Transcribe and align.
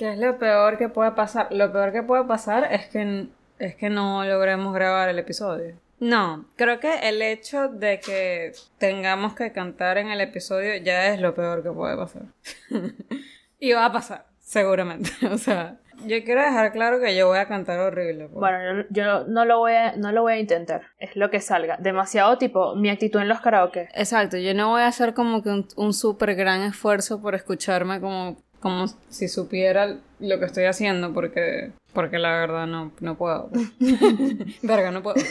¿Qué 0.00 0.12
es 0.12 0.18
lo 0.18 0.38
peor 0.38 0.78
que 0.78 0.88
puede 0.88 1.10
pasar? 1.10 1.48
Lo 1.50 1.70
peor 1.72 1.92
que 1.92 2.02
puede 2.02 2.24
pasar 2.24 2.72
es 2.72 2.86
que, 2.86 3.26
es 3.58 3.76
que 3.76 3.90
no 3.90 4.24
logremos 4.24 4.72
grabar 4.72 5.10
el 5.10 5.18
episodio. 5.18 5.74
No, 5.98 6.46
creo 6.56 6.80
que 6.80 7.06
el 7.06 7.20
hecho 7.20 7.68
de 7.68 8.00
que 8.00 8.52
tengamos 8.78 9.34
que 9.34 9.52
cantar 9.52 9.98
en 9.98 10.08
el 10.08 10.22
episodio 10.22 10.82
ya 10.82 11.08
es 11.08 11.20
lo 11.20 11.34
peor 11.34 11.62
que 11.62 11.70
puede 11.70 11.98
pasar. 11.98 12.22
y 13.60 13.72
va 13.72 13.84
a 13.84 13.92
pasar, 13.92 14.24
seguramente. 14.38 15.10
o 15.30 15.36
sea, 15.36 15.76
yo 16.06 16.24
quiero 16.24 16.40
dejar 16.40 16.72
claro 16.72 16.98
que 16.98 17.14
yo 17.14 17.26
voy 17.26 17.36
a 17.36 17.46
cantar 17.46 17.78
horrible. 17.80 18.28
pues. 18.28 18.40
Bueno, 18.40 18.86
yo, 18.88 19.24
no, 19.24 19.44
lo 19.44 19.58
voy 19.58 19.72
a, 19.72 19.96
no 19.96 20.12
lo 20.12 20.22
voy 20.22 20.32
a 20.32 20.38
intentar. 20.38 20.80
Es 20.98 21.14
lo 21.14 21.28
que 21.28 21.42
salga. 21.42 21.76
Demasiado 21.76 22.38
tipo 22.38 22.74
mi 22.74 22.88
actitud 22.88 23.20
en 23.20 23.28
los 23.28 23.42
karaoke. 23.42 23.90
Exacto, 23.92 24.38
yo 24.38 24.54
no 24.54 24.70
voy 24.70 24.80
a 24.80 24.86
hacer 24.86 25.12
como 25.12 25.42
que 25.42 25.50
un, 25.50 25.68
un 25.76 25.92
súper 25.92 26.36
gran 26.36 26.62
esfuerzo 26.62 27.20
por 27.20 27.34
escucharme 27.34 28.00
como, 28.00 28.38
como 28.60 28.86
si 29.08 29.28
supiera 29.28 29.96
lo 30.18 30.38
que 30.38 30.44
estoy 30.44 30.64
haciendo 30.64 31.12
porque, 31.12 31.72
porque 31.92 32.18
la 32.18 32.30
verdad 32.30 32.66
no, 32.66 32.92
no 33.00 33.16
puedo. 33.16 33.50
Verga, 34.62 34.90
no 34.90 35.02
puedo. 35.02 35.16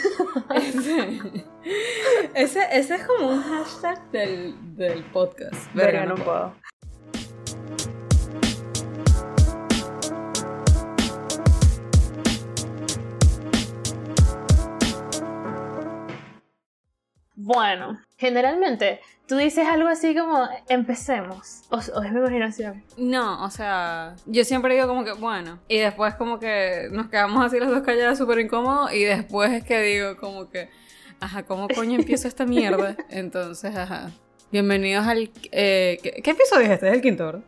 Ese, 2.33 2.61
ese, 2.71 2.95
es 2.95 3.03
como 3.05 3.29
un 3.29 3.41
hashtag 3.41 4.11
del, 4.11 4.55
del 4.75 5.03
podcast. 5.05 5.73
Verga, 5.73 6.05
no, 6.05 6.15
puedo. 6.15 6.53
Bueno, 17.35 17.99
generalmente 18.17 19.01
tú 19.29 19.37
dices 19.37 19.65
algo 19.67 19.87
así 19.87 20.15
como 20.15 20.49
empecemos. 20.67 21.61
O, 21.69 21.77
es 21.77 22.11
mi 22.11 22.19
imaginación. 22.19 22.83
No, 22.97 23.45
o 23.45 23.49
sea, 23.51 24.15
yo 24.25 24.43
siempre 24.43 24.73
digo 24.73 24.87
como 24.87 25.05
que 25.05 25.13
bueno. 25.13 25.59
Y 25.67 25.77
después 25.77 26.15
como 26.15 26.39
que 26.39 26.89
nos 26.91 27.07
quedamos 27.09 27.45
así 27.45 27.59
las 27.59 27.69
dos 27.69 27.83
calladas 27.83 28.17
súper 28.17 28.39
incómodos. 28.39 28.91
Y 28.91 29.03
después 29.03 29.51
es 29.51 29.63
que 29.63 29.81
digo 29.81 30.17
como 30.17 30.49
que, 30.49 30.69
ajá, 31.19 31.43
¿cómo 31.43 31.67
coño 31.69 31.99
empieza 31.99 32.27
esta 32.27 32.45
mierda? 32.45 32.97
Entonces, 33.09 33.75
ajá. 33.75 34.11
Bienvenidos 34.51 35.05
al... 35.05 35.29
Eh, 35.51 35.99
¿qué, 36.01 36.31
episodio 36.31 36.65
es 36.65 36.71
este? 36.71 36.87
Es 36.87 36.95
el 36.95 37.01
quinto. 37.01 37.43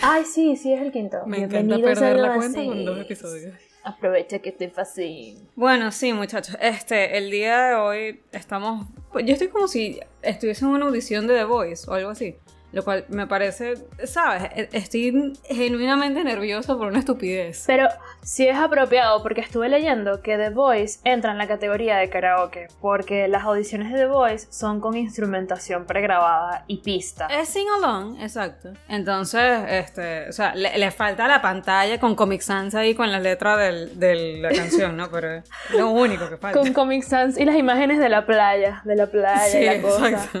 Ay, 0.00 0.24
sí, 0.24 0.54
sí, 0.54 0.72
es 0.72 0.80
el 0.80 0.92
quinto. 0.92 1.18
Me 1.26 1.38
encanta 1.38 1.76
perder 1.76 2.20
la 2.20 2.36
cuenta 2.36 2.64
con 2.64 2.84
dos 2.84 3.00
episodios. 3.00 3.52
Aprovecha 3.88 4.38
que 4.40 4.50
estoy 4.50 4.68
fácil. 4.68 5.48
Bueno, 5.56 5.90
sí, 5.92 6.12
muchachos. 6.12 6.58
Este, 6.60 7.16
el 7.16 7.30
día 7.30 7.68
de 7.68 7.74
hoy 7.74 8.20
estamos. 8.32 8.86
Pues, 9.10 9.24
yo 9.24 9.32
estoy 9.32 9.48
como 9.48 9.66
si 9.66 9.98
estuviese 10.20 10.66
en 10.66 10.72
una 10.72 10.84
audición 10.84 11.26
de 11.26 11.34
The 11.34 11.44
Voice 11.44 11.90
o 11.90 11.94
algo 11.94 12.10
así. 12.10 12.36
Lo 12.70 12.84
cual 12.84 13.04
me 13.08 13.26
parece, 13.26 13.74
¿sabes? 14.04 14.42
E, 14.54 14.68
estoy 14.72 15.32
genuinamente 15.48 16.22
nervioso 16.22 16.76
por 16.76 16.88
una 16.88 16.98
estupidez. 16.98 17.64
Pero 17.66 17.88
sí 18.22 18.46
es 18.46 18.56
apropiado 18.56 19.22
porque 19.22 19.40
estuve 19.40 19.68
leyendo 19.70 20.20
que 20.20 20.36
The 20.36 20.50
Voice 20.50 21.00
entra 21.04 21.32
en 21.32 21.38
la 21.38 21.48
categoría 21.48 21.96
de 21.96 22.10
karaoke 22.10 22.68
porque 22.80 23.26
las 23.26 23.44
audiciones 23.44 23.90
de 23.90 24.00
The 24.00 24.06
Voice 24.06 24.48
son 24.50 24.80
con 24.80 24.96
instrumentación 24.96 25.86
pregrabada 25.86 26.64
y 26.66 26.78
pista. 26.78 27.26
Es 27.26 27.48
sing 27.48 27.66
along, 27.78 28.20
exacto. 28.20 28.72
Entonces, 28.88 29.42
este, 29.68 30.28
o 30.28 30.32
sea, 30.32 30.54
le, 30.54 30.90
falta 30.90 31.26
la 31.26 31.40
pantalla 31.40 31.98
con 31.98 32.14
Comic 32.14 32.42
Sans 32.42 32.74
ahí 32.74 32.94
con 32.94 33.10
la 33.10 33.20
letra 33.20 33.56
de 33.56 34.38
la 34.40 34.50
canción, 34.50 34.96
¿no? 34.96 35.10
Pero 35.10 35.36
es 35.36 35.44
lo 35.70 35.90
único 35.90 36.28
que 36.28 36.36
falta. 36.36 36.58
Con 36.58 36.72
Comic 36.72 37.02
Sans 37.02 37.38
y 37.38 37.44
las 37.44 37.56
imágenes 37.56 37.98
de 37.98 38.08
la 38.08 38.26
playa, 38.26 38.82
de 38.84 38.96
la 38.96 39.06
playa 39.06 39.60
y 39.60 39.64
la 39.64 39.82
cosa. 39.82 40.08
Exacto. 40.08 40.40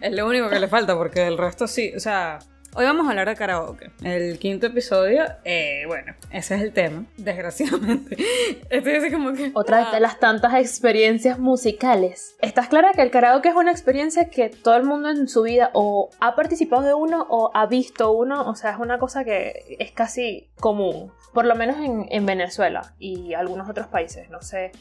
Es 0.00 0.12
lo 0.12 0.26
único 0.26 0.50
que 0.50 0.58
le 0.58 0.68
falta 0.68 0.96
porque 0.96 1.26
el 1.26 1.38
resto 1.38 1.53
esto 1.54 1.68
sí, 1.68 1.92
o 1.96 2.00
sea, 2.00 2.40
hoy 2.74 2.84
vamos 2.84 3.06
a 3.06 3.10
hablar 3.10 3.28
de 3.28 3.36
karaoke. 3.36 3.92
El 4.02 4.40
quinto 4.40 4.66
episodio, 4.66 5.22
eh, 5.44 5.84
bueno, 5.86 6.14
ese 6.32 6.56
es 6.56 6.62
el 6.62 6.72
tema, 6.72 7.04
desgraciadamente. 7.16 8.16
Estoy 8.70 8.94
así 8.94 9.12
como 9.12 9.32
que... 9.34 9.52
Otra 9.54 9.78
de 9.78 9.96
ah. 9.98 10.00
las 10.00 10.18
tantas 10.18 10.52
experiencias 10.54 11.38
musicales. 11.38 12.34
¿Estás 12.40 12.66
clara 12.66 12.90
que 12.92 13.02
el 13.02 13.12
karaoke 13.12 13.50
es 13.50 13.54
una 13.54 13.70
experiencia 13.70 14.30
que 14.30 14.48
todo 14.48 14.74
el 14.74 14.82
mundo 14.82 15.10
en 15.10 15.28
su 15.28 15.42
vida 15.42 15.70
o 15.74 16.10
ha 16.18 16.34
participado 16.34 16.82
de 16.82 16.94
uno 16.94 17.24
o 17.30 17.52
ha 17.54 17.66
visto 17.66 18.10
uno? 18.10 18.50
O 18.50 18.56
sea, 18.56 18.72
es 18.72 18.80
una 18.80 18.98
cosa 18.98 19.22
que 19.22 19.76
es 19.78 19.92
casi 19.92 20.48
común. 20.58 21.12
Por 21.32 21.44
lo 21.44 21.54
menos 21.54 21.76
en, 21.76 22.06
en 22.10 22.26
Venezuela 22.26 22.94
y 22.98 23.34
algunos 23.34 23.70
otros 23.70 23.86
países, 23.86 24.28
no 24.28 24.42
sé 24.42 24.72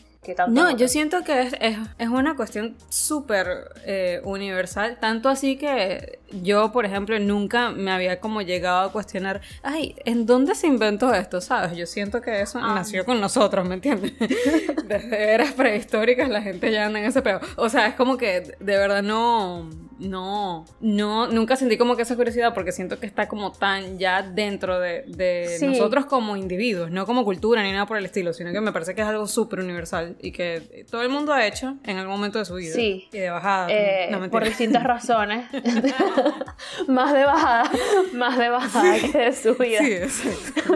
no, 0.47 0.75
yo 0.75 0.87
siento 0.87 1.23
que 1.23 1.41
es, 1.41 1.55
es, 1.59 2.07
una 2.07 2.35
cuestión 2.35 2.75
súper 2.89 3.47
eh, 3.85 4.21
universal, 4.23 4.97
tanto 4.99 5.29
así 5.29 5.57
que 5.57 6.19
yo, 6.41 6.71
por 6.71 6.85
ejemplo, 6.85 7.17
nunca 7.19 7.71
me 7.71 7.91
había 7.91 8.19
como 8.19 8.41
llegado 8.41 8.87
a 8.87 8.91
cuestionar, 8.91 9.41
ay, 9.61 9.95
¿en 10.05 10.25
dónde 10.25 10.55
se 10.55 10.67
inventó 10.67 11.13
esto? 11.13 11.41
¿Sabes? 11.41 11.77
Yo 11.77 11.85
siento 11.85 12.21
que 12.21 12.41
eso 12.41 12.59
ah. 12.61 12.73
nació 12.75 13.05
con 13.05 13.21
nosotros, 13.21 13.67
¿me 13.67 13.75
entiendes? 13.75 14.13
Desde 14.87 15.33
eras 15.33 15.51
prehistóricas 15.53 16.29
la 16.29 16.41
gente 16.41 16.71
ya 16.71 16.85
anda 16.85 16.99
en 16.99 17.05
ese 17.05 17.21
pedo. 17.21 17.39
O 17.57 17.69
sea, 17.69 17.87
es 17.87 17.95
como 17.95 18.17
que 18.17 18.55
de 18.59 18.77
verdad 18.77 19.03
no, 19.03 19.69
no, 19.99 20.65
no, 20.81 21.27
nunca 21.27 21.55
sentí 21.55 21.77
como 21.77 21.95
que 21.95 22.01
esa 22.01 22.15
curiosidad 22.15 22.53
porque 22.53 22.71
siento 22.71 22.99
que 22.99 23.05
está 23.05 23.27
como 23.27 23.51
tan 23.51 23.97
ya 23.97 24.21
dentro 24.21 24.79
de, 24.79 25.03
de 25.07 25.57
nosotros 25.61 26.05
como 26.05 26.35
individuos, 26.35 26.91
no 26.91 27.05
como 27.05 27.23
cultura 27.23 27.63
ni 27.63 27.71
nada 27.71 27.85
por 27.85 27.97
el 27.97 28.05
estilo, 28.05 28.33
sino 28.33 28.51
que 28.51 28.61
me 28.61 28.71
parece 28.71 28.95
que 28.95 29.01
es 29.01 29.07
algo 29.07 29.27
súper 29.27 29.59
universal 29.59 30.15
y 30.21 30.31
que 30.31 30.85
todo 30.89 31.01
el 31.01 31.09
mundo 31.09 31.33
ha 31.33 31.45
hecho 31.45 31.77
en 31.83 31.97
algún 31.97 32.15
momento 32.15 32.39
de 32.39 32.45
su 32.45 32.55
vida. 32.55 32.73
Sí. 32.73 33.07
Y 33.11 33.19
de 33.19 33.29
bajada. 33.29 33.67
Eh, 33.69 34.09
por 34.29 34.43
distintas 34.43 34.83
razones. 34.83 35.45
más 36.87 37.13
de 37.13 37.25
bajada, 37.25 37.71
más 38.13 38.37
de 38.37 38.49
bajada 38.49 38.95
que 38.99 39.17
de 39.17 39.33
su 39.33 39.55
vida. 39.55 39.79
Sí, 39.79 39.93
exacto. 39.93 40.75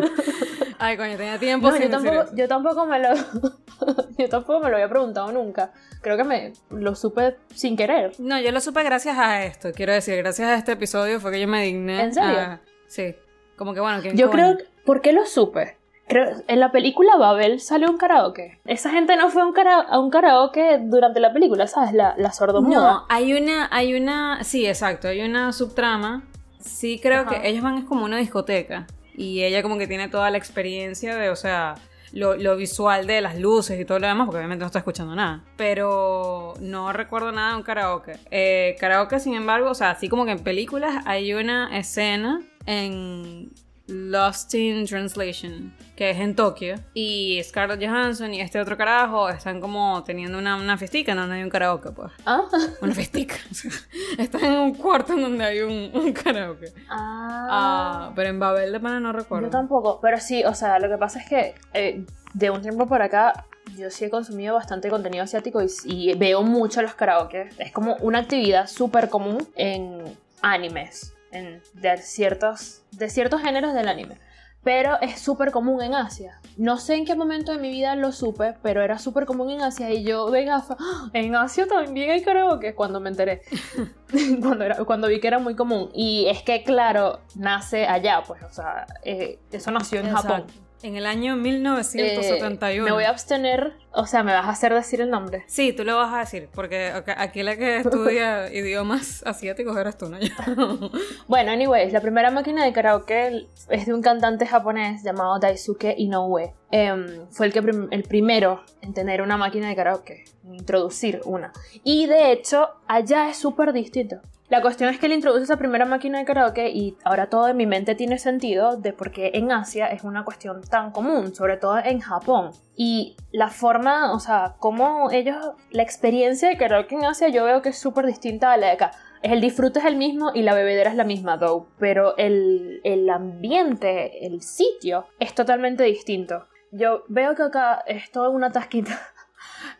Ay, 0.79 0.95
coño, 0.95 1.17
tenía 1.17 1.39
tiempo 1.39 1.75
yo, 1.75 1.89
tampoco, 1.89 2.25
yo 2.35 2.47
tampoco 2.47 2.85
me 2.85 2.99
lo 2.99 3.09
yo 4.17 4.29
tampoco 4.29 4.59
me 4.59 4.69
lo 4.69 4.75
había 4.75 4.89
preguntado 4.89 5.31
nunca. 5.31 5.71
Creo 6.01 6.17
que 6.17 6.23
me 6.23 6.53
lo 6.69 6.95
supe 6.95 7.37
sin 7.53 7.75
querer. 7.75 8.11
No, 8.19 8.39
yo 8.39 8.51
lo 8.51 8.61
supe 8.61 8.83
gracias 8.83 9.17
a 9.17 9.43
esto. 9.43 9.71
Quiero 9.73 9.93
decir, 9.93 10.17
gracias 10.17 10.47
a 10.49 10.55
este 10.55 10.73
episodio 10.73 11.19
fue 11.19 11.31
que 11.31 11.41
yo 11.41 11.47
me 11.47 11.63
digné. 11.63 12.03
¿En 12.03 12.13
serio? 12.13 12.59
sí. 12.87 13.15
Como 13.55 13.73
que 13.73 13.79
bueno, 13.79 14.01
que 14.03 14.13
Yo 14.13 14.29
creo 14.29 14.55
¿por 14.85 15.01
qué 15.01 15.13
lo 15.13 15.25
supe? 15.25 15.76
En 16.09 16.59
la 16.59 16.71
película 16.71 17.17
Babel 17.17 17.59
sale 17.59 17.87
un 17.87 17.97
karaoke. 17.97 18.59
Esa 18.65 18.89
gente 18.91 19.15
no 19.17 19.29
fue 19.29 19.41
a 19.41 19.99
un, 19.99 20.09
karaoke 20.09 20.79
durante 20.83 21.19
la 21.19 21.33
película, 21.33 21.67
¿sabes? 21.67 21.93
La, 21.93 22.15
la 22.17 22.31
sordomuda. 22.31 22.93
No, 22.93 23.05
hay 23.09 23.33
una, 23.33 23.67
hay 23.71 23.93
una, 23.93 24.43
sí, 24.43 24.65
exacto, 24.65 25.07
hay 25.09 25.21
una 25.21 25.51
subtrama. 25.51 26.23
Sí, 26.59 26.99
creo 27.01 27.25
que 27.25 27.47
ellos 27.47 27.63
van 27.63 27.77
es 27.77 27.85
como 27.85 28.05
una 28.05 28.17
discoteca. 28.17 28.87
Y 29.15 29.43
ella 29.43 29.63
como 29.63 29.77
que 29.77 29.87
tiene 29.87 30.09
toda 30.09 30.29
la 30.29 30.37
experiencia 30.37 31.15
de, 31.15 31.29
o 31.29 31.35
sea, 31.35 31.75
lo, 32.13 32.55
visual 32.55 33.07
de 33.07 33.21
las 33.21 33.39
luces 33.39 33.79
y 33.79 33.85
todo 33.85 33.99
lo 33.99 34.07
demás, 34.07 34.25
porque 34.25 34.37
obviamente 34.37 34.61
no 34.61 34.67
está 34.67 34.79
escuchando 34.79 35.15
nada. 35.15 35.43
Pero 35.55 36.53
no 36.59 36.93
recuerdo 36.93 37.31
nada 37.31 37.51
de 37.51 37.57
un 37.57 37.63
karaoke. 37.63 38.13
Eh, 38.31 38.75
karaoke, 38.79 39.19
sin 39.19 39.33
embargo, 39.33 39.71
o 39.71 39.75
sea, 39.75 39.91
así 39.91 40.07
como 40.07 40.25
que 40.25 40.31
en 40.31 40.39
películas 40.39 41.03
hay 41.05 41.33
una 41.33 41.77
escena 41.77 42.41
en 42.65 43.51
Lost 43.87 44.53
in 44.53 44.85
Translation, 44.85 45.73
que 45.95 46.09
es 46.09 46.17
en 46.17 46.35
Tokio. 46.35 46.75
Y 46.93 47.41
Scarlett 47.43 47.81
Johansson 47.81 48.33
y 48.33 48.41
este 48.41 48.59
otro 48.59 48.77
carajo 48.77 49.29
están 49.29 49.61
como 49.61 50.03
teniendo 50.03 50.37
una, 50.37 50.57
una 50.57 50.77
festica 50.77 51.15
donde 51.15 51.35
hay 51.35 51.43
un 51.43 51.49
karaoke, 51.49 51.91
pues. 51.91 52.11
Ah. 52.25 52.43
Una 52.81 52.93
festica. 52.93 53.35
están 54.17 54.43
en 54.43 54.59
un 54.59 54.73
cuarto 54.75 55.13
en 55.13 55.21
donde 55.21 55.45
hay 55.45 55.61
un, 55.61 55.91
un 55.93 56.11
karaoke. 56.11 56.73
Ah. 56.89 57.47
ah. 57.49 58.11
Pero 58.15 58.29
en 58.29 58.39
Babel 58.39 58.71
de 58.73 58.79
Pana 58.79 58.99
no 58.99 59.13
recuerdo. 59.13 59.47
Yo 59.47 59.51
tampoco. 59.51 59.99
Pero 60.01 60.19
sí, 60.19 60.43
o 60.43 60.53
sea, 60.53 60.79
lo 60.79 60.89
que 60.89 60.97
pasa 60.97 61.19
es 61.19 61.29
que 61.29 61.55
eh, 61.73 62.05
de 62.33 62.49
un 62.49 62.61
tiempo 62.61 62.87
por 62.87 63.01
acá 63.01 63.45
yo 63.77 63.89
sí 63.89 64.05
he 64.05 64.09
consumido 64.09 64.55
bastante 64.55 64.89
contenido 64.89 65.23
asiático 65.23 65.61
y, 65.61 65.67
y 65.85 66.13
veo 66.15 66.43
mucho 66.43 66.81
los 66.81 66.93
karaoke. 66.93 67.49
Es 67.57 67.71
como 67.71 67.95
una 68.01 68.19
actividad 68.19 68.67
súper 68.67 69.09
común 69.09 69.47
en 69.55 70.01
animes 70.41 71.16
de, 71.31 71.97
ciertos, 71.97 72.83
de 72.91 73.09
ciertos 73.09 73.41
géneros 73.41 73.73
del 73.73 73.87
anime. 73.87 74.17
Pero 74.63 74.99
es 74.99 75.21
súper 75.21 75.51
común 75.51 75.81
en 75.81 75.95
Asia. 75.95 76.41
No 76.57 76.77
sé 76.77 76.95
en 76.95 77.05
qué 77.05 77.15
momento 77.15 77.53
de 77.53 77.57
mi 77.57 77.69
vida 77.69 77.95
lo 77.95 78.11
supe, 78.11 78.55
pero 78.61 78.81
era 78.81 78.99
súper 78.99 79.25
común 79.25 79.49
en 79.51 79.61
Asia. 79.61 79.89
Y 79.91 80.03
yo 80.03 80.29
de 80.29 80.43
gafa, 80.43 80.75
¡Ah! 80.79 81.09
en 81.13 81.35
Asia 81.35 81.67
también 81.67 82.09
hay 82.09 82.21
karaoke. 82.21 82.75
Cuando 82.75 82.99
me 82.99 83.09
enteré, 83.09 83.43
cuando, 84.41 84.65
era, 84.65 84.83
cuando 84.83 85.07
vi 85.07 85.21
que 85.21 85.27
era 85.27 85.39
muy 85.39 85.55
común. 85.55 85.89
Y 85.93 86.25
es 86.27 86.41
que, 86.43 86.63
claro, 86.63 87.21
nace 87.35 87.85
allá, 87.85 88.23
pues, 88.27 88.43
o 88.43 88.51
sea, 88.51 88.87
eh, 89.03 89.39
eso 89.51 89.71
nació 89.71 90.01
en 90.01 90.11
Japón. 90.11 90.45
En 90.83 90.95
el 90.95 91.07
año 91.07 91.35
1971. 91.35 92.69
Eh, 92.69 92.81
me 92.81 92.91
voy 92.91 93.05
a 93.05 93.09
abstener, 93.09 93.73
o 93.91 94.05
sea, 94.05 94.21
me 94.21 94.31
vas 94.33 94.45
a 94.45 94.49
hacer 94.49 94.73
decir 94.73 95.01
el 95.01 95.09
nombre. 95.09 95.43
Sí, 95.47 95.73
tú 95.73 95.83
lo 95.83 95.97
vas 95.97 96.13
a 96.13 96.19
decir, 96.19 96.49
porque 96.53 96.91
aquí 97.17 97.41
la 97.41 97.55
que 97.55 97.77
estudia 97.77 98.53
idiomas 98.53 99.23
asiáticos 99.25 99.75
eres 99.75 99.97
tú, 99.97 100.07
¿no? 100.07 100.17
bueno, 101.27 101.51
anyways, 101.51 101.91
la 101.91 102.01
primera 102.01 102.29
máquina 102.29 102.63
de 102.63 102.73
karaoke 102.73 103.47
es 103.69 103.85
de 103.87 103.93
un 103.93 104.03
cantante 104.03 104.45
japonés 104.45 105.03
llamado 105.03 105.39
Daisuke 105.39 105.95
Inoue. 105.97 106.53
Em, 106.69 107.27
fue 107.31 107.47
el, 107.47 107.53
que 107.53 107.59
el 107.59 108.03
primero 108.03 108.63
en 108.81 108.93
tener 108.93 109.21
una 109.23 109.37
máquina 109.37 109.69
de 109.69 109.75
karaoke, 109.75 110.25
introducir 110.43 111.21
una. 111.25 111.53
Y 111.83 112.05
de 112.05 112.31
hecho, 112.31 112.69
allá 112.87 113.29
es 113.29 113.37
súper 113.37 113.73
distinto. 113.73 114.17
La 114.49 114.61
cuestión 114.61 114.89
es 114.89 114.97
que 114.97 115.07
él 115.07 115.11
introduce 115.11 115.43
esa 115.43 115.57
primera 115.57 115.83
máquina 115.83 116.19
de 116.19 116.25
karaoke 116.25 116.69
y 116.69 116.95
ahora 117.03 117.27
todo 117.27 117.49
en 117.49 117.57
mi 117.57 117.65
mente 117.65 117.95
tiene 117.95 118.17
sentido 118.17 118.77
de 118.77 118.93
por 118.93 119.11
qué 119.11 119.31
en 119.33 119.51
Asia 119.51 119.87
es 119.87 120.05
una 120.05 120.23
cuestión 120.23 120.61
tan 120.61 120.91
común, 120.91 121.35
sobre 121.35 121.57
todo 121.57 121.79
en 121.79 121.99
Japón. 121.99 122.51
Y 122.73 123.17
la 123.33 123.49
forma, 123.49 124.13
o 124.13 124.21
sea, 124.21 124.55
como 124.59 125.11
ellos, 125.11 125.35
la 125.71 125.83
experiencia 125.83 126.47
de 126.47 126.55
karaoke 126.55 126.95
en 126.95 127.03
Asia 127.03 127.27
yo 127.27 127.43
veo 127.43 127.61
que 127.61 127.69
es 127.69 127.77
súper 127.77 128.05
distinta 128.05 128.53
a 128.53 128.57
la 128.57 128.67
de 128.67 128.73
acá. 128.73 128.91
El 129.21 129.41
disfrute 129.41 129.79
es 129.79 129.85
el 129.85 129.97
mismo 129.97 130.31
y 130.33 130.43
la 130.43 130.53
bebedera 130.53 130.91
es 130.91 130.95
la 130.95 131.03
misma, 131.03 131.37
though, 131.37 131.67
pero 131.77 132.15
el, 132.15 132.79
el 132.85 133.09
ambiente, 133.09 134.25
el 134.25 134.41
sitio 134.41 135.07
es 135.19 135.35
totalmente 135.35 135.83
distinto. 135.83 136.47
Yo 136.71 137.03
veo 137.09 137.35
que 137.35 137.43
acá 137.43 137.83
es 137.85 138.11
toda 138.11 138.29
una 138.29 138.49
tasquita 138.53 138.97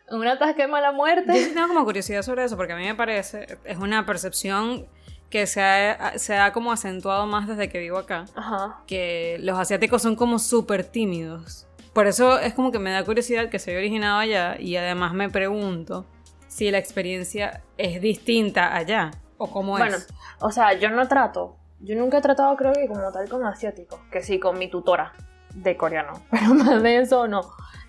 una 0.09 0.38
tasca 0.38 0.63
de 0.63 0.68
mala 0.68 0.91
muerte. 0.91 1.33
Yo 1.47 1.53
tengo 1.53 1.68
como 1.68 1.85
curiosidad 1.85 2.21
sobre 2.21 2.44
eso, 2.45 2.57
porque 2.57 2.74
a 2.74 2.75
mí 2.77 2.85
me 2.85 2.95
parece, 2.95 3.57
es 3.65 3.77
una 3.77 4.06
percepción 4.06 4.88
que 5.29 5.45
se 5.45 5.62
ha, 5.62 6.18
se 6.18 6.38
ha 6.38 6.53
como 6.53 6.71
acentuado 6.71 7.25
más 7.25 7.47
desde 7.47 7.69
que 7.69 7.79
vivo 7.79 7.97
acá, 7.97 8.25
Ajá. 8.35 8.81
que 8.88 9.38
los 9.41 9.57
asiáticos 9.59 10.01
son 10.01 10.15
como 10.15 10.39
súper 10.39 10.85
tímidos. 10.85 11.68
Por 11.94 12.07
eso 12.07 12.39
es 12.39 12.53
como 12.53 12.71
que 12.71 12.79
me 12.79 12.91
da 12.91 13.03
curiosidad 13.03 13.50
que 13.50 13.57
haya 13.57 13.77
originado 13.77 14.19
allá 14.19 14.56
y 14.59 14.75
además 14.77 15.13
me 15.13 15.29
pregunto 15.29 16.06
si 16.47 16.71
la 16.71 16.77
experiencia 16.77 17.63
es 17.77 18.00
distinta 18.01 18.75
allá 18.75 19.12
o 19.38 19.50
cómo 19.51 19.73
Bueno, 19.73 19.97
es. 19.97 20.07
o 20.39 20.51
sea, 20.51 20.73
yo 20.73 20.89
no 20.91 21.07
trato, 21.07 21.57
yo 21.80 21.95
nunca 21.95 22.19
he 22.19 22.21
tratado 22.21 22.56
creo 22.56 22.71
que 22.73 22.88
como 22.88 23.12
tal 23.12 23.27
con 23.27 23.45
asiáticos, 23.45 24.00
que 24.12 24.21
sí, 24.21 24.39
con 24.39 24.57
mi 24.57 24.69
tutora 24.69 25.12
de 25.56 25.75
coreano, 25.75 26.13
pero 26.31 26.53
más 26.53 26.81
de 26.83 27.00
eso 27.00 27.27
no. 27.27 27.41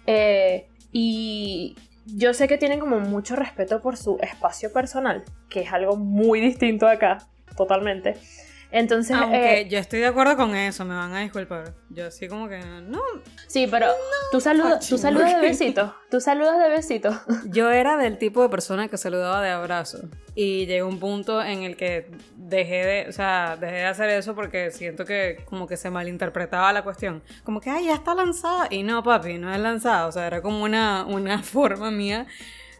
Eh, 0.07 0.68
y 0.93 1.77
yo 2.07 2.33
sé 2.35 2.49
que 2.49 2.59
tienen 2.59 2.81
como 2.81 3.01
mucho 3.01 3.37
respeto 3.37 3.81
por 3.81 3.97
su 3.97 4.19
espacio 4.21 4.73
personal, 4.73 5.25
que 5.49 5.61
es 5.61 5.73
algo 5.73 5.97
muy 5.97 6.41
distinto 6.41 6.89
acá, 6.89 7.19
totalmente. 7.57 8.17
Entonces, 8.71 9.17
Aunque 9.17 9.61
eh, 9.61 9.69
yo 9.69 9.79
estoy 9.79 10.01
de 10.01 10.07
acuerdo 10.07 10.37
con 10.37 10.55
eso, 10.55 10.85
me 10.85 10.95
van 10.95 11.15
a 11.15 11.21
disculpar. 11.21 11.73
Yo 11.89 12.07
así 12.07 12.29
como 12.29 12.49
que 12.49 12.59
no. 12.59 13.01
sí, 13.47 13.67
pero 13.71 13.87
tú 14.31 14.41
saludas, 14.41 14.87
tú 14.87 14.99
saludas 14.99 15.35
de 15.35 15.41
besito, 15.41 15.95
tú 16.11 16.21
saludas 16.21 16.59
de 16.59 16.69
besito. 16.69 17.19
Yo 17.47 17.71
era 17.71 17.97
del 17.97 18.19
tipo 18.19 18.43
de 18.43 18.51
persona 18.51 18.89
que 18.89 18.99
saludaba 18.99 19.41
de 19.43 19.51
abrazo. 19.51 20.01
Y 20.35 20.67
llegó 20.67 20.87
un 20.87 21.01
punto 21.01 21.43
en 21.43 21.63
el 21.63 21.77
que 21.77 22.11
dejé 22.37 22.85
de, 22.85 23.07
o 23.09 23.13
sea, 23.13 23.57
dejé 23.59 23.77
de 23.77 23.87
hacer 23.87 24.11
eso 24.11 24.35
porque 24.35 24.71
siento 24.71 25.05
que 25.05 25.43
como 25.47 25.67
que 25.67 25.77
se 25.77 25.91
malinterpretaba 25.91 26.73
la 26.73 26.83
cuestión. 26.83 27.23
Como 27.45 27.61
que, 27.61 27.71
ay, 27.71 27.87
ya 27.87 27.95
está 27.95 28.15
lanzada. 28.15 28.69
Y 28.71 28.83
no, 28.83 29.03
papi, 29.03 29.39
no 29.39 29.53
es 29.53 29.61
lanzada. 29.61 30.07
O 30.07 30.13
sea, 30.13 30.27
era 30.27 30.43
como 30.43 30.63
una, 30.63 31.07
una 31.07 31.39
forma 31.43 31.91
mía 31.91 32.27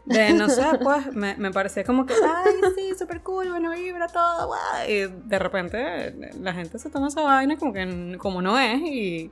de, 0.05 0.33
no 0.33 0.49
sé, 0.49 0.63
pues, 0.81 1.13
me, 1.13 1.35
me 1.35 1.51
parecía 1.51 1.83
como 1.83 2.05
que, 2.05 2.13
ay, 2.13 2.53
sí, 2.75 2.93
súper 2.97 3.21
cool, 3.21 3.49
bueno, 3.49 3.71
vibra 3.71 4.07
todo, 4.07 4.47
guay. 4.47 4.91
Y 4.91 5.07
de 5.07 5.39
repente 5.39 6.33
la 6.39 6.53
gente 6.53 6.79
se 6.79 6.89
toma 6.89 7.07
esa 7.07 7.21
vaina 7.21 7.57
como 7.57 7.73
que 7.73 8.17
como 8.17 8.41
no 8.41 8.57
es 8.59 8.81
y... 8.81 9.31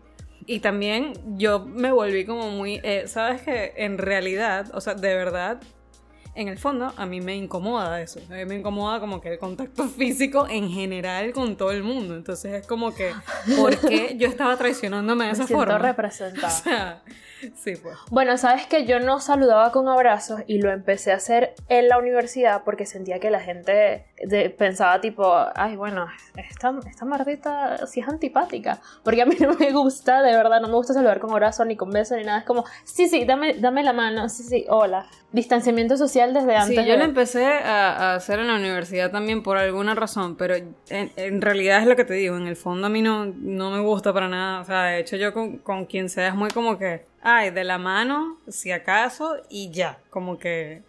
Y 0.49 0.61
también 0.61 1.11
yo 1.37 1.59
me 1.59 1.91
volví 1.91 2.23
como 2.23 2.49
muy, 2.49 2.79
eh, 2.81 3.03
sabes 3.07 3.41
que 3.41 3.73
en 3.75 3.97
realidad, 3.97 4.67
o 4.73 4.79
sea, 4.79 4.93
de 4.93 5.13
verdad, 5.13 5.59
en 6.37 6.47
el 6.47 6.57
fondo 6.57 6.93
a 6.95 7.05
mí 7.05 7.19
me 7.19 7.35
incomoda 7.35 7.99
eso. 8.01 8.19
A 8.29 8.33
mí 8.35 8.45
me 8.45 8.55
incomoda 8.55 8.99
como 8.99 9.19
que 9.19 9.33
el 9.33 9.39
contacto 9.39 9.83
físico 9.97 10.47
en 10.49 10.69
general 10.69 11.33
con 11.33 11.57
todo 11.57 11.71
el 11.71 11.83
mundo. 11.83 12.15
Entonces 12.15 12.53
es 12.53 12.67
como 12.67 12.93
que, 12.93 13.11
¿por 13.57 13.75
qué 13.77 14.15
yo 14.17 14.27
estaba 14.27 14.55
traicionándome 14.57 15.25
de 15.25 15.31
Me 15.31 15.33
esa 15.33 15.47
siento 15.47 15.65
forma? 15.65 15.79
representada. 15.79 16.47
O 16.57 16.63
sea, 16.63 17.01
sí, 17.55 17.75
pues. 17.75 17.95
Bueno, 18.09 18.37
sabes 18.37 18.65
que 18.67 18.85
yo 18.85 18.99
no 18.99 19.19
saludaba 19.19 19.71
con 19.71 19.87
abrazos 19.89 20.41
y 20.47 20.59
lo 20.59 20.71
empecé 20.71 21.11
a 21.11 21.15
hacer 21.15 21.53
en 21.69 21.87
la 21.87 21.97
universidad 21.99 22.63
porque 22.63 22.85
sentía 22.85 23.19
que 23.19 23.29
la 23.29 23.39
gente 23.39 24.05
de- 24.25 24.49
pensaba 24.49 24.99
tipo, 25.01 25.33
ay, 25.55 25.75
bueno, 25.75 26.07
esta, 26.35 26.73
esta 26.89 27.05
mardita 27.05 27.85
sí 27.87 27.99
es 27.99 28.07
antipática. 28.07 28.79
Porque 29.03 29.21
a 29.21 29.25
mí 29.25 29.35
no 29.39 29.53
me 29.55 29.71
gusta, 29.71 30.21
de 30.21 30.35
verdad, 30.35 30.59
no 30.61 30.67
me 30.67 30.73
gusta 30.75 30.93
saludar 30.93 31.19
con 31.19 31.31
abrazo 31.31 31.65
ni 31.65 31.75
con 31.75 31.91
beso 31.91 32.15
ni 32.15 32.23
nada. 32.23 32.39
Es 32.39 32.45
como, 32.45 32.65
sí, 32.83 33.07
sí, 33.07 33.25
dame, 33.25 33.53
dame 33.55 33.83
la 33.83 33.93
mano, 33.93 34.27
sí, 34.29 34.43
sí, 34.43 34.65
hola. 34.69 35.05
Distanciamiento 35.31 35.97
social 35.97 36.33
desde 36.33 36.55
antes. 36.55 36.77
Sí, 36.79 36.85
yo 36.85 36.93
de- 36.93 36.97
lo 36.99 37.03
empecé 37.03 37.45
a, 37.45 38.11
a 38.11 38.15
hacer 38.15 38.39
en 38.39 38.47
la 38.47 38.55
universidad 38.55 39.11
también 39.11 39.43
por 39.43 39.57
alguna 39.57 39.93
razón, 39.93 40.35
pero 40.35 40.55
en, 40.55 40.75
en 40.89 41.41
realidad 41.41 41.81
es 41.81 41.87
lo 41.87 41.95
que 41.95 42.05
te 42.05 42.13
digo, 42.13 42.37
en 42.37 42.47
el 42.47 42.55
fondo 42.55 42.87
a 42.87 42.89
mí 42.89 43.01
no, 43.01 43.25
no 43.25 43.69
me 43.71 43.79
gusta 43.81 44.13
para 44.13 44.29
nada, 44.29 44.61
o 44.61 44.65
sea, 44.65 44.83
de 44.83 44.99
hecho 44.99 45.15
yo 45.17 45.33
con, 45.33 45.57
con 45.59 45.85
quien 45.85 46.09
sea 46.09 46.29
es 46.29 46.35
muy 46.35 46.49
como 46.49 46.77
que, 46.77 47.05
ay, 47.21 47.51
de 47.51 47.63
la 47.65 47.77
mano, 47.77 48.37
si 48.47 48.71
acaso, 48.71 49.35
y 49.49 49.69
ya, 49.69 49.99
como 50.09 50.39
que, 50.39 50.81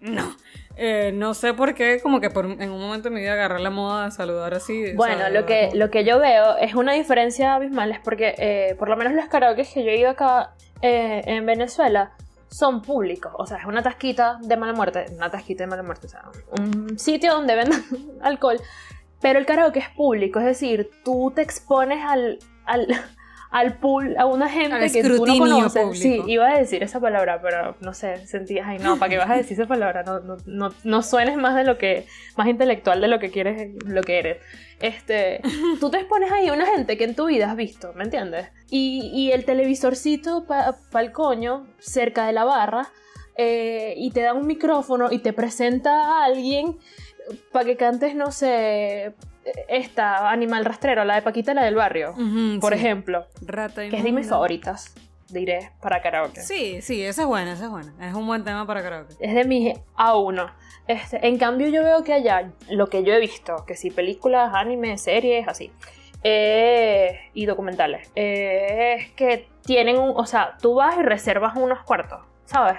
no. 0.00 0.36
Eh, 0.76 1.12
no 1.14 1.34
sé 1.34 1.54
por 1.54 1.74
qué, 1.74 2.00
como 2.02 2.20
que 2.20 2.30
por, 2.30 2.46
en 2.46 2.70
un 2.70 2.80
momento 2.80 3.08
de 3.08 3.14
mi 3.14 3.20
vida 3.20 3.34
agarré 3.34 3.60
la 3.60 3.70
moda 3.70 4.06
de 4.06 4.10
saludar 4.10 4.54
así. 4.54 4.92
Bueno, 4.94 5.28
lo 5.30 5.46
que, 5.46 5.70
lo 5.74 5.90
que 5.90 6.04
yo 6.04 6.18
veo 6.18 6.56
es 6.56 6.74
una 6.74 6.92
diferencia 6.94 7.54
abismal, 7.54 7.92
es 7.92 8.00
porque 8.00 8.34
eh, 8.38 8.74
por 8.78 8.88
lo 8.88 8.96
menos 8.96 9.12
los 9.14 9.26
karaoke 9.26 9.64
que 9.64 9.84
yo 9.84 9.90
he 9.90 9.98
ido 9.98 10.10
acá 10.10 10.54
eh, 10.82 11.22
en 11.26 11.46
Venezuela 11.46 12.12
son 12.48 12.82
públicos, 12.82 13.32
o 13.36 13.46
sea, 13.46 13.58
es 13.58 13.66
una 13.66 13.82
tasquita 13.82 14.38
de 14.42 14.56
mala 14.56 14.72
muerte, 14.72 15.06
una 15.16 15.30
tasquita 15.30 15.64
de 15.64 15.68
mala 15.68 15.82
muerte, 15.82 16.06
o 16.06 16.10
sea, 16.10 16.24
un 16.58 16.98
sitio 16.98 17.34
donde 17.34 17.56
vendan 17.56 17.82
alcohol, 18.22 18.60
pero 19.20 19.38
el 19.38 19.46
karaoke 19.46 19.80
es 19.80 19.88
público, 19.90 20.38
es 20.38 20.44
decir, 20.44 20.90
tú 21.04 21.32
te 21.34 21.42
expones 21.42 22.04
al, 22.04 22.38
al, 22.64 22.86
al 23.54 23.78
pool, 23.78 24.16
a 24.18 24.26
una 24.26 24.48
gente 24.48 24.90
que 24.90 25.04
tú 25.04 25.24
no 25.24 25.38
conoces. 25.38 25.80
público. 25.80 25.94
Sí, 25.94 26.20
iba 26.26 26.50
a 26.50 26.58
decir 26.58 26.82
esa 26.82 26.98
palabra, 26.98 27.40
pero 27.40 27.76
no 27.80 27.94
sé, 27.94 28.26
sentí, 28.26 28.58
ay 28.58 28.78
no, 28.80 28.98
¿para 28.98 29.10
qué 29.10 29.16
vas 29.16 29.30
a 29.30 29.36
decir 29.36 29.52
esa 29.52 29.68
palabra? 29.68 30.02
No, 30.02 30.18
no, 30.18 30.38
no, 30.44 30.74
no 30.82 31.02
suenes 31.02 31.36
más 31.36 31.54
de 31.54 31.62
lo 31.62 31.78
que, 31.78 32.04
más 32.36 32.48
intelectual 32.48 33.00
de 33.00 33.06
lo 33.06 33.20
que 33.20 33.30
quieres, 33.30 33.70
lo 33.86 34.02
que 34.02 34.18
eres. 34.18 34.38
Este, 34.80 35.40
tú 35.78 35.88
te 35.88 35.98
expones 35.98 36.32
ahí 36.32 36.48
a 36.48 36.52
una 36.52 36.66
gente 36.66 36.96
que 36.96 37.04
en 37.04 37.14
tu 37.14 37.26
vida 37.26 37.48
has 37.48 37.56
visto, 37.56 37.92
¿me 37.94 38.02
entiendes? 38.02 38.48
Y, 38.70 39.12
y 39.14 39.30
el 39.30 39.44
televisorcito 39.44 40.46
para 40.46 40.74
el 40.94 41.12
coño, 41.12 41.68
cerca 41.78 42.26
de 42.26 42.32
la 42.32 42.42
barra, 42.42 42.88
eh, 43.36 43.94
y 43.96 44.10
te 44.10 44.22
da 44.22 44.34
un 44.34 44.48
micrófono 44.48 45.12
y 45.12 45.20
te 45.20 45.32
presenta 45.32 45.92
a 45.92 46.24
alguien 46.24 46.76
para 47.52 47.64
que 47.64 47.76
cantes, 47.76 48.16
no 48.16 48.32
sé, 48.32 49.14
esta 49.68 50.30
Animal 50.30 50.64
Rastrero, 50.64 51.04
la 51.04 51.16
de 51.16 51.22
Paquita, 51.22 51.54
la 51.54 51.64
del 51.64 51.74
barrio, 51.74 52.14
por 52.60 52.72
sí. 52.72 52.78
ejemplo, 52.78 53.26
Rata 53.42 53.88
que 53.88 53.96
es 53.96 54.04
de 54.04 54.12
mis 54.12 54.28
favoritas, 54.28 54.94
diré, 55.28 55.70
para 55.80 56.00
karaoke. 56.00 56.40
Sí, 56.40 56.80
sí, 56.82 57.02
esa 57.04 57.22
es 57.22 57.28
buena, 57.28 57.52
esa 57.52 57.64
es 57.64 57.70
buena. 57.70 57.92
Es 58.00 58.14
un 58.14 58.26
buen 58.26 58.44
tema 58.44 58.66
para 58.66 58.82
karaoke. 58.82 59.14
Es 59.20 59.34
de 59.34 59.44
mis 59.44 59.74
A1. 59.96 60.52
Este, 60.86 61.26
en 61.26 61.38
cambio, 61.38 61.68
yo 61.68 61.82
veo 61.82 62.04
que 62.04 62.12
allá, 62.12 62.50
lo 62.68 62.88
que 62.88 63.04
yo 63.04 63.14
he 63.14 63.20
visto, 63.20 63.64
que 63.66 63.74
si 63.74 63.90
películas, 63.90 64.52
anime, 64.54 64.98
series, 64.98 65.48
así, 65.48 65.72
eh, 66.22 67.30
y 67.34 67.46
documentales, 67.46 68.10
eh, 68.14 68.96
es 68.98 69.10
que 69.12 69.48
tienen 69.64 69.98
un. 69.98 70.12
O 70.14 70.26
sea, 70.26 70.56
tú 70.60 70.74
vas 70.74 70.96
y 70.98 71.02
reservas 71.02 71.56
unos 71.56 71.82
cuartos, 71.84 72.20
¿sabes? 72.44 72.76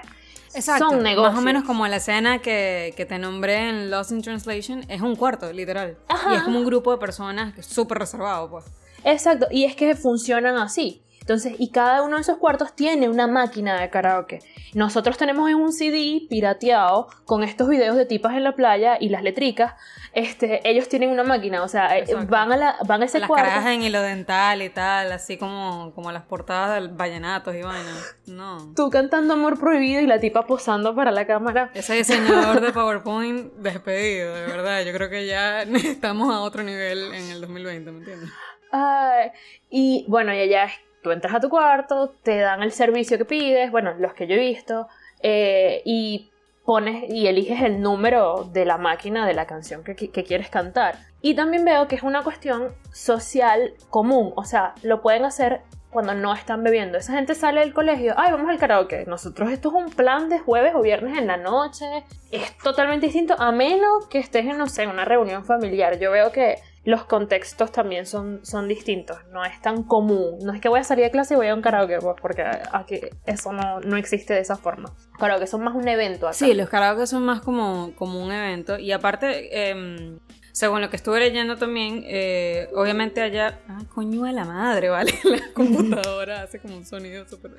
Exacto. 0.56 0.90
Son 0.90 1.04
negocios. 1.04 1.34
Más 1.34 1.42
o 1.42 1.44
menos 1.44 1.64
como 1.64 1.88
la 1.88 1.98
escena 1.98 2.40
que, 2.40 2.94
que 2.96 3.06
te 3.06 3.20
nombré 3.20 3.70
en 3.70 3.92
Lost 3.92 4.12
in 4.12 4.22
Translation, 4.22 4.86
es 4.90 5.02
un 5.02 5.16
cuarto, 5.16 5.52
literal. 5.52 5.98
Ajá. 6.08 6.34
Y 6.34 6.38
es 6.38 6.44
como 6.44 6.60
un 6.60 6.66
grupo 6.66 6.92
de 6.92 6.98
personas 6.98 7.54
súper 7.66 8.00
reservado, 8.00 8.50
pues. 8.50 8.66
Exacto, 9.04 9.48
y 9.52 9.66
es 9.66 9.76
que 9.76 9.96
funcionan 9.96 10.58
así. 10.58 11.05
Entonces, 11.26 11.56
y 11.58 11.72
cada 11.72 12.04
uno 12.04 12.18
de 12.18 12.22
esos 12.22 12.38
cuartos 12.38 12.76
tiene 12.76 13.10
una 13.10 13.26
máquina 13.26 13.82
de 13.82 13.90
karaoke. 13.90 14.42
Nosotros 14.76 15.18
tenemos 15.18 15.50
en 15.50 15.56
un 15.56 15.74
CD 15.74 16.22
pirateado 16.30 17.08
con 17.26 17.44
estos 17.44 17.68
videos 17.68 17.96
de 17.96 18.06
tipas 18.06 18.34
en 18.36 18.44
la 18.44 18.52
playa 18.52 18.98
y 19.00 19.10
las 19.10 19.24
letricas. 19.24 19.74
Este, 20.14 20.62
ellos 20.70 20.88
tienen 20.88 21.10
una 21.10 21.24
máquina, 21.24 21.64
o 21.64 21.68
sea, 21.68 21.98
eh, 21.98 22.02
Exacto. 22.02 22.28
van 22.30 22.52
a, 22.52 22.58
la, 22.58 22.76
van 22.88 23.02
a 23.02 23.06
ese 23.06 23.18
Las 23.20 23.28
cuarto. 23.28 23.44
carajas 23.48 23.72
en 23.74 23.82
hilo 23.82 24.04
dental 24.04 24.62
y 24.62 24.70
tal, 24.70 25.12
así 25.12 25.38
como, 25.38 25.94
como 25.96 26.12
las 26.12 26.22
portadas 26.24 26.76
del 26.80 26.90
vallenatos 26.90 27.56
y 27.56 27.64
vaina. 27.64 27.92
No. 28.28 28.72
Tú 28.76 28.92
cantando 28.92 29.34
Amor 29.34 29.60
Prohibido 29.60 30.02
y 30.02 30.06
la 30.06 30.20
tipa 30.20 30.46
posando 30.46 30.94
para 30.96 31.10
la 31.10 31.26
cámara. 31.26 31.72
Ese 31.74 31.96
diseñador 31.96 32.62
de 32.62 32.72
PowerPoint 32.72 33.52
despedido, 33.56 34.36
de 34.36 34.46
verdad. 34.46 34.84
Yo 34.86 34.94
creo 34.94 35.10
que 35.10 35.26
ya 35.26 35.64
estamos 35.64 36.32
a 36.32 36.42
otro 36.42 36.62
nivel 36.62 37.14
en 37.16 37.32
el 37.32 37.42
2020, 37.42 37.92
¿me 37.92 37.98
entiendes? 37.98 38.30
Ay, 38.72 39.32
y 39.70 40.06
bueno, 40.08 40.32
y 40.34 40.40
allá 40.40 40.66
es- 40.66 40.85
tú 41.06 41.12
entras 41.12 41.36
a 41.36 41.40
tu 41.40 41.50
cuarto, 41.50 42.16
te 42.24 42.40
dan 42.40 42.64
el 42.64 42.72
servicio 42.72 43.20
que 43.20 43.26
pides, 43.26 43.70
bueno, 43.70 43.94
los 44.00 44.16
que 44.16 44.26
yo 44.26 44.34
he 44.34 44.40
visto, 44.40 44.88
eh, 45.22 45.84
y 45.86 46.32
pones 46.66 47.08
y 47.08 47.28
eliges 47.28 47.62
el 47.62 47.80
número 47.80 48.50
de 48.52 48.66
la 48.66 48.80
máquina 48.80 49.28
de 49.28 49.36
la 49.36 49.46
canción 49.46 49.84
que, 49.84 49.96
que 49.96 50.24
quieres 50.24 50.50
cantar. 50.50 50.98
Y 51.22 51.36
también 51.36 51.64
veo 51.64 51.88
que 51.88 51.96
es 51.96 52.02
una 52.02 52.24
cuestión 52.24 52.74
social 52.92 53.76
común, 53.92 54.34
o 54.36 54.46
sea, 54.46 54.74
lo 54.82 55.04
pueden 55.04 55.26
hacer 55.26 55.62
cuando 55.92 56.16
no 56.16 56.34
están 56.34 56.64
bebiendo. 56.64 56.98
Esa 56.98 57.14
gente 57.14 57.36
sale 57.36 57.60
del 57.60 57.72
colegio, 57.72 58.16
ay, 58.18 58.32
vamos 58.32 58.50
al 58.50 58.58
karaoke. 58.58 59.06
Nosotros 59.06 59.52
esto 59.52 59.70
es 59.70 59.76
un 59.76 59.92
plan 59.92 60.28
de 60.28 60.40
jueves 60.40 60.74
o 60.74 60.82
viernes 60.82 61.20
en 61.20 61.28
la 61.28 61.38
noche. 61.38 61.86
Es 62.32 62.58
totalmente 62.58 63.06
distinto, 63.06 63.36
a 63.38 63.52
menos 63.52 64.08
que 64.08 64.18
estés 64.18 64.46
en, 64.48 64.58
no 64.58 64.66
sé, 64.68 64.88
una 64.88 65.06
reunión 65.06 65.46
familiar. 65.46 66.00
Yo 66.00 66.10
veo 66.10 66.32
que 66.32 66.56
los 66.86 67.06
contextos 67.06 67.72
también 67.72 68.06
son, 68.06 68.46
son 68.46 68.68
distintos. 68.68 69.18
No 69.32 69.44
es 69.44 69.60
tan 69.62 69.84
común. 69.84 70.38
No 70.44 70.54
es 70.54 70.62
que 70.62 70.70
voy 70.70 70.80
a 70.80 70.84
salir 70.84 71.06
de 71.06 71.12
clase 71.12 71.34
y 71.34 71.38
voy 71.38 71.48
a 71.48 71.56
un 71.56 71.62
karaoke, 71.62 71.98
pues, 72.00 72.16
porque 72.22 72.44
aquí 72.72 73.02
eso 73.26 73.52
no, 73.52 73.80
no 73.82 73.98
existe 73.98 74.36
de 74.36 74.42
esa 74.42 74.56
forma. 74.56 74.94
Karaoke 75.18 75.48
son 75.48 75.64
más 75.64 75.74
un 75.74 75.88
evento 75.88 76.28
acá. 76.28 76.34
Sí, 76.34 76.54
los 76.54 76.70
karaoke 76.70 77.08
son 77.08 77.26
más 77.26 77.42
como, 77.42 77.94
como 77.96 78.24
un 78.24 78.32
evento. 78.32 78.78
Y 78.78 78.92
aparte, 78.92 79.70
em, 79.70 80.20
según 80.52 80.80
lo 80.80 80.92
que 80.92 80.96
estuve 80.96 81.20
leyendo 81.20 81.58
también, 81.58 82.04
eh, 82.06 82.70
obviamente 82.76 83.22
allá. 83.22 83.60
Ah, 83.68 83.82
coño 83.94 84.24
de 84.24 84.34
la 84.34 84.46
madre, 84.46 84.90
¿vale? 84.90 85.12
La 85.24 85.54
computadora 85.54 86.42
hace 86.44 86.60
como 86.60 86.78
un 86.78 86.86
sonido 86.86 87.28
súper. 87.28 87.52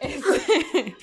Este, 0.00 0.96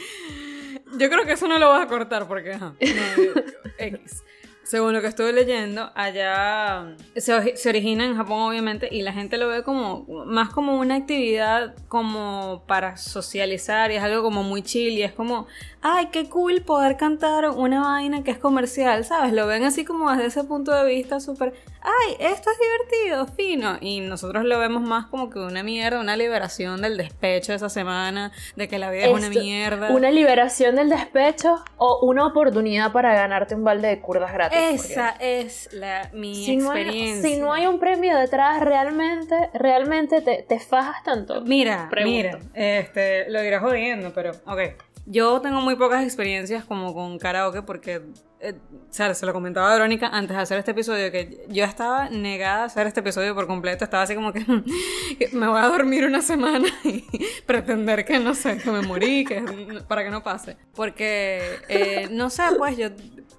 yo 0.97 1.09
creo 1.09 1.25
que 1.25 1.33
eso 1.33 1.47
no 1.49 1.59
lo 1.59 1.69
vas 1.69 1.85
a 1.85 1.87
cortar 1.87 2.25
porque. 2.25 2.53
Ajá, 2.53 2.73
no, 2.79 3.41
X. 3.77 4.23
Según 4.65 4.93
lo 4.93 5.01
que 5.01 5.07
estuve 5.07 5.31
leyendo, 5.31 5.91
allá 5.93 6.95
se, 7.15 7.55
se, 7.55 7.69
origina 7.69 8.03
en 8.03 8.15
Japón 8.15 8.41
obviamente 8.41 8.89
y 8.91 9.03
la 9.03 9.13
gente 9.13 9.37
lo 9.37 9.47
ve 9.47 9.61
como 9.61 10.05
más 10.25 10.49
como 10.49 10.79
una 10.79 10.95
actividad 10.95 11.75
como 11.87 12.63
para 12.65 12.97
socializar 12.97 13.91
y 13.91 13.95
es 13.95 14.03
algo 14.03 14.23
como 14.23 14.41
muy 14.41 14.63
chill 14.63 14.97
y 14.97 15.03
es 15.03 15.13
como, 15.13 15.45
ay, 15.81 16.07
qué 16.07 16.27
cool 16.29 16.63
poder 16.63 16.97
cantar 16.97 17.47
una 17.49 17.81
vaina 17.81 18.23
que 18.23 18.31
es 18.31 18.39
comercial, 18.39 19.05
¿sabes? 19.05 19.33
Lo 19.33 19.45
ven 19.45 19.63
así 19.63 19.85
como 19.85 20.11
desde 20.11 20.25
ese 20.25 20.43
punto 20.43 20.71
de 20.71 20.83
vista 20.83 21.19
súper, 21.19 21.53
ay, 21.81 22.15
esto 22.19 22.49
es 22.49 22.57
divertido, 22.57 23.27
fino. 23.27 23.77
Y 23.81 23.99
nosotros 23.99 24.45
lo 24.45 24.57
vemos 24.57 24.81
más 24.81 25.05
como 25.05 25.29
que 25.29 25.37
una 25.37 25.61
mierda, 25.61 25.99
una 25.99 26.17
liberación 26.17 26.81
del 26.81 26.97
despecho 26.97 27.51
de 27.51 27.57
esa 27.57 27.69
semana, 27.69 28.31
de 28.55 28.67
que 28.67 28.79
la 28.79 28.89
vida 28.89 29.05
es 29.05 29.11
una 29.11 29.29
mierda. 29.29 29.91
Una 29.91 30.09
liberación 30.09 30.75
del 30.75 30.89
despecho 30.89 31.63
o 31.77 31.99
una 32.03 32.25
oportunidad 32.25 32.91
para 32.91 33.13
ganarte 33.13 33.53
un 33.53 33.63
balde 33.63 33.89
de 33.89 33.99
curdas 33.99 34.33
gratis. 34.33 34.54
Esa 34.55 35.09
es 35.19 35.69
la, 35.73 36.09
mi 36.13 36.33
si 36.35 36.53
experiencia. 36.53 37.21
No 37.21 37.23
hay, 37.27 37.33
si 37.33 37.39
no 37.39 37.53
hay 37.53 37.65
un 37.67 37.79
premio 37.79 38.17
detrás, 38.17 38.61
realmente, 38.61 39.35
realmente 39.53 40.21
te, 40.21 40.43
te 40.43 40.59
fajas 40.59 41.03
tanto. 41.03 41.41
Mira, 41.41 41.87
Pregunto. 41.89 42.15
mira, 42.17 42.39
este, 42.53 43.29
lo 43.29 43.43
irás 43.43 43.61
jodiendo, 43.61 44.11
pero, 44.13 44.31
ok. 44.45 44.59
Yo 45.07 45.39
tengo 45.39 45.61
muy 45.61 45.75
pocas 45.75 46.03
experiencias 46.03 46.63
como 46.65 46.93
con 46.93 47.19
karaoke 47.19 47.61
porque, 47.61 48.01
eh, 48.49 48.55
se 48.89 49.25
lo 49.25 49.33
comentaba 49.33 49.69
a 49.69 49.73
Verónica 49.73 50.07
antes 50.07 50.35
de 50.35 50.43
hacer 50.43 50.57
este 50.59 50.71
episodio, 50.71 51.11
que 51.11 51.45
yo 51.49 51.63
estaba 51.63 52.09
negada 52.09 52.63
a 52.63 52.65
hacer 52.65 52.87
este 52.87 53.01
episodio 53.01 53.35
por 53.35 53.47
completo, 53.47 53.83
estaba 53.83 54.03
así 54.03 54.15
como 54.15 54.31
que 54.31 54.45
me 55.33 55.47
voy 55.47 55.59
a 55.59 55.67
dormir 55.67 56.05
una 56.05 56.21
semana 56.21 56.67
y 56.83 57.05
pretender 57.45 58.05
que 58.05 58.19
no 58.19 58.33
sé, 58.33 58.57
que 58.57 58.71
me 58.71 58.81
morí, 58.81 59.25
que 59.25 59.43
para 59.87 60.03
que 60.03 60.09
no 60.09 60.23
pase. 60.23 60.57
Porque, 60.73 61.41
eh, 61.67 62.07
no 62.11 62.29
sé, 62.29 62.43
pues 62.57 62.77
yo, 62.77 62.89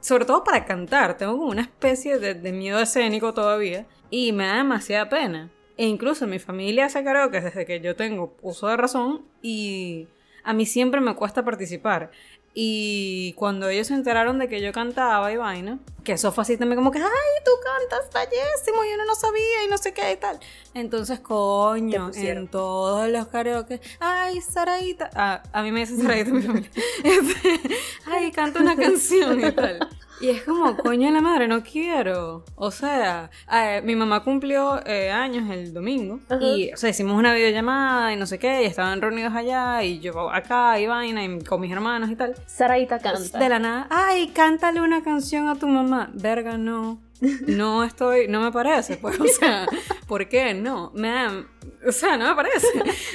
sobre 0.00 0.24
todo 0.24 0.44
para 0.44 0.64
cantar, 0.64 1.16
tengo 1.16 1.38
como 1.38 1.50
una 1.50 1.62
especie 1.62 2.18
de, 2.18 2.34
de 2.34 2.52
miedo 2.52 2.78
escénico 2.80 3.32
todavía 3.32 3.86
y 4.10 4.32
me 4.32 4.46
da 4.46 4.56
demasiada 4.56 5.08
pena. 5.08 5.50
E 5.76 5.86
incluso 5.86 6.26
mi 6.26 6.38
familia 6.38 6.86
hace 6.86 7.04
karaoke 7.04 7.40
desde 7.40 7.66
que 7.66 7.80
yo 7.80 7.94
tengo 7.96 8.36
uso 8.40 8.66
de 8.68 8.76
razón 8.76 9.26
y 9.42 10.08
a 10.46 10.52
mí 10.52 10.64
siempre 10.64 11.00
me 11.00 11.14
cuesta 11.14 11.44
participar. 11.44 12.12
Y 12.58 13.34
cuando 13.34 13.68
ellos 13.68 13.88
se 13.88 13.92
enteraron 13.92 14.38
de 14.38 14.48
que 14.48 14.62
yo 14.62 14.72
cantaba 14.72 15.30
y 15.30 15.36
vaina, 15.36 15.78
que 16.04 16.12
eso 16.12 16.32
fue 16.32 16.40
así 16.40 16.56
también 16.56 16.78
como 16.78 16.90
que, 16.90 17.00
ay, 17.00 17.42
tú 17.44 17.50
cantas 17.62 18.10
bellísimo, 18.14 18.82
y 18.82 18.94
uno 18.94 19.04
no 19.04 19.14
sabía 19.14 19.64
y 19.66 19.68
no 19.68 19.76
sé 19.76 19.92
qué 19.92 20.12
y 20.12 20.16
tal. 20.16 20.40
Entonces, 20.72 21.20
coño, 21.20 22.10
en 22.14 22.48
todos 22.48 23.10
los 23.10 23.26
karaoke, 23.26 23.82
ay, 24.00 24.40
Saraita, 24.40 25.10
ah, 25.14 25.42
a 25.52 25.62
mí 25.62 25.70
me 25.70 25.80
dice 25.80 25.98
Saraita 25.98 26.30
mi 26.30 26.40
familia, 26.40 26.70
ay, 28.06 28.32
canta 28.32 28.60
una 28.60 28.74
canción 28.74 29.38
y 29.38 29.52
tal. 29.52 29.86
Y 30.20 30.30
es 30.30 30.42
como, 30.44 30.76
coño 30.76 31.08
de 31.08 31.12
la 31.12 31.20
madre, 31.20 31.46
no 31.46 31.62
quiero. 31.62 32.44
O 32.54 32.70
sea, 32.70 33.30
eh, 33.52 33.82
mi 33.84 33.94
mamá 33.94 34.22
cumplió 34.24 34.80
eh, 34.86 35.10
años 35.10 35.50
el 35.50 35.74
domingo. 35.74 36.20
Uh 36.30 36.34
-huh. 36.34 36.56
Y, 36.56 36.72
o 36.72 36.76
sea, 36.76 36.90
hicimos 36.90 37.18
una 37.18 37.34
videollamada 37.34 38.12
y 38.12 38.16
no 38.16 38.26
sé 38.26 38.38
qué. 38.38 38.62
Y 38.62 38.66
estaban 38.66 39.00
reunidos 39.00 39.34
allá. 39.34 39.82
Y 39.82 40.00
yo 40.00 40.30
acá 40.30 40.78
y 40.80 40.86
vaina. 40.86 41.22
Y 41.24 41.40
con 41.44 41.60
mis 41.60 41.70
hermanos 41.72 42.10
y 42.10 42.16
tal. 42.16 42.34
Saraita 42.46 42.98
canta. 42.98 43.38
De 43.38 43.48
la 43.48 43.58
nada. 43.58 43.86
Ay, 43.90 44.28
cántale 44.28 44.80
una 44.80 45.02
canción 45.02 45.48
a 45.48 45.56
tu 45.56 45.66
mamá. 45.66 46.10
Verga, 46.14 46.56
no. 46.56 47.00
No 47.46 47.82
estoy, 47.82 48.28
no 48.28 48.42
me 48.42 48.52
parece, 48.52 48.98
pues, 48.98 49.18
o 49.18 49.24
sea, 49.26 49.66
¿por 50.06 50.28
qué? 50.28 50.52
No, 50.52 50.92
me 50.94 51.08
da, 51.08 51.46
o 51.88 51.90
sea, 51.90 52.18
no 52.18 52.28
me 52.28 52.34
parece. 52.34 52.66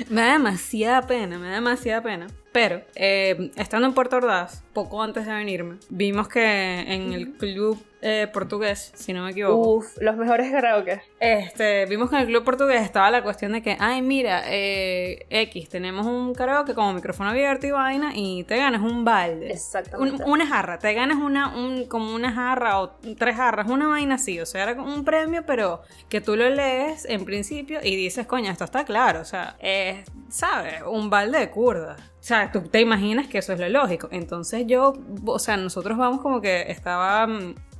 Me 0.09 0.21
da 0.21 0.31
demasiada 0.33 1.03
pena, 1.03 1.37
me 1.37 1.49
da 1.49 1.53
demasiada 1.53 2.01
pena. 2.01 2.27
Pero, 2.51 2.81
eh, 2.95 3.51
estando 3.55 3.87
en 3.87 3.93
Puerto 3.93 4.17
Ordaz, 4.17 4.63
poco 4.73 5.01
antes 5.01 5.25
de 5.25 5.33
venirme, 5.33 5.77
vimos 5.89 6.27
que 6.27 6.81
en 6.81 7.13
el 7.13 7.31
club 7.33 7.81
eh, 8.01 8.27
portugués, 8.33 8.91
si 8.95 9.13
no 9.13 9.23
me 9.23 9.31
equivoco. 9.31 9.75
Uf, 9.75 9.97
los 9.99 10.17
mejores 10.17 10.51
karaoke. 10.51 11.01
Este, 11.19 11.85
vimos 11.85 12.09
que 12.09 12.15
en 12.15 12.23
el 12.23 12.27
club 12.27 12.43
portugués 12.43 12.81
estaba 12.81 13.11
la 13.11 13.21
cuestión 13.21 13.51
de 13.51 13.61
que, 13.61 13.77
ay, 13.79 14.01
mira, 14.01 14.43
eh, 14.47 15.25
X, 15.29 15.69
tenemos 15.69 16.07
un 16.07 16.33
karaoke 16.33 16.73
como 16.73 16.93
micrófono 16.93 17.29
abierto 17.29 17.67
y 17.67 17.71
vaina 17.71 18.11
y 18.15 18.43
te 18.45 18.57
ganas 18.57 18.81
un 18.81 19.05
balde. 19.05 19.51
Exactamente. 19.51 20.23
Un, 20.23 20.31
una 20.31 20.47
jarra, 20.47 20.79
te 20.79 20.93
ganas 20.93 21.17
una, 21.17 21.55
un, 21.55 21.85
como 21.85 22.15
una 22.15 22.31
jarra 22.31 22.81
o 22.81 22.89
tres 23.17 23.35
jarras, 23.35 23.69
una 23.69 23.87
vaina 23.87 24.15
así. 24.15 24.39
O 24.39 24.45
sea, 24.45 24.63
era 24.63 24.81
un 24.81 25.05
premio, 25.05 25.45
pero 25.45 25.81
que 26.09 26.21
tú 26.21 26.35
lo 26.35 26.49
lees 26.49 27.05
en 27.05 27.23
principio 27.23 27.79
y 27.83 27.95
dices, 27.95 28.25
coño, 28.25 28.51
esto 28.51 28.63
está 28.63 28.83
claro. 28.83 29.21
O 29.21 29.25
sea, 29.25 29.55
es, 29.59 30.05
¿sabes? 30.29 30.81
Un 30.89 31.09
balde 31.11 31.37
de 31.37 31.49
curdas. 31.51 32.01
O 32.01 32.23
sea, 32.23 32.51
tú 32.51 32.61
te 32.61 32.79
imaginas 32.79 33.27
que 33.27 33.39
eso 33.39 33.53
es 33.53 33.59
lo 33.59 33.69
lógico. 33.69 34.07
Entonces 34.11 34.65
yo, 34.67 34.93
o 35.25 35.39
sea, 35.39 35.57
nosotros 35.57 35.97
vamos 35.97 36.21
como 36.21 36.41
que 36.41 36.71
estaba 36.71 37.27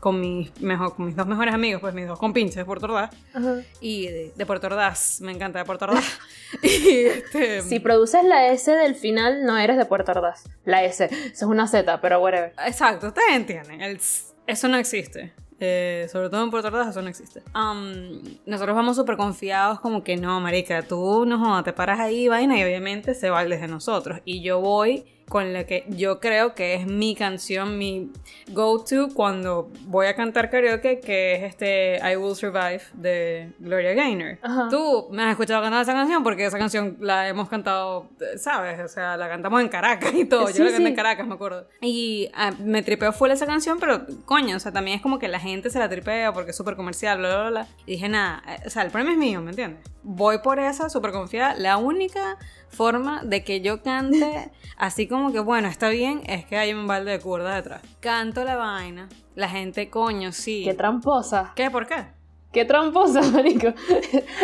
con 0.02 0.20
mis, 0.20 0.60
mejor, 0.60 0.96
con 0.96 1.06
mis 1.06 1.16
dos 1.16 1.28
mejores 1.28 1.54
amigos, 1.54 1.80
pues 1.80 1.94
mis 1.94 2.08
dos 2.08 2.18
compinches 2.18 2.56
de 2.56 2.66
Puerto 2.66 2.88
Ordaz. 2.88 3.12
-huh. 3.34 3.64
Y 3.80 4.08
de, 4.08 4.34
de, 4.36 4.46
Puerto 4.48 4.66
Ordaz, 4.68 5.22
me 5.22 5.32
encanta 5.32 5.60
de 5.60 5.66
Puerto 5.66 5.86
Ordaz. 5.86 6.04
y 6.64 7.06
este, 7.06 7.62
si 7.62 7.80
produces 7.80 8.24
la 8.24 8.48
S 8.48 8.70
del 8.70 8.96
final, 8.96 9.46
no 9.46 9.58
eres 9.58 9.78
de 9.78 9.86
Puerto 9.86 10.12
Ordaz. 10.12 10.50
La 10.66 10.84
S, 10.84 11.06
eso 11.06 11.16
es 11.32 11.44
una 11.44 11.68
Z, 11.68 12.02
pero 12.02 12.20
whatever. 12.20 12.52
Exacto, 12.66 13.08
ustedes 13.08 13.32
entienden. 13.34 13.80
El, 13.80 14.00
eso 14.48 14.68
no 14.68 14.78
existe. 14.78 15.34
Eh, 15.64 16.08
sobre 16.12 16.30
todo 16.32 16.44
en 16.44 16.50
Puerto 16.50 16.70
Ordaz 16.70 16.90
eso 16.90 17.04
no 17.04 17.08
existe. 17.08 17.44
Um, 17.54 18.24
nosotros 18.48 18.76
vamos 18.76 18.96
súper 18.96 19.18
confiados 19.18 19.80
como 19.80 20.04
que 20.04 20.18
no, 20.18 20.40
marica, 20.42 20.82
tú 20.82 21.28
no 21.28 21.64
te 21.64 21.74
paras 21.74 22.00
ahí, 22.00 22.28
vaina, 22.28 22.58
y 22.58 22.64
obviamente 22.64 23.14
se 23.14 23.30
va 23.30 23.46
desde 23.46 23.68
nosotros. 23.68 24.20
Y 24.26 24.42
yo 24.42 24.60
voy 24.60 25.06
con 25.32 25.54
la 25.54 25.64
que 25.64 25.86
yo 25.88 26.20
creo 26.20 26.54
que 26.56 26.76
es 26.76 26.86
mi 26.86 27.16
canción, 27.16 27.78
mi 27.78 28.12
go-to 28.50 29.08
cuando 29.14 29.72
voy 29.86 30.08
a 30.08 30.16
cantar 30.16 30.50
karaoke, 30.50 31.00
que 31.00 31.36
es 31.36 31.44
este 31.44 32.02
I 32.04 32.18
Will 32.18 32.36
Survive 32.36 32.82
de 32.96 33.54
Gloria 33.60 33.94
Gaynor. 33.94 34.40
Ajá. 34.42 34.68
Tú 34.70 35.08
me 35.10 35.24
has 35.24 35.32
escuchado 35.32 35.62
cantar 35.62 35.84
esa 35.84 35.94
canción 35.94 36.22
porque 36.22 36.46
esa 36.46 36.60
canción 36.60 36.98
la 37.00 37.30
hemos 37.30 37.48
cantado, 37.48 38.10
¿sabes? 38.36 38.78
O 38.82 38.90
sea, 38.90 39.16
la 39.16 39.30
cantamos 39.30 39.62
en 39.62 39.70
Caracas 39.70 40.14
y 40.14 40.26
todo. 40.26 40.48
Sí, 40.48 40.58
yo 40.58 40.66
la 40.66 40.72
canté 40.72 40.84
sí. 40.84 40.90
en 40.90 40.96
Caracas, 40.98 41.26
me 41.26 41.36
acuerdo. 41.36 41.66
Y 41.80 42.30
ah, 42.34 42.52
me 42.60 42.84
tripeo 42.84 43.14
full 43.14 43.32
esa 43.32 43.46
canción, 43.46 43.80
pero 43.80 44.06
coño, 44.26 44.58
o 44.58 44.60
sea, 44.60 44.74
también 44.74 44.98
es 44.98 45.02
como 45.02 45.18
que 45.18 45.30
la 45.30 45.40
gente 45.40 45.70
se 45.70 45.80
la 45.80 45.88
tripea 45.88 46.34
porque 46.34 46.52
es 46.52 46.58
súper 46.58 46.76
comercial, 46.76 47.20
bla, 47.20 47.40
bla, 47.40 47.50
bla. 47.50 47.68
Y 47.86 47.94
dije, 47.94 48.10
nada, 48.10 48.44
eh, 48.50 48.64
o 48.66 48.70
sea, 48.70 48.84
el 48.84 48.92
premio 48.92 49.14
es 49.14 49.18
mío, 49.18 49.40
¿me 49.40 49.52
entiendes? 49.52 49.80
Voy 50.04 50.40
por 50.40 50.60
esa, 50.60 50.90
súper 50.90 51.14
confiada. 51.14 51.56
La 51.56 51.78
única 51.78 52.38
forma 52.72 53.22
de 53.24 53.44
que 53.44 53.62
yo 53.62 53.82
cante 53.82 54.52
así 54.78 55.08
como 55.08 55.32
que, 55.32 55.40
bueno, 55.40 55.68
está 55.68 55.90
bien, 55.90 56.22
es 56.26 56.46
que 56.46 56.58
hay 56.58 56.74
un 56.74 56.88
balde 56.88 57.12
de 57.12 57.20
curda 57.20 57.56
detrás. 57.56 57.82
Canto 58.00 58.44
la 58.44 58.56
vaina, 58.56 59.10
la 59.36 59.50
gente, 59.50 59.90
coño, 59.90 60.32
sí. 60.32 60.64
Qué 60.66 60.74
tramposa. 60.74 61.54
¿Qué? 61.56 61.70
¿Por 61.70 61.88
qué? 61.88 62.06
Qué 62.52 62.66
tramposa, 62.66 63.22
marico. 63.32 63.74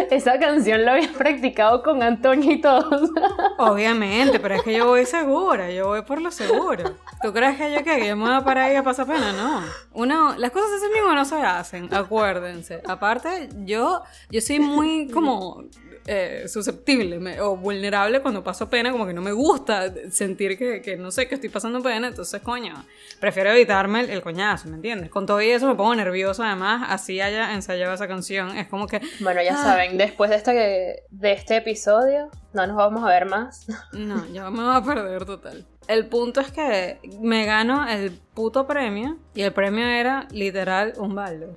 Esa 0.10 0.40
canción 0.40 0.86
la 0.86 0.94
habías 0.94 1.12
practicado 1.12 1.84
con 1.84 2.02
Antonio 2.02 2.52
y 2.52 2.62
todos. 2.62 3.10
Obviamente, 3.58 4.40
pero 4.40 4.56
es 4.56 4.64
que 4.64 4.74
yo 4.78 4.88
voy 4.88 5.06
segura, 5.08 5.70
yo 5.72 5.88
voy 5.88 6.04
por 6.04 6.22
lo 6.22 6.32
seguro. 6.32 6.96
¿Tú 7.22 7.34
crees 7.34 7.58
que 7.58 7.74
yo 7.74 7.84
qué? 7.84 8.00
Que 8.00 8.08
yo 8.08 8.16
me 8.16 8.24
voy 8.24 8.34
a 8.34 8.44
parar 8.44 8.70
ahí 8.70 8.76
a 8.76 8.84
pasar 8.84 9.08
pena? 9.08 9.34
No. 9.34 9.62
Uno, 9.94 10.36
las 10.38 10.52
cosas 10.52 10.70
así 10.78 10.92
mismo 10.94 11.14
no 11.14 11.26
se 11.26 11.36
hacen, 11.36 11.94
acuérdense. 11.94 12.82
Aparte, 12.88 13.50
yo, 13.66 14.04
yo 14.30 14.40
soy 14.40 14.60
muy 14.60 15.10
como 15.10 15.66
eh, 16.08 16.46
susceptible 16.48 17.20
me, 17.20 17.42
o 17.42 17.58
vulnerable 17.58 18.22
cuando 18.22 18.44
paso 18.44 18.70
pena, 18.70 18.92
como 18.92 19.06
que 19.06 19.14
no 19.14 19.22
me 19.22 19.34
gusta 19.34 19.94
sentir 20.10 20.58
que, 20.58 20.82
que, 20.82 20.96
no 20.96 21.12
sé, 21.12 21.28
que 21.28 21.36
estoy 21.36 21.50
pasando 21.50 21.82
pena, 21.82 22.08
entonces, 22.08 22.42
coño, 22.42 22.74
prefiero 23.20 23.52
evitarme 23.52 24.00
el, 24.00 24.10
el, 24.10 24.22
coñazo, 24.22 24.70
¿me 24.70 24.76
entiendes? 24.76 25.10
Con 25.10 25.26
todo 25.26 25.42
y 25.42 25.50
eso 25.50 25.68
me 25.68 25.76
pongo 25.76 25.94
nervioso, 25.96 26.44
además, 26.44 26.88
así 26.90 27.20
haya 27.20 27.54
ensayado 27.54 27.94
esa 27.94 28.08
canción, 28.08 28.58
es 28.58 28.68
como 28.68 28.88
que... 28.88 29.02
Bueno, 29.20 29.42
ya 29.44 29.54
ah, 29.60 29.64
saben, 29.64 29.98
después 29.98 30.30
de 30.30 30.38
este, 30.38 31.04
de 31.10 31.32
este 31.34 31.58
episodio, 31.58 32.32
no 32.54 32.66
nos 32.66 32.78
vamos 32.78 33.04
a 33.04 33.08
ver 33.08 33.26
más. 33.26 33.68
No, 33.92 34.26
yo 34.34 34.50
me 34.50 34.64
voy 34.64 34.76
a 34.76 34.82
perder 34.82 35.26
total. 35.26 35.66
El 35.88 36.08
punto 36.08 36.42
es 36.42 36.52
que 36.52 37.00
me 37.22 37.46
gano 37.46 37.88
el 37.88 38.12
puto 38.34 38.66
premio 38.66 39.18
y 39.34 39.42
el 39.42 39.54
premio 39.54 39.86
era 39.86 40.28
literal 40.32 40.94
un 40.98 41.16
balde. 41.16 41.48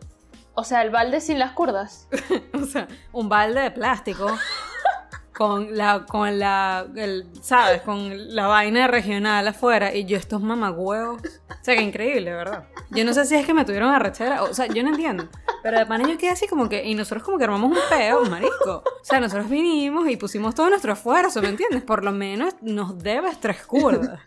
O 0.55 0.65
sea, 0.65 0.83
el 0.83 0.91
balde 0.91 1.21
sin 1.21 1.39
las 1.39 1.53
curdas. 1.53 2.09
o 2.55 2.67
sea, 2.67 2.89
un 3.13 3.29
balde 3.29 3.61
de 3.61 3.71
plástico 3.71 4.27
con 5.41 5.75
la, 5.75 6.05
con 6.05 6.39
la, 6.39 6.87
el, 6.97 7.27
¿sabes? 7.41 7.81
Con 7.81 8.35
la 8.35 8.47
vaina 8.47 8.89
regional 8.89 9.49
afuera 9.49 9.95
y 9.95 10.05
yo 10.05 10.19
estos 10.19 10.43
mamagüeos. 10.43 11.23
O 11.23 11.65
sea, 11.65 11.77
que 11.77 11.83
increíble, 11.83 12.31
¿verdad? 12.33 12.65
Yo 12.91 13.07
no 13.07 13.15
sé 13.15 13.25
si 13.25 13.37
es 13.37 13.47
que 13.47 13.55
me 13.55 13.65
tuvieron 13.65 13.89
arrechera, 13.89 14.43
o 14.43 14.53
sea, 14.53 14.67
yo 14.67 14.83
no 14.83 14.91
entiendo. 14.91 15.29
Pero 15.63 15.79
de 15.79 15.87
pana 15.87 16.07
yo 16.07 16.19
quedé 16.19 16.29
así 16.29 16.47
como 16.47 16.69
que, 16.69 16.85
y 16.85 16.95
nosotros 16.95 17.23
como 17.23 17.39
que 17.39 17.45
armamos 17.45 17.71
un 17.71 17.79
peo, 17.89 18.27
marisco. 18.27 18.83
O 18.85 19.05
sea, 19.05 19.19
nosotros 19.19 19.49
vinimos 19.49 20.11
y 20.11 20.19
pusimos 20.19 20.55
todo 20.55 20.69
nuestro 20.69 20.93
esfuerzo, 20.93 21.41
¿me 21.41 21.49
entiendes? 21.49 21.85
Por 21.85 22.05
lo 22.05 22.13
menos 22.13 22.55
nos 22.61 22.99
debes 22.99 23.41
tres 23.41 23.65
curdas. 23.65 24.21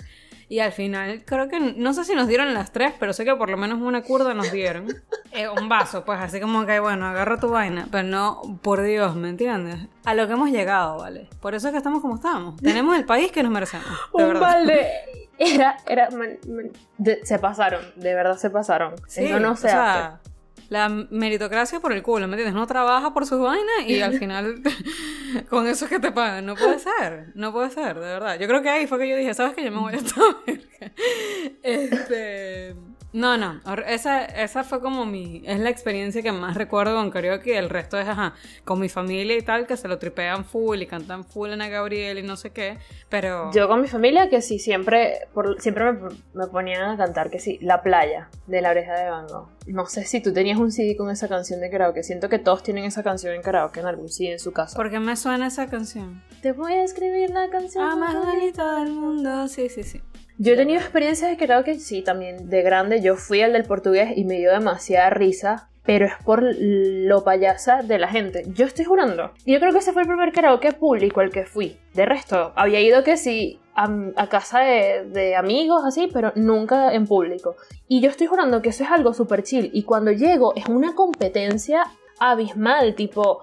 Y 0.54 0.60
al 0.60 0.72
final, 0.72 1.24
creo 1.26 1.48
que, 1.50 1.60
no 1.60 1.94
sé 1.94 2.06
si 2.06 2.14
nos 2.14 2.28
dieron 2.28 2.54
las 2.54 2.72
tres, 2.72 2.94
pero 3.00 3.12
sé 3.12 3.26
que 3.26 3.36
por 3.36 3.50
lo 3.50 3.58
menos 3.58 3.82
una 3.82 4.04
curda 4.04 4.36
nos 4.36 4.52
dieron. 4.52 4.86
Eh, 5.36 5.50
un 5.50 5.68
vaso, 5.68 6.06
pues 6.06 6.20
así 6.22 6.40
como 6.40 6.64
que, 6.68 6.80
bueno, 6.80 7.08
agarra 7.08 7.40
tu 7.40 7.50
vaina. 7.50 7.88
Pero 7.92 8.08
no, 8.08 8.60
por 8.62 8.84
Dios, 8.84 9.16
¿me 9.16 9.30
entiendes? 9.30 9.80
A 10.06 10.14
lo 10.14 10.28
que 10.28 10.34
hemos 10.34 10.52
llegado, 10.52 11.00
¿vale? 11.00 11.28
Por 11.42 11.56
eso 11.56 11.70
es 11.70 11.72
que 11.72 11.78
estamos 11.80 12.04
como 12.04 12.14
estamos. 12.18 12.62
Tenemos 12.62 12.96
el 12.96 13.04
país 13.06 13.32
que 13.32 13.42
nos 13.42 13.52
merecemos. 13.52 13.88
De 14.16 14.24
un 14.26 14.34
verdad. 14.34 14.42
balde. 14.42 14.88
Era, 15.40 15.78
era, 15.88 16.12
man- 16.12 16.38
man- 16.48 16.70
de- 17.00 17.26
se 17.26 17.40
pasaron, 17.40 17.82
de 17.96 18.14
verdad 18.14 18.38
se 18.38 18.52
pasaron. 18.52 18.94
Sí, 19.08 19.26
Eso 19.26 19.40
no 19.40 19.56
se 19.56 19.66
o 19.66 19.70
hace. 19.70 19.70
sea, 19.70 20.20
la 20.74 20.90
meritocracia 20.90 21.80
por 21.80 21.94
el 21.94 22.02
culo, 22.02 22.28
¿me 22.28 22.34
entiendes? 22.34 22.56
No 22.56 22.66
trabaja 22.66 23.14
por 23.14 23.28
sus 23.28 23.40
vainas 23.40 23.86
y 23.86 24.02
al 24.02 24.18
final 24.18 24.60
con 25.50 25.68
eso 25.68 25.86
es 25.86 25.92
que 25.92 26.00
te 26.00 26.12
pagan. 26.12 26.48
No 26.48 26.56
puede 26.56 26.80
ser, 26.80 27.28
no 27.36 27.54
puede 27.54 27.70
ser, 27.70 27.94
de 27.94 28.08
verdad. 28.08 28.40
Yo 28.40 28.48
creo 28.48 28.64
que 28.64 28.70
ahí 28.70 28.88
fue 28.88 28.98
que 28.98 29.08
yo 29.08 29.16
dije, 29.16 29.36
¿sabes 29.36 29.54
qué? 29.54 29.64
Yo 29.64 29.72
me 29.72 29.78
voy 29.78 29.94
a 29.94 29.98
esta 29.98 30.20
verga. 30.48 30.92
Este... 31.62 32.76
No, 33.14 33.38
no, 33.38 33.62
esa, 33.88 34.26
esa 34.26 34.64
fue 34.64 34.82
como 34.82 35.06
mi, 35.06 35.44
es 35.46 35.60
la 35.60 35.70
experiencia 35.70 36.24
que 36.24 36.32
más 36.32 36.56
recuerdo 36.58 36.96
con 36.96 37.12
karaoke, 37.12 37.58
el 37.60 37.70
resto 37.70 38.00
es, 38.00 38.08
ajá, 38.08 38.34
con 38.66 38.80
mi 38.80 38.90
familia 38.90 39.38
y 39.38 39.42
tal, 39.44 39.68
que 39.68 39.78
se 39.78 39.88
lo 39.88 40.00
tripean 40.00 40.46
full 40.46 40.82
y 40.82 40.88
cantan 40.88 41.24
full 41.24 41.52
Ana 41.52 41.70
Gabriel 41.70 42.18
y 42.18 42.24
no 42.24 42.36
sé 42.38 42.50
qué, 42.50 42.80
pero... 43.10 43.52
Yo 43.54 43.68
con 43.68 43.82
mi 43.82 43.88
familia 43.88 44.30
que 44.30 44.42
sí, 44.42 44.58
siempre, 44.58 45.28
por- 45.34 45.62
siempre 45.62 45.92
me, 45.94 46.10
me 46.34 46.48
ponían 46.48 46.90
a 46.90 46.98
cantar 46.98 47.30
que 47.30 47.38
sí, 47.40 47.60
La 47.62 47.84
playa 47.84 48.30
de 48.48 48.62
la 48.62 48.72
oreja 48.72 48.94
de 48.96 49.10
Van 49.10 49.28
Gogh. 49.28 49.48
No 49.68 49.86
sé 49.86 50.06
si 50.06 50.20
tú 50.20 50.34
tenías 50.34 50.58
un 50.58 50.72
CD 50.72 50.98
con 50.98 51.12
esa 51.12 51.28
canción 51.30 51.62
de 51.62 51.70
karaoke. 51.70 52.02
Siento 52.04 52.30
que 52.30 52.40
todos 52.40 52.64
tienen 52.64 52.84
esa 52.86 53.04
canción 53.04 53.34
en 53.36 53.42
karaoke 53.44 53.80
en 53.80 53.86
algún 53.86 54.10
CD 54.10 54.34
en 54.34 54.40
su 54.40 54.52
casa. 54.52 54.76
¿Por 54.76 54.90
qué 54.90 55.00
me 55.00 55.16
suena 55.16 55.48
esa 55.48 55.68
canción? 55.70 56.24
Te 56.42 56.52
voy 56.52 56.74
a 56.74 56.84
escribir 56.84 57.30
la 57.30 57.48
canción. 57.50 57.84
Ah, 57.88 57.96
más 57.96 58.16
bonita 58.16 58.80
del 58.80 58.92
mundo, 58.92 59.48
sí, 59.48 59.70
sí, 59.70 59.84
sí. 59.84 60.02
Yo 60.38 60.54
he 60.54 60.58
tenido 60.58 60.80
experiencias 60.80 61.30
de 61.30 61.38
karaoke, 61.38 61.80
sí, 61.80 62.02
también 62.02 62.50
de 62.50 62.62
grande. 62.64 63.02
Yo 63.02 63.16
fui 63.16 63.42
al 63.42 63.54
del 63.54 63.66
portugués 63.66 64.14
y 64.16 64.26
me 64.26 64.40
dio 64.40 64.52
demasiada 64.52 65.10
risa, 65.12 65.70
pero 65.86 66.06
es 66.06 66.14
por 66.26 66.44
lo 66.44 67.24
payasa 67.24 67.84
de 67.84 68.00
la 68.00 68.08
gente. 68.08 68.44
Yo 68.48 68.66
estoy 68.66 68.86
jurando. 68.86 69.32
Yo 69.46 69.60
creo 69.60 69.72
que 69.72 69.80
ese 69.80 69.94
fue 69.94 70.02
el 70.02 70.08
primer 70.08 70.32
karaoke 70.32 70.72
público 70.72 71.22
al 71.22 71.30
que 71.30 71.46
fui. 71.46 71.78
De 71.94 72.06
resto, 72.06 72.52
había 72.56 72.80
ido 72.80 73.04
que 73.04 73.18
sí 73.18 73.60
a, 73.76 73.90
a 74.16 74.28
casa 74.28 74.62
de, 74.62 75.06
de 75.06 75.36
amigos, 75.36 75.84
así, 75.86 76.10
pero 76.12 76.32
nunca 76.36 76.94
en 76.94 77.06
público. 77.06 77.56
Y 77.88 78.02
yo 78.02 78.10
estoy 78.10 78.28
jurando 78.28 78.62
que 78.62 78.70
eso 78.70 78.84
es 78.84 78.90
algo 78.90 79.14
súper 79.14 79.44
chill. 79.44 79.70
Y 79.74 79.84
cuando 79.84 80.12
llego 80.12 80.54
es 80.56 80.68
una 80.68 80.96
competencia 80.96 81.84
abismal, 82.20 82.96
tipo 82.96 83.42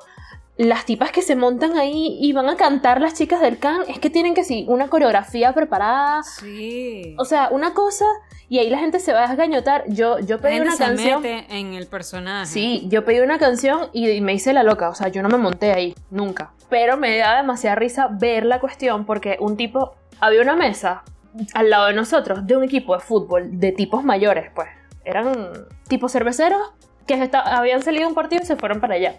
las 0.61 0.85
tipas 0.85 1.11
que 1.11 1.23
se 1.23 1.37
montan 1.37 1.79
ahí 1.79 2.19
y 2.21 2.35
van 2.35 2.50
a 2.50 2.57
cantar 2.57 3.00
las 3.00 3.14
chicas 3.14 3.40
del 3.40 3.59
can, 3.59 3.81
es 3.88 3.99
que 3.99 4.11
tienen 4.11 4.35
que 4.35 4.45
sí, 4.45 4.67
una 4.69 4.88
coreografía 4.88 5.55
preparada. 5.55 6.23
Sí. 6.23 7.14
O 7.19 7.25
sea, 7.25 7.49
una 7.50 7.73
cosa, 7.73 8.05
y 8.50 8.59
ahí 8.59 8.69
la 8.69 8.79
gente 8.79 9.00
se 9.00 9.14
va 9.14 9.25
a 9.25 9.29
desgañotar. 9.29 9.85
Yo, 9.88 10.19
yo 10.19 10.37
la 10.37 10.43
pedí 10.43 10.52
gente 10.57 10.69
una 10.69 10.76
se 10.76 10.85
canción. 10.85 11.23
mete 11.23 11.47
en 11.59 11.73
el 11.73 11.87
personaje. 11.87 12.45
Sí, 12.45 12.85
yo 12.88 13.07
pedí 13.07 13.21
una 13.21 13.38
canción 13.38 13.88
y, 13.95 14.11
y 14.11 14.21
me 14.21 14.35
hice 14.35 14.52
la 14.52 14.62
loca. 14.62 14.90
O 14.90 14.95
sea, 14.95 15.09
yo 15.09 15.23
no 15.23 15.31
me 15.31 15.38
monté 15.38 15.73
ahí, 15.73 15.95
nunca. 16.11 16.52
Pero 16.69 16.99
me 16.99 17.17
da 17.17 17.38
demasiada 17.38 17.76
risa 17.76 18.09
ver 18.09 18.45
la 18.45 18.61
cuestión 18.61 19.07
porque 19.07 19.38
un 19.40 19.57
tipo. 19.57 19.95
Había 20.21 20.43
una 20.43 20.57
mesa 20.57 21.05
al 21.55 21.71
lado 21.71 21.87
de 21.87 21.95
nosotros 21.95 22.47
de 22.47 22.55
un 22.55 22.64
equipo 22.64 22.95
de 22.95 23.00
fútbol 23.00 23.59
de 23.59 23.73
tipos 23.73 24.05
mayores, 24.05 24.50
pues. 24.55 24.69
Eran 25.07 25.33
tipos 25.88 26.12
cerveceros 26.12 26.61
que 27.07 27.31
habían 27.33 27.83
salido 27.83 28.07
un 28.07 28.14
partido 28.14 28.43
y 28.43 28.47
se 28.47 28.57
fueron 28.57 28.79
para 28.81 28.97
allá. 28.97 29.19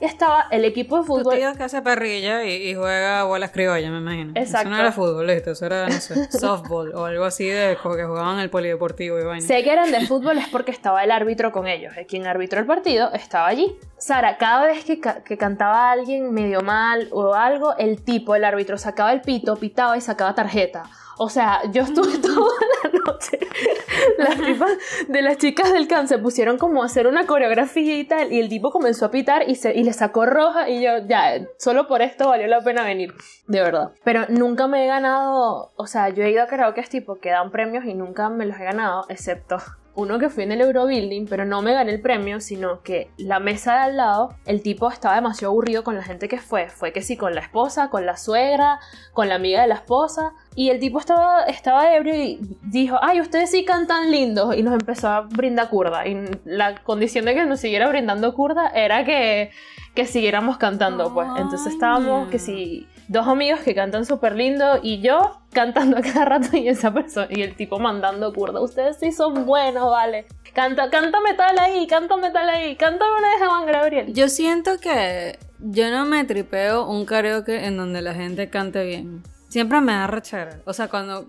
Estaba 0.00 0.46
el 0.50 0.64
equipo 0.64 0.96
de 0.96 1.02
Tu 1.02 1.06
fútbol. 1.06 1.36
tío 1.36 1.54
que 1.54 1.62
hace 1.64 1.80
perrilla 1.82 2.44
y, 2.44 2.68
y 2.70 2.74
juega 2.74 3.24
bolas 3.24 3.50
criollas, 3.50 3.90
me 3.90 3.98
imagino. 3.98 4.32
Exacto. 4.34 4.68
Eso 4.68 4.70
no 4.70 4.78
era 4.78 4.92
fútbol, 4.92 5.30
esto, 5.30 5.52
eso 5.52 5.66
era, 5.66 5.86
no 5.88 5.92
sé, 6.00 6.30
softball 6.38 6.94
o 6.94 7.04
algo 7.06 7.24
así 7.24 7.46
de 7.46 7.78
como 7.82 7.96
que 7.96 8.04
jugaban 8.04 8.38
el 8.40 8.50
polideportivo 8.50 9.18
y 9.18 9.24
vaina. 9.24 9.46
Sé 9.46 9.62
que 9.64 9.72
eran 9.72 9.90
de 9.90 10.06
fútbol 10.06 10.38
es 10.38 10.48
porque 10.48 10.70
estaba 10.70 11.02
el 11.02 11.10
árbitro 11.10 11.50
con 11.52 11.66
ellos. 11.66 11.94
El 11.96 12.06
quien 12.06 12.26
arbitró 12.26 12.60
el 12.60 12.66
partido 12.66 13.10
estaba 13.12 13.46
allí. 13.46 13.74
Sara, 13.98 14.36
cada 14.36 14.66
vez 14.66 14.84
que, 14.84 15.00
ca- 15.00 15.22
que 15.24 15.38
cantaba 15.38 15.90
alguien 15.90 16.32
medio 16.32 16.60
mal 16.60 17.08
o 17.12 17.32
algo, 17.34 17.76
el 17.78 18.02
tipo, 18.02 18.34
el 18.34 18.44
árbitro, 18.44 18.76
sacaba 18.78 19.12
el 19.12 19.22
pito, 19.22 19.56
pitaba 19.56 19.96
y 19.96 20.00
sacaba 20.02 20.34
tarjeta. 20.34 20.82
O 21.18 21.28
sea, 21.28 21.62
yo 21.70 21.82
estuve 21.82 22.18
toda 22.18 22.52
la 22.84 22.90
noche. 23.06 23.38
Las 24.18 24.36
tipas 24.36 24.72
de 25.08 25.22
las 25.22 25.38
chicas 25.38 25.72
del 25.72 25.88
can 25.88 26.08
se 26.08 26.18
pusieron 26.18 26.58
como 26.58 26.82
a 26.82 26.86
hacer 26.86 27.06
una 27.06 27.26
coreografía 27.26 27.96
y 27.96 28.04
tal. 28.04 28.32
Y 28.32 28.40
el 28.40 28.48
tipo 28.48 28.70
comenzó 28.70 29.06
a 29.06 29.10
pitar 29.10 29.48
y, 29.48 29.54
se, 29.56 29.74
y 29.74 29.82
le 29.84 29.92
sacó 29.92 30.26
roja. 30.26 30.68
Y 30.68 30.82
yo, 30.82 30.98
ya, 31.06 31.40
solo 31.58 31.86
por 31.86 32.02
esto 32.02 32.28
valió 32.28 32.46
la 32.46 32.60
pena 32.62 32.84
venir. 32.84 33.14
De 33.46 33.60
verdad. 33.60 33.92
Pero 34.04 34.26
nunca 34.28 34.66
me 34.66 34.84
he 34.84 34.86
ganado. 34.86 35.72
O 35.76 35.86
sea, 35.86 36.10
yo 36.10 36.22
he 36.22 36.30
ido 36.30 36.42
a 36.42 36.46
karaoke 36.46 36.82
tipo 36.82 37.18
que 37.18 37.30
dan 37.30 37.50
premios 37.50 37.84
y 37.84 37.94
nunca 37.94 38.28
me 38.28 38.46
los 38.46 38.58
he 38.58 38.64
ganado, 38.64 39.06
excepto 39.08 39.58
uno 39.96 40.18
que 40.18 40.28
fui 40.28 40.44
en 40.44 40.52
el 40.52 40.60
Eurobuilding, 40.60 41.26
pero 41.26 41.44
no 41.44 41.62
me 41.62 41.72
gané 41.72 41.92
el 41.92 42.00
premio, 42.00 42.40
sino 42.40 42.82
que 42.82 43.10
la 43.16 43.40
mesa 43.40 43.72
de 43.72 43.78
al 43.80 43.96
lado, 43.96 44.34
el 44.44 44.62
tipo 44.62 44.90
estaba 44.90 45.14
demasiado 45.14 45.52
aburrido 45.52 45.84
con 45.84 45.96
la 45.96 46.02
gente 46.02 46.28
que 46.28 46.38
fue. 46.38 46.68
Fue 46.68 46.92
que 46.92 47.00
sí, 47.00 47.16
con 47.16 47.34
la 47.34 47.40
esposa, 47.40 47.88
con 47.88 48.04
la 48.04 48.16
suegra, 48.16 48.78
con 49.14 49.28
la 49.28 49.36
amiga 49.36 49.62
de 49.62 49.68
la 49.68 49.76
esposa. 49.76 50.34
Y 50.58 50.70
el 50.70 50.80
tipo 50.80 50.98
estaba, 50.98 51.42
estaba 51.44 51.94
ebrio 51.94 52.14
y 52.14 52.40
dijo, 52.62 52.96
ay, 53.02 53.20
ustedes 53.20 53.50
sí 53.50 53.66
cantan 53.66 54.10
lindos. 54.10 54.56
Y 54.56 54.62
nos 54.62 54.72
empezó 54.72 55.08
a 55.08 55.20
brindar 55.20 55.68
curda. 55.68 56.08
Y 56.08 56.16
la 56.46 56.82
condición 56.82 57.26
de 57.26 57.34
que 57.34 57.44
nos 57.44 57.60
siguiera 57.60 57.86
brindando 57.88 58.34
curda 58.34 58.68
era 58.70 59.04
que, 59.04 59.50
que 59.94 60.06
siguiéramos 60.06 60.56
cantando, 60.56 61.12
pues. 61.12 61.28
Entonces 61.36 61.74
estábamos 61.74 62.28
que 62.28 62.38
sí, 62.38 62.88
dos 63.06 63.28
amigos 63.28 63.60
que 63.60 63.74
cantan 63.74 64.06
súper 64.06 64.34
lindo 64.34 64.80
y 64.82 65.02
yo 65.02 65.38
cantando 65.52 65.98
a 65.98 66.00
cada 66.12 66.24
rato 66.24 66.56
y 66.56 66.68
esa 66.68 66.90
persona 66.92 67.28
y 67.28 67.42
el 67.42 67.54
tipo 67.54 67.78
mandando 67.78 68.32
curda. 68.32 68.58
Ustedes 68.60 68.96
sí 68.98 69.12
son 69.12 69.44
buenos, 69.44 69.90
vale. 69.90 70.24
Canta, 70.54 70.88
cántame 70.88 71.34
tal 71.34 71.58
ahí, 71.58 71.86
cántame 71.86 72.30
tal 72.30 72.48
ahí, 72.48 72.76
cántame 72.76 73.10
una 73.18 73.28
de 73.28 73.46
Juan 73.46 73.66
Gabriel. 73.66 74.14
Yo 74.14 74.30
siento 74.30 74.78
que 74.80 75.38
yo 75.58 75.90
no 75.90 76.06
me 76.06 76.24
tripeo 76.24 76.86
un 76.88 77.04
karaoke 77.04 77.66
en 77.66 77.76
donde 77.76 78.00
la 78.00 78.14
gente 78.14 78.48
cante 78.48 78.82
bien. 78.86 79.22
Siempre 79.56 79.80
me 79.80 79.92
da 79.92 80.06
rechera. 80.06 80.60
O 80.66 80.74
sea, 80.74 80.88
cuando. 80.88 81.26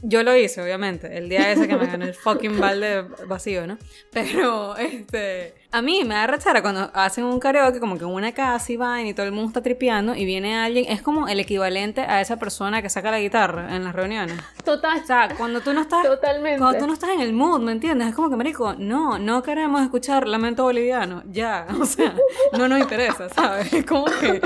Yo 0.00 0.22
lo 0.22 0.36
hice, 0.36 0.62
obviamente, 0.62 1.18
el 1.18 1.28
día 1.28 1.50
ese 1.50 1.66
que 1.66 1.74
me 1.74 1.86
gané 1.86 2.04
el 2.04 2.14
fucking 2.14 2.60
balde 2.60 3.02
vacío, 3.26 3.66
¿no? 3.66 3.78
Pero, 4.12 4.76
este. 4.76 5.56
A 5.72 5.82
mí 5.82 6.04
me 6.04 6.14
da 6.14 6.28
rechera 6.28 6.62
cuando 6.62 6.88
hacen 6.94 7.24
un 7.24 7.40
karaoke 7.40 7.80
como 7.80 7.98
que 7.98 8.04
una 8.04 8.30
casa 8.30 8.70
y 8.70 8.76
van 8.76 9.08
y 9.08 9.12
todo 9.12 9.26
el 9.26 9.32
mundo 9.32 9.48
está 9.48 9.60
tripeando 9.60 10.14
y 10.14 10.24
viene 10.24 10.56
alguien. 10.56 10.84
Es 10.88 11.02
como 11.02 11.26
el 11.26 11.40
equivalente 11.40 12.02
a 12.02 12.20
esa 12.20 12.36
persona 12.36 12.80
que 12.80 12.88
saca 12.90 13.10
la 13.10 13.18
guitarra 13.18 13.74
en 13.74 13.82
las 13.82 13.92
reuniones. 13.92 14.36
Total, 14.64 15.00
O 15.02 15.04
sea, 15.04 15.34
cuando 15.36 15.60
tú 15.60 15.72
no 15.72 15.80
estás. 15.80 16.04
totalmente. 16.06 16.60
Cuando 16.60 16.78
tú 16.78 16.86
no 16.86 16.92
estás 16.92 17.10
en 17.10 17.18
el 17.20 17.32
mood, 17.32 17.60
¿me 17.60 17.72
entiendes? 17.72 18.06
Es 18.10 18.14
como 18.14 18.30
que, 18.30 18.36
marico, 18.36 18.74
no, 18.78 19.18
no 19.18 19.42
queremos 19.42 19.82
escuchar 19.82 20.28
Lamento 20.28 20.62
Boliviano, 20.62 21.24
ya, 21.26 21.66
o 21.80 21.86
sea, 21.86 22.14
no 22.52 22.68
nos 22.68 22.78
interesa, 22.78 23.30
¿sabes? 23.30 23.72
Es 23.72 23.84
como 23.84 24.04
que, 24.04 24.40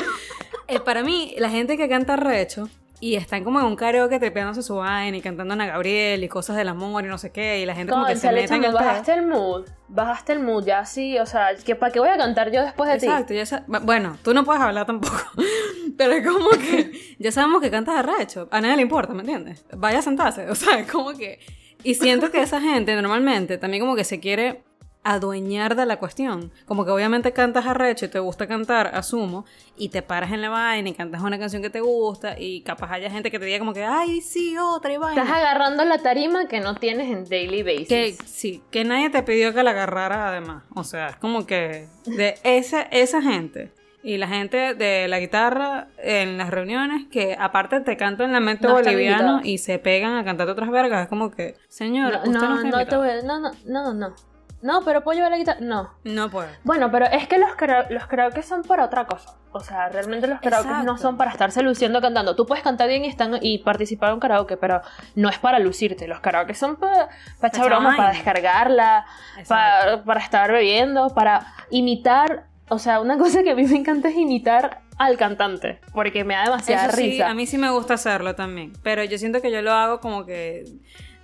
eh, 0.68 0.80
para 0.80 1.02
mí, 1.02 1.34
la 1.36 1.50
gente 1.50 1.76
que 1.76 1.90
canta 1.90 2.16
recho 2.16 2.70
y 3.00 3.14
están 3.14 3.44
como 3.44 3.60
en 3.60 3.66
un 3.66 3.76
karaoke 3.76 4.18
trepeándose 4.18 4.62
su 4.62 4.76
vaina 4.76 5.16
y 5.16 5.20
cantando 5.20 5.54
Ana 5.54 5.66
Gabriel 5.66 6.24
y 6.24 6.28
cosas 6.28 6.56
del 6.56 6.68
amor 6.68 7.04
y 7.04 7.08
no 7.08 7.18
sé 7.18 7.30
qué, 7.30 7.60
y 7.60 7.66
la 7.66 7.74
gente 7.74 7.92
como 7.92 8.06
que 8.06 8.16
se 8.16 8.32
mete 8.32 8.54
en 8.54 8.64
el 8.64 8.72
bajaste 8.72 9.12
el 9.12 9.26
mood, 9.26 9.66
bajaste 9.88 10.32
el 10.32 10.40
mood, 10.40 10.64
ya 10.64 10.84
sí, 10.84 11.18
o 11.18 11.26
sea, 11.26 11.50
¿que, 11.64 11.76
¿para 11.76 11.92
qué 11.92 12.00
voy 12.00 12.08
a 12.08 12.16
cantar 12.16 12.50
yo 12.50 12.62
después 12.62 12.90
de 12.90 12.98
ti? 12.98 13.06
Exacto, 13.06 13.34
ya 13.34 13.64
bueno, 13.82 14.16
tú 14.22 14.34
no 14.34 14.44
puedes 14.44 14.60
hablar 14.60 14.86
tampoco, 14.86 15.22
pero 15.96 16.12
es 16.12 16.26
como 16.26 16.50
que 16.50 16.92
ya 17.18 17.30
sabemos 17.32 17.62
que 17.62 17.70
cantas 17.70 17.96
arrecho, 17.96 18.48
a 18.50 18.60
nadie 18.60 18.76
le 18.76 18.82
importa, 18.82 19.12
¿me 19.12 19.20
entiendes? 19.20 19.64
Vaya 19.76 20.00
a 20.00 20.02
sentarse, 20.02 20.50
o 20.50 20.54
sea, 20.54 20.78
es 20.78 20.90
como 20.90 21.12
que... 21.12 21.38
Y 21.84 21.94
siento 21.94 22.32
que 22.32 22.42
esa 22.42 22.60
gente 22.60 22.92
normalmente 22.96 23.56
también 23.56 23.80
como 23.80 23.94
que 23.94 24.02
se 24.02 24.18
quiere 24.18 24.64
adueñar 25.12 25.74
de 25.76 25.86
la 25.86 25.96
cuestión. 25.98 26.50
Como 26.66 26.84
que 26.84 26.90
obviamente 26.90 27.32
cantas 27.32 27.66
arrecho 27.66 28.04
y 28.06 28.08
te 28.08 28.18
gusta 28.18 28.46
cantar, 28.46 28.88
asumo, 28.94 29.44
y 29.76 29.88
te 29.88 30.02
paras 30.02 30.32
en 30.32 30.42
la 30.42 30.48
vaina 30.50 30.88
y 30.88 30.94
cantas 30.94 31.22
una 31.22 31.38
canción 31.38 31.62
que 31.62 31.70
te 31.70 31.80
gusta 31.80 32.38
y 32.38 32.60
capaz 32.62 32.90
haya 32.92 33.10
gente 33.10 33.30
que 33.30 33.38
te 33.38 33.44
diga 33.46 33.58
como 33.58 33.72
que, 33.72 33.84
ay, 33.84 34.20
sí, 34.20 34.56
otra 34.58 34.92
y 34.92 34.96
vaina. 34.96 35.22
Estás 35.22 35.36
agarrando 35.36 35.84
la 35.84 35.98
tarima 35.98 36.46
que 36.48 36.60
no 36.60 36.74
tienes 36.74 37.08
en 37.10 37.24
daily 37.28 37.62
basis. 37.62 37.88
Que 37.88 38.16
sí, 38.26 38.62
que 38.70 38.84
nadie 38.84 39.10
te 39.10 39.22
pidió 39.22 39.54
que 39.54 39.62
la 39.62 39.70
agarrara 39.70 40.28
además. 40.28 40.64
O 40.74 40.84
sea, 40.84 41.08
es 41.08 41.16
como 41.16 41.46
que 41.46 41.86
de 42.06 42.34
esa, 42.44 42.82
esa 42.82 43.22
gente 43.22 43.72
y 44.02 44.16
la 44.16 44.28
gente 44.28 44.74
de 44.74 45.08
la 45.08 45.18
guitarra 45.18 45.88
en 45.98 46.38
las 46.38 46.50
reuniones 46.50 47.06
que 47.10 47.36
aparte 47.38 47.80
te 47.80 47.96
cantan 47.96 48.32
lamento 48.32 48.68
No 48.68 48.74
boliviano 48.74 49.40
y 49.42 49.58
se 49.58 49.78
pegan 49.78 50.16
a 50.16 50.24
cantar 50.24 50.48
otras 50.48 50.70
vergas. 50.70 51.02
Es 51.02 51.08
como 51.08 51.30
que, 51.30 51.56
señor, 51.68 52.12
no, 52.12 52.18
usted 52.18 52.32
no, 52.32 52.38
no, 52.40 52.54
está 52.56 52.64
no 52.64 52.70
te 52.70 52.76
invitado. 52.78 53.02
voy 53.02 53.10
a- 53.10 53.22
no, 53.22 53.38
no, 53.40 53.52
no, 53.66 53.94
no. 53.94 54.14
No, 54.60 54.82
pero 54.84 55.04
puedo 55.04 55.16
llevar 55.16 55.30
la 55.30 55.38
guitarra. 55.38 55.60
No. 55.60 55.90
No 56.04 56.30
puede. 56.30 56.48
Bueno, 56.64 56.90
pero 56.90 57.06
es 57.06 57.28
que 57.28 57.38
los, 57.38 57.54
kara- 57.54 57.86
los 57.90 58.06
karaoke 58.06 58.42
son 58.42 58.62
para 58.62 58.84
otra 58.84 59.06
cosa. 59.06 59.36
O 59.52 59.60
sea, 59.60 59.88
realmente 59.88 60.26
los 60.26 60.40
karaoke 60.40 60.84
no 60.84 60.98
son 60.98 61.16
para 61.16 61.30
esestarse 61.30 61.62
luciendo 61.62 62.00
cantando. 62.00 62.34
Tú 62.36 62.44
puedes 62.44 62.62
cantar 62.64 62.88
bien 62.88 63.04
y, 63.04 63.08
están, 63.08 63.38
y 63.40 63.58
participar 63.58 64.08
en 64.10 64.14
un 64.14 64.20
karaoke, 64.20 64.56
pero 64.56 64.82
no 65.14 65.28
es 65.28 65.38
para 65.38 65.58
lucirte. 65.60 66.08
Los 66.08 66.20
karaoke 66.20 66.54
son 66.54 66.76
para 66.76 67.04
echar 67.04 67.50
echar 67.54 67.66
broma, 67.66 67.96
para 67.96 68.10
descargarla, 68.10 69.06
para, 69.48 70.02
para 70.04 70.20
estar 70.20 70.50
bebiendo, 70.50 71.08
para 71.14 71.46
imitar. 71.70 72.46
O 72.68 72.78
sea, 72.78 73.00
una 73.00 73.16
cosa 73.18 73.42
que 73.42 73.52
a 73.52 73.54
mí 73.54 73.64
me 73.64 73.76
encanta 73.76 74.08
es 74.08 74.16
imitar 74.16 74.80
al 74.98 75.16
cantante, 75.16 75.80
porque 75.94 76.24
me 76.24 76.34
da 76.34 76.42
demasiada 76.44 76.86
Eso 76.88 76.96
sí, 76.96 77.02
risa. 77.12 77.28
a 77.30 77.34
mí 77.34 77.46
sí 77.46 77.56
me 77.56 77.70
gusta 77.70 77.94
hacerlo 77.94 78.34
también. 78.34 78.72
Pero 78.82 79.04
yo 79.04 79.16
siento 79.18 79.40
que 79.40 79.52
yo 79.52 79.62
lo 79.62 79.72
hago 79.72 80.00
como 80.00 80.26
que. 80.26 80.64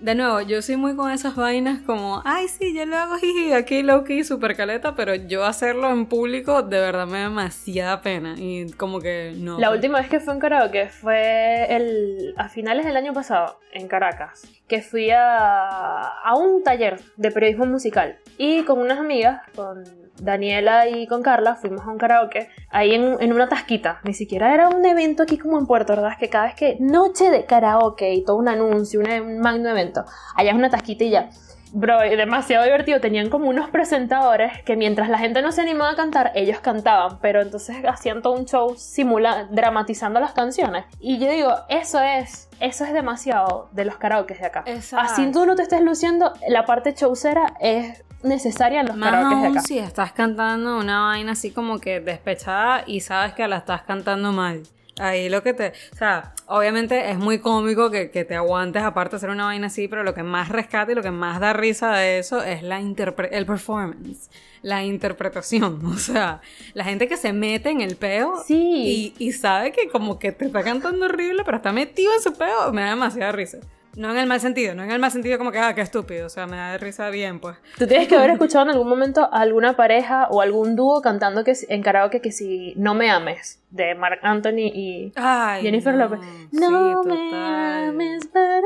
De 0.05 0.13
nuevo, 0.13 0.39
yo 0.41 0.61
soy 0.61 0.75
muy 0.75 0.95
con 0.95 1.09
esas 1.09 1.35
vainas 1.35 1.81
como, 1.81 2.21
ay, 2.25 2.47
sí, 2.47 2.75
yo 2.75 2.85
lo 2.85 2.95
hago 2.95 3.15
jiji, 3.19 3.53
aquí 3.53 3.81
low-key, 3.81 4.23
super 4.23 4.55
caleta, 4.55 4.93
pero 4.93 5.15
yo 5.15 5.43
hacerlo 5.43 5.89
en 5.89 6.05
público 6.05 6.61
de 6.61 6.79
verdad 6.79 7.07
me 7.07 7.17
da 7.17 7.23
demasiada 7.23 8.03
pena. 8.03 8.35
Y 8.37 8.71
como 8.73 8.99
que 8.99 9.33
no. 9.35 9.57
La 9.57 9.71
última 9.71 9.97
vez 9.97 10.07
que 10.07 10.19
fui 10.19 10.35
en 10.35 10.39
karaoke 10.39 10.89
fue 10.89 11.75
el, 11.75 12.35
a 12.37 12.49
finales 12.49 12.85
del 12.85 12.97
año 12.97 13.13
pasado, 13.13 13.57
en 13.71 13.87
Caracas, 13.87 14.47
que 14.67 14.83
fui 14.83 15.09
a, 15.09 16.01
a 16.01 16.35
un 16.35 16.61
taller 16.61 16.99
de 17.17 17.31
periodismo 17.31 17.65
musical. 17.65 18.19
Y 18.37 18.61
con 18.61 18.77
unas 18.77 18.99
amigas, 18.99 19.41
con 19.55 20.04
Daniela 20.19 20.87
y 20.87 21.07
con 21.07 21.21
Carla, 21.21 21.55
fuimos 21.55 21.85
a 21.85 21.91
un 21.91 21.97
karaoke 21.97 22.49
ahí 22.69 22.93
en, 22.93 23.17
en 23.19 23.33
una 23.33 23.47
tasquita. 23.47 23.99
Ni 24.03 24.13
siquiera 24.13 24.53
era 24.53 24.69
un 24.69 24.85
evento 24.85 25.23
aquí 25.23 25.37
como 25.37 25.57
en 25.57 25.67
Puerto. 25.67 25.93
Es 26.07 26.17
que 26.17 26.29
cada 26.29 26.45
vez 26.45 26.55
que 26.55 26.77
noche 26.79 27.29
de 27.29 27.45
karaoke 27.45 28.13
y 28.13 28.23
todo 28.23 28.37
un 28.37 28.47
anuncio, 28.47 28.99
un, 28.99 29.09
un 29.09 29.39
magno 29.39 29.69
evento, 29.69 30.05
allá 30.35 30.51
es 30.51 30.55
una 30.55 30.69
tasquita 30.69 31.03
y 31.03 31.09
ya. 31.11 31.29
Bro, 31.77 31.99
demasiado 31.99 32.63
divertido. 32.63 33.01
Tenían 33.01 33.29
como 33.29 33.49
unos 33.49 33.69
presentadores 33.69 34.63
que 34.63 34.77
mientras 34.77 35.09
la 35.09 35.17
gente 35.17 35.41
no 35.41 35.51
se 35.51 35.59
animaba 35.59 35.91
a 35.91 35.95
cantar, 35.97 36.31
ellos 36.33 36.59
cantaban, 36.61 37.19
pero 37.19 37.41
entonces 37.41 37.75
hacían 37.85 38.21
todo 38.21 38.33
un 38.33 38.45
show 38.45 38.75
simula 38.77 39.49
dramatizando 39.51 40.21
las 40.21 40.31
canciones. 40.31 40.85
Y 40.99 41.19
yo 41.19 41.29
digo, 41.29 41.53
eso 41.67 41.99
es, 42.01 42.47
eso 42.61 42.85
es 42.85 42.93
demasiado 42.93 43.67
de 43.73 43.83
los 43.83 43.97
karaokes 43.97 44.39
de 44.39 44.45
acá. 44.45 44.63
Exacto. 44.67 45.11
Así 45.11 45.29
tú 45.33 45.45
no 45.45 45.55
te 45.55 45.63
estés 45.63 45.81
luciendo, 45.81 46.31
la 46.47 46.65
parte 46.65 46.93
showcera 46.93 47.55
es 47.59 48.05
necesaria 48.23 48.81
en 48.81 48.87
los 48.87 48.97
Más 48.97 49.41
de 49.41 49.47
acá. 49.47 49.61
si 49.61 49.77
estás 49.77 50.11
cantando 50.11 50.77
una 50.77 51.01
vaina 51.01 51.33
así 51.33 51.51
como 51.51 51.79
que 51.79 51.99
despechada 51.99 52.83
y 52.87 53.01
sabes 53.01 53.33
que 53.33 53.47
la 53.47 53.57
estás 53.57 53.83
cantando 53.83 54.31
mal. 54.31 54.63
Ahí 54.97 55.27
lo 55.27 55.43
que 55.43 55.53
te... 55.53 55.73
O 55.91 55.95
sea, 55.97 56.33
obviamente 56.47 57.11
es 57.11 57.17
muy 57.17 57.39
cómico 57.39 57.91
que, 57.91 58.11
que 58.11 58.23
te 58.23 58.33
aguantes 58.35 58.81
aparte 58.81 59.11
de 59.11 59.17
hacer 59.17 59.29
una 59.29 59.43
vaina 59.45 59.67
así, 59.67 59.89
pero 59.89 60.03
lo 60.03 60.13
que 60.13 60.23
más 60.23 60.47
rescata 60.47 60.91
y 60.91 60.95
lo 60.95 61.03
que 61.03 61.11
más 61.11 61.41
da 61.41 61.51
risa 61.51 61.91
de 61.97 62.17
eso 62.19 62.41
es 62.41 62.63
la 62.63 62.79
interpre- 62.81 63.27
el 63.31 63.45
performance, 63.45 64.29
la 64.61 64.85
interpretación. 64.85 65.81
O 65.85 65.97
sea, 65.97 66.39
la 66.73 66.85
gente 66.85 67.09
que 67.09 67.17
se 67.17 67.33
mete 67.33 67.71
en 67.71 67.81
el 67.81 67.97
peo 67.97 68.41
Sí. 68.47 69.13
y, 69.19 69.25
y 69.27 69.33
sabe 69.33 69.73
que 69.73 69.89
como 69.89 70.17
que 70.17 70.31
te 70.31 70.45
está 70.45 70.63
cantando 70.63 71.07
horrible, 71.07 71.43
pero 71.43 71.57
está 71.57 71.73
metido 71.73 72.13
en 72.13 72.21
su 72.21 72.31
peo, 72.33 72.71
me 72.71 72.81
da 72.83 72.91
demasiada 72.91 73.33
risa. 73.33 73.57
No 73.95 74.11
en 74.11 74.17
el 74.17 74.27
mal 74.27 74.39
sentido, 74.41 74.75
no 74.75 74.83
en 74.83 74.91
el 74.91 74.99
mal 74.99 75.11
sentido 75.11 75.37
como 75.37 75.51
que, 75.51 75.59
ah, 75.59 75.73
qué 75.73 75.81
estúpido, 75.81 76.27
o 76.27 76.29
sea, 76.29 76.47
me 76.47 76.57
da 76.57 76.77
risa 76.77 77.09
bien, 77.09 77.39
pues. 77.39 77.57
Tú 77.77 77.87
tienes 77.87 78.07
que 78.07 78.15
haber 78.15 78.31
escuchado 78.31 78.65
en 78.65 78.71
algún 78.71 78.89
momento 78.89 79.21
a 79.31 79.41
alguna 79.41 79.75
pareja 79.75 80.27
o 80.29 80.41
algún 80.41 80.75
dúo 80.75 81.01
cantando 81.01 81.43
que 81.43 81.53
en 81.69 81.81
karaoke 81.81 82.21
que 82.21 82.31
si 82.31 82.73
No 82.75 82.93
me 82.93 83.09
ames, 83.09 83.61
de 83.69 83.95
Marc 83.95 84.19
Anthony 84.23 84.71
y 84.73 85.13
Ay, 85.15 85.63
Jennifer 85.63 85.93
no, 85.93 86.05
López. 86.05 86.19
sí, 86.51 86.57
No 86.59 87.03
me 87.03 87.35
ames 87.35 88.27
para... 88.27 88.61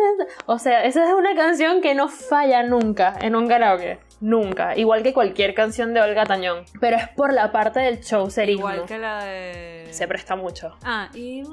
O 0.46 0.60
sea, 0.60 0.84
esa 0.86 1.08
es 1.08 1.14
una 1.14 1.36
canción 1.36 1.82
que 1.82 1.96
no 1.96 2.08
falla 2.10 2.64
nunca 2.64 3.16
en 3.22 3.36
un 3.36 3.48
karaoke. 3.48 4.00
Nunca. 4.22 4.78
Igual 4.78 5.02
que 5.02 5.14
cualquier 5.14 5.54
canción 5.54 5.94
de 5.94 6.02
Olga 6.02 6.26
Tañón. 6.26 6.66
Pero 6.82 6.98
es 6.98 7.08
por 7.10 7.34
la 7.34 7.52
parte 7.52 7.80
del 7.80 8.02
show 8.02 8.30
serismo. 8.30 8.70
Igual 8.70 8.86
que 8.86 8.98
la 8.98 9.24
de. 9.24 9.88
Se 9.92 10.08
presta 10.08 10.36
mucho. 10.36 10.76
Ah, 10.84 11.10
y. 11.14 11.44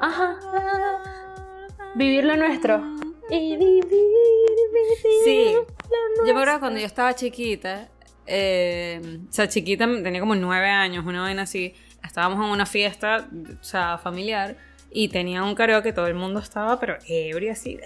Ajá. 0.00 0.36
Vivir 1.94 2.24
lo 2.24 2.36
nuestro. 2.36 2.82
Y 3.30 3.56
vivir, 3.56 3.84
vivir 3.86 5.24
Sí. 5.24 5.52
lo 5.54 6.26
Yo 6.26 6.34
me 6.34 6.40
acuerdo 6.40 6.60
cuando 6.60 6.80
yo 6.80 6.86
estaba 6.86 7.14
chiquita. 7.14 7.88
eh, 8.26 9.00
o 9.28 9.32
sea, 9.32 9.48
chiquita, 9.48 9.86
tenía 10.02 10.20
como 10.20 10.34
nueve 10.34 10.68
años, 10.68 11.04
una 11.06 11.22
vaina 11.22 11.42
así. 11.42 11.74
Estábamos 12.04 12.44
en 12.44 12.50
una 12.52 12.66
fiesta, 12.66 13.28
o 13.60 13.64
sea, 13.64 13.98
familiar. 13.98 14.56
Y 14.90 15.08
tenía 15.08 15.42
un 15.44 15.54
karaoke, 15.54 15.92
todo 15.92 16.06
el 16.06 16.14
mundo 16.14 16.40
estaba, 16.40 16.78
pero 16.80 16.96
ebrio 17.06 17.52
así. 17.52 17.78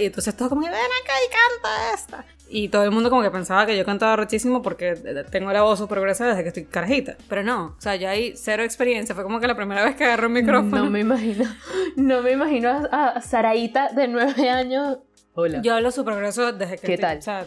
Y 0.00 0.04
entonces 0.04 0.36
todos 0.36 0.50
como 0.50 0.62
ven 0.62 0.72
acá 0.74 1.12
y 1.26 1.30
canta 1.30 1.94
esta. 1.94 2.24
Y 2.48 2.68
todo 2.68 2.84
el 2.84 2.90
mundo 2.90 3.10
como 3.10 3.22
que 3.22 3.30
pensaba 3.30 3.66
que 3.66 3.76
yo 3.76 3.84
cantaba 3.84 4.16
rochísimo 4.16 4.62
porque 4.62 4.94
tengo 5.30 5.50
la 5.52 5.62
voz 5.62 5.78
súper 5.78 6.00
gruesa 6.00 6.26
desde 6.26 6.42
que 6.42 6.48
estoy 6.48 6.64
carajita. 6.66 7.16
Pero 7.28 7.42
no, 7.42 7.74
o 7.76 7.80
sea, 7.80 7.96
yo 7.96 8.08
ahí 8.08 8.34
cero 8.36 8.62
experiencia. 8.62 9.14
Fue 9.14 9.24
como 9.24 9.40
que 9.40 9.46
la 9.48 9.56
primera 9.56 9.82
vez 9.84 9.96
que 9.96 10.04
agarré 10.04 10.26
un 10.26 10.34
micrófono. 10.34 10.84
No 10.84 10.90
me 10.90 11.00
imagino. 11.00 11.44
No 11.96 12.22
me 12.22 12.32
imagino 12.32 12.68
a, 12.70 13.08
a 13.10 13.20
Saraíta 13.22 13.88
de 13.92 14.08
nueve 14.08 14.50
años. 14.50 14.98
Hola. 15.34 15.60
Yo 15.62 15.74
hablo 15.74 15.90
súper 15.90 16.14
grueso 16.16 16.52
desde 16.52 16.76
que 16.76 16.86
¿Qué 16.86 16.94
estoy- 16.94 17.02
tal? 17.08 17.18
O 17.18 17.22
sea, 17.22 17.44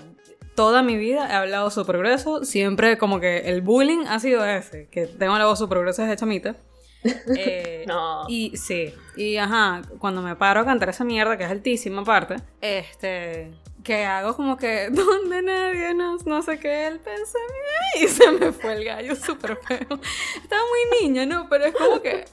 toda 0.55 0.81
mi 0.83 0.97
vida 0.97 1.27
he 1.29 1.33
hablado 1.35 1.69
súper 1.69 1.97
grueso. 1.99 2.43
Siempre 2.43 2.97
como 2.97 3.19
que 3.19 3.49
el 3.49 3.61
bullying 3.61 4.05
ha 4.07 4.19
sido 4.19 4.43
ese, 4.45 4.87
que 4.89 5.05
tengo 5.05 5.37
la 5.37 5.45
voz 5.45 5.59
súper 5.59 5.79
gruesa 5.79 6.03
desde 6.03 6.17
chamita. 6.17 6.55
Eh, 7.37 7.85
No. 7.87 8.25
Y 8.27 8.57
sí, 8.57 8.93
y 9.15 9.37
ajá, 9.37 9.81
cuando 9.99 10.21
me 10.21 10.35
paro 10.35 10.61
a 10.61 10.65
cantar 10.65 10.89
esa 10.89 11.03
mierda, 11.03 11.37
que 11.37 11.43
es 11.45 11.51
altísima 11.51 12.01
aparte, 12.01 12.37
este, 12.59 13.51
que 13.87 14.03
hago 14.03 14.35
como 14.35 14.57
que, 14.57 14.89
donde 14.91 15.41
nadie 15.41 15.93
nos, 15.93 16.25
no 16.25 16.41
sé 16.41 16.59
qué, 16.59 16.87
él 16.87 16.99
pensa 16.99 17.37
en 17.39 18.01
mí", 18.01 18.05
y 18.05 18.07
se 18.09 18.31
me 18.31 18.51
fue 18.51 18.73
el 18.73 18.83
gallo 18.83 19.15
súper 19.15 19.57
feo. 19.65 19.99
Estaba 20.43 20.61
muy 20.61 21.01
niña, 21.01 21.25
¿no? 21.25 21.47
Pero 21.49 21.63
es 21.65 21.73
como 21.73 22.01
que 22.01 22.25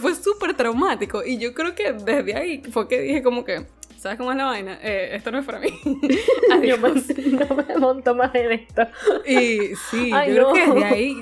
fue 0.00 0.14
súper 0.14 0.56
traumático, 0.56 1.22
y 1.22 1.36
yo 1.36 1.52
creo 1.52 1.74
que 1.74 1.92
desde 1.92 2.34
ahí 2.34 2.62
fue 2.72 2.88
que 2.88 3.02
dije 3.02 3.22
como 3.22 3.44
que, 3.44 3.66
¿sabes 4.04 4.18
cómo 4.18 4.30
es 4.30 4.36
la 4.36 4.44
vaina? 4.44 4.78
Eh, 4.82 5.10
esto 5.14 5.32
no 5.32 5.38
es 5.38 5.44
para 5.44 5.58
mí. 5.58 5.68
Yo 6.62 6.76
no 6.78 7.56
me 7.56 7.76
monto 7.78 8.14
más 8.14 8.32
en 8.34 8.52
esto. 8.52 8.82
Y 9.26 9.74
sí, 9.90 10.10
Ay, 10.12 10.34
yo 10.34 10.50
creo 10.52 10.66
no. 10.68 10.74
que 10.74 10.80
desde 10.80 10.84
ahí, 10.84 11.16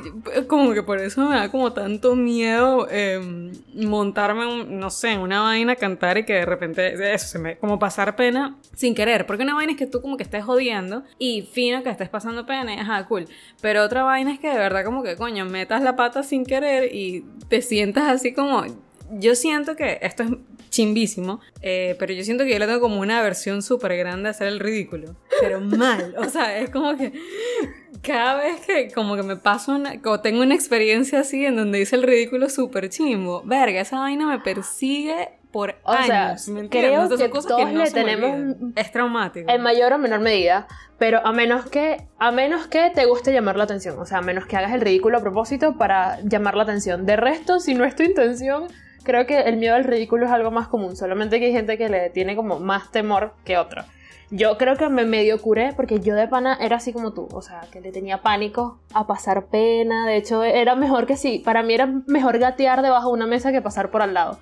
como 0.49 0.75
que 0.75 0.83
por 0.83 0.99
eso 1.01 1.27
me 1.29 1.37
da 1.37 1.51
como 1.51 1.73
tanto 1.73 2.15
miedo 2.17 2.87
eh, 2.91 3.53
montarme, 3.75 4.47
un- 4.47 4.79
no 4.79 4.91
sé, 4.91 5.13
en 5.13 5.21
una 5.21 5.41
vaina, 5.43 5.77
cantar 5.77 6.19
y 6.19 6.25
que 6.25 6.35
de 6.35 6.45
repente, 6.45 7.15
eso, 7.15 7.27
se 7.27 7.39
me, 7.39 7.57
como 7.57 7.79
pasar 7.79 8.17
pena 8.17 8.57
sin 8.75 8.95
querer. 8.95 9.27
Porque 9.27 9.43
una 9.45 9.55
vaina 9.55 9.73
es 9.73 9.79
que 9.79 9.87
tú 9.87 10.01
como 10.03 10.17
que 10.17 10.23
estés 10.25 10.45
jodiendo 10.45 11.05
y 11.19 11.43
fino 11.43 11.83
que 11.83 11.91
estés 11.91 12.09
pasando 12.09 12.47
pena 12.47 12.75
y 12.75 12.79
ajá, 12.79 13.07
cool. 13.07 13.27
Pero 13.61 13.83
otra 13.85 14.03
vaina 14.03 14.33
es 14.33 14.39
que 14.41 14.49
de 14.49 14.59
verdad 14.59 14.85
como 14.85 15.03
que, 15.03 15.17
coño, 15.17 15.45
metas 15.45 15.83
la 15.83 15.97
pata 15.97 16.23
sin 16.23 16.45
querer 16.45 16.95
y 16.95 17.25
te 17.49 17.63
sientas 17.63 18.09
así 18.09 18.33
como... 18.35 18.65
Yo 19.15 19.35
siento 19.35 19.77
que 19.77 19.99
esto 20.01 20.23
es 20.23 20.31
chimbísimo, 20.73 21.41
eh, 21.61 21.95
pero 21.99 22.15
yo 22.15 22.25
siento 22.25 22.45
que 22.45 22.51
yo 22.51 22.59
le 22.59 22.67
tengo 22.67 22.81
como 22.81 22.99
una 23.01 23.21
versión 23.23 23.63
súper 23.63 23.95
grande 23.97 24.29
a 24.29 24.31
hacer 24.31 24.49
el 24.49 24.59
ridículo. 24.59 25.15
Pero 25.41 25.61
mal, 25.61 26.15
o 26.19 26.25
sea, 26.25 26.59
es 26.59 26.71
como 26.71 26.97
que 26.97 27.13
cada 28.03 28.37
vez 28.37 28.61
que 28.67 28.91
como 28.91 29.15
que 29.15 29.23
me 29.23 29.37
paso 29.37 29.73
una, 29.77 30.01
o 30.05 30.21
tengo 30.21 30.43
una 30.43 30.55
experiencia 30.55 31.21
así 31.21 31.45
en 31.45 31.57
donde 31.57 31.81
hice 31.81 31.95
el 31.95 32.03
ridículo 32.03 32.49
súper 32.49 32.89
chimbo, 32.89 33.43
verga, 33.45 33.83
esa 33.83 34.01
vaina 34.01 34.27
me 34.27 34.41
persigue 34.41 35.29
por 35.53 35.77
O 35.83 35.93
sea, 35.93 36.31
años. 36.31 36.49
¿me 36.49 36.61
entiendes? 36.61 36.91
creo 36.91 37.09
sea, 37.09 37.19
son 37.19 37.43
que 37.43 37.49
todos 37.49 37.73
no 37.73 37.85
le 37.85 37.91
tenemos 37.91 38.31
olvidan. 38.33 38.73
Es 38.75 38.91
traumático. 38.91 39.51
En 39.51 39.61
mayor 39.61 39.93
o 39.93 39.99
menor 39.99 40.21
medida, 40.21 40.67
pero 40.99 41.21
a 41.27 41.33
menos 41.33 41.67
que 41.69 41.99
a 42.19 42.33
menos 42.33 42.67
que 42.69 42.91
te 42.95 43.05
guste 43.05 43.31
llamar 43.31 43.57
la 43.57 43.65
atención, 43.65 43.99
o 43.99 44.07
sea, 44.07 44.19
a 44.19 44.23
menos 44.23 44.47
que 44.47 44.57
hagas 44.57 44.73
el 44.73 44.81
ridículo 44.81 45.19
a 45.19 45.21
propósito 45.21 45.77
para 45.77 46.19
llamar 46.23 46.57
la 46.57 46.63
atención. 46.63 47.05
De 47.05 47.17
resto, 47.17 47.61
si 47.61 47.75
no 47.75 47.85
es 47.85 47.95
tu 47.95 48.03
intención, 48.03 48.69
creo 49.03 49.27
que 49.27 49.41
el 49.41 49.57
miedo 49.57 49.75
al 49.75 49.85
ridículo 49.85 50.27
es 50.27 50.33
algo 50.33 50.51
más 50.51 50.69
común, 50.69 50.97
solamente 50.97 51.39
que 51.39 51.47
hay 51.47 51.53
gente 51.53 51.79
que 51.79 51.89
le 51.89 52.11
tiene 52.11 52.37
como 52.37 52.61
más 52.61 52.91
temor 52.91 53.35
que 53.45 53.59
otra. 53.59 53.87
Yo 54.31 54.57
creo 54.57 54.77
que 54.77 54.89
me 54.89 55.05
medio 55.05 55.41
curé 55.43 55.75
porque 55.77 56.01
yo 56.01 56.15
de 56.15 56.27
pana 56.27 56.57
era 56.59 56.77
así 56.77 56.93
como 56.93 57.13
tú, 57.13 57.29
o 57.33 57.43
sea, 57.43 57.61
que 57.71 57.83
le 57.83 57.93
tenía 57.93 58.23
pánico 58.23 58.79
a 58.95 59.07
pasar 59.07 59.47
pena, 59.47 60.07
de 60.07 60.17
hecho 60.17 60.43
era 60.43 60.75
mejor 60.75 61.07
que 61.07 61.19
sí, 61.19 61.43
para 61.45 61.63
mí 61.63 61.75
era 61.75 61.87
mejor 62.07 62.39
gatear 62.39 62.81
debajo 62.81 63.09
de 63.09 63.15
una 63.15 63.27
mesa 63.27 63.53
que 63.53 63.61
pasar 63.61 63.91
por 63.91 64.01
al 64.01 64.15
lado. 64.15 64.39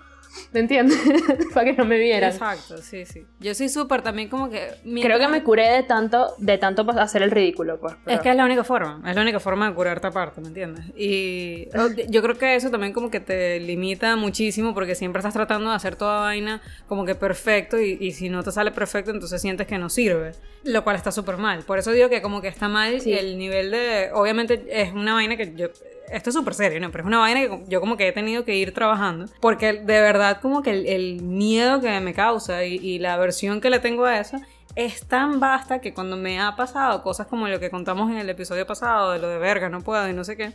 ¿Me 0.53 0.61
entiendes? 0.61 0.99
para 1.55 1.65
que 1.67 1.73
no 1.75 1.85
me 1.85 1.99
vieran. 1.99 2.31
Exacto, 2.33 2.79
sí, 2.79 3.05
sí. 3.05 3.27
Yo 3.41 3.55
soy 3.55 3.69
súper 3.69 4.03
también 4.03 4.29
como 4.29 4.49
que... 4.51 4.69
Creo 5.03 5.19
que 5.19 5.29
me 5.29 5.43
curé 5.43 5.69
de 5.71 5.83
tanto, 5.83 6.35
de 6.39 6.59
tanto 6.59 6.89
hacer 6.99 7.23
el 7.23 7.31
ridículo, 7.31 7.79
pues. 7.81 7.95
pero- 8.05 8.17
Es 8.17 8.23
que 8.23 8.31
es 8.31 8.37
la 8.37 8.45
única 8.45 8.65
forma, 8.65 9.03
es 9.09 9.15
la 9.17 9.23
única 9.23 9.41
forma 9.41 9.69
de 9.69 9.75
curarte 9.75 10.07
aparte, 10.07 10.41
¿me 10.41 10.49
entiendes? 10.49 10.85
Y 10.97 11.69
o- 11.77 11.89
yo 12.09 12.23
creo 12.23 12.37
que 12.39 12.55
eso 12.57 12.71
también 12.71 12.93
como 12.93 13.11
que 13.11 13.21
te 13.21 13.61
limita 13.61 14.17
muchísimo 14.17 14.75
porque 14.75 14.95
siempre 14.95 15.21
estás 15.21 15.35
tratando 15.35 15.71
de 15.71 15.77
hacer 15.77 15.97
toda 15.97 16.21
vaina 16.21 16.61
como 16.87 17.05
que 17.05 17.15
perfecto 17.15 17.81
y, 17.81 17.97
y 18.01 18.13
si 18.13 18.29
no 18.29 18.43
te 18.43 18.53
sale 18.53 18.71
perfecto 18.71 19.11
entonces 19.11 19.41
sientes 19.41 19.67
que 19.67 19.79
no 19.79 19.89
sirve, 19.89 20.33
lo 20.65 20.85
cual 20.85 20.97
está 20.97 21.13
súper 21.13 21.37
mal. 21.37 21.63
Por 21.65 21.79
eso 21.79 21.93
digo 21.93 22.09
que 22.09 22.23
como 22.23 22.41
que 22.41 22.49
está 22.49 22.69
mal 22.69 23.01
Sí. 23.01 23.13
el 23.13 23.39
nivel 23.39 23.71
de... 23.71 24.11
Obviamente 24.13 24.65
es 24.71 24.93
una 24.93 25.15
vaina 25.15 25.37
que 25.37 25.55
yo... 25.55 25.69
Esto 26.11 26.31
es 26.31 26.35
súper 26.35 26.55
serio, 26.55 26.81
¿no? 26.81 26.91
Pero 26.91 27.05
es 27.05 27.07
una 27.07 27.19
vaina 27.19 27.41
que 27.41 27.65
yo 27.69 27.81
como 27.81 27.97
que 27.97 28.09
he 28.09 28.13
tenido 28.13 28.45
que 28.45 28.57
ir 28.57 28.75
trabajando 28.75 29.27
porque 29.41 29.75
de 29.75 30.01
verdad 30.01 30.41
como 30.41 30.63
que 30.63 30.71
el, 30.71 31.23
miedo 31.23 31.81
que 31.81 32.01
me 32.01 32.15
causa 32.15 32.65
y, 32.65 32.75
y 32.75 32.99
la 32.99 33.15
aversión 33.15 33.61
que 33.61 33.71
le 33.71 33.79
tengo 33.79 34.05
a 34.05 34.19
eso 34.19 34.39
es 34.77 35.07
tan 35.07 35.41
vasta 35.41 35.81
que 35.81 35.93
cuando 35.93 36.17
me 36.17 36.41
ha 36.41 36.55
pasado 36.57 37.03
cosas 37.03 37.27
como 37.27 37.49
lo 37.49 37.59
que 37.59 37.71
contamos 37.71 38.11
en 38.11 38.19
el 38.19 38.29
episodio 38.31 38.67
pasado 38.67 39.13
de 39.13 39.19
lo 39.19 39.29
de 39.29 39.39
verga, 39.39 39.69
no 39.69 39.81
puedo 39.81 40.09
y 40.09 40.13
no 40.13 40.25
sé 40.25 40.37
qué, 40.37 40.53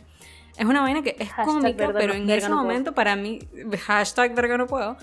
es 0.58 0.64
una 0.64 0.80
vaina 0.80 1.02
que 1.02 1.16
es 1.18 1.28
Hashtag 1.30 1.46
cómica, 1.46 1.92
pero 1.96 2.08
no- 2.08 2.14
en 2.14 2.30
ese 2.30 2.48
no 2.48 2.54
puedo. 2.56 2.62
momento 2.68 2.92
para 2.92 3.16
mí, 3.16 3.38
hashtag 3.86 4.34
verga 4.34 4.56
no 4.56 4.66
puedo, 4.66 4.96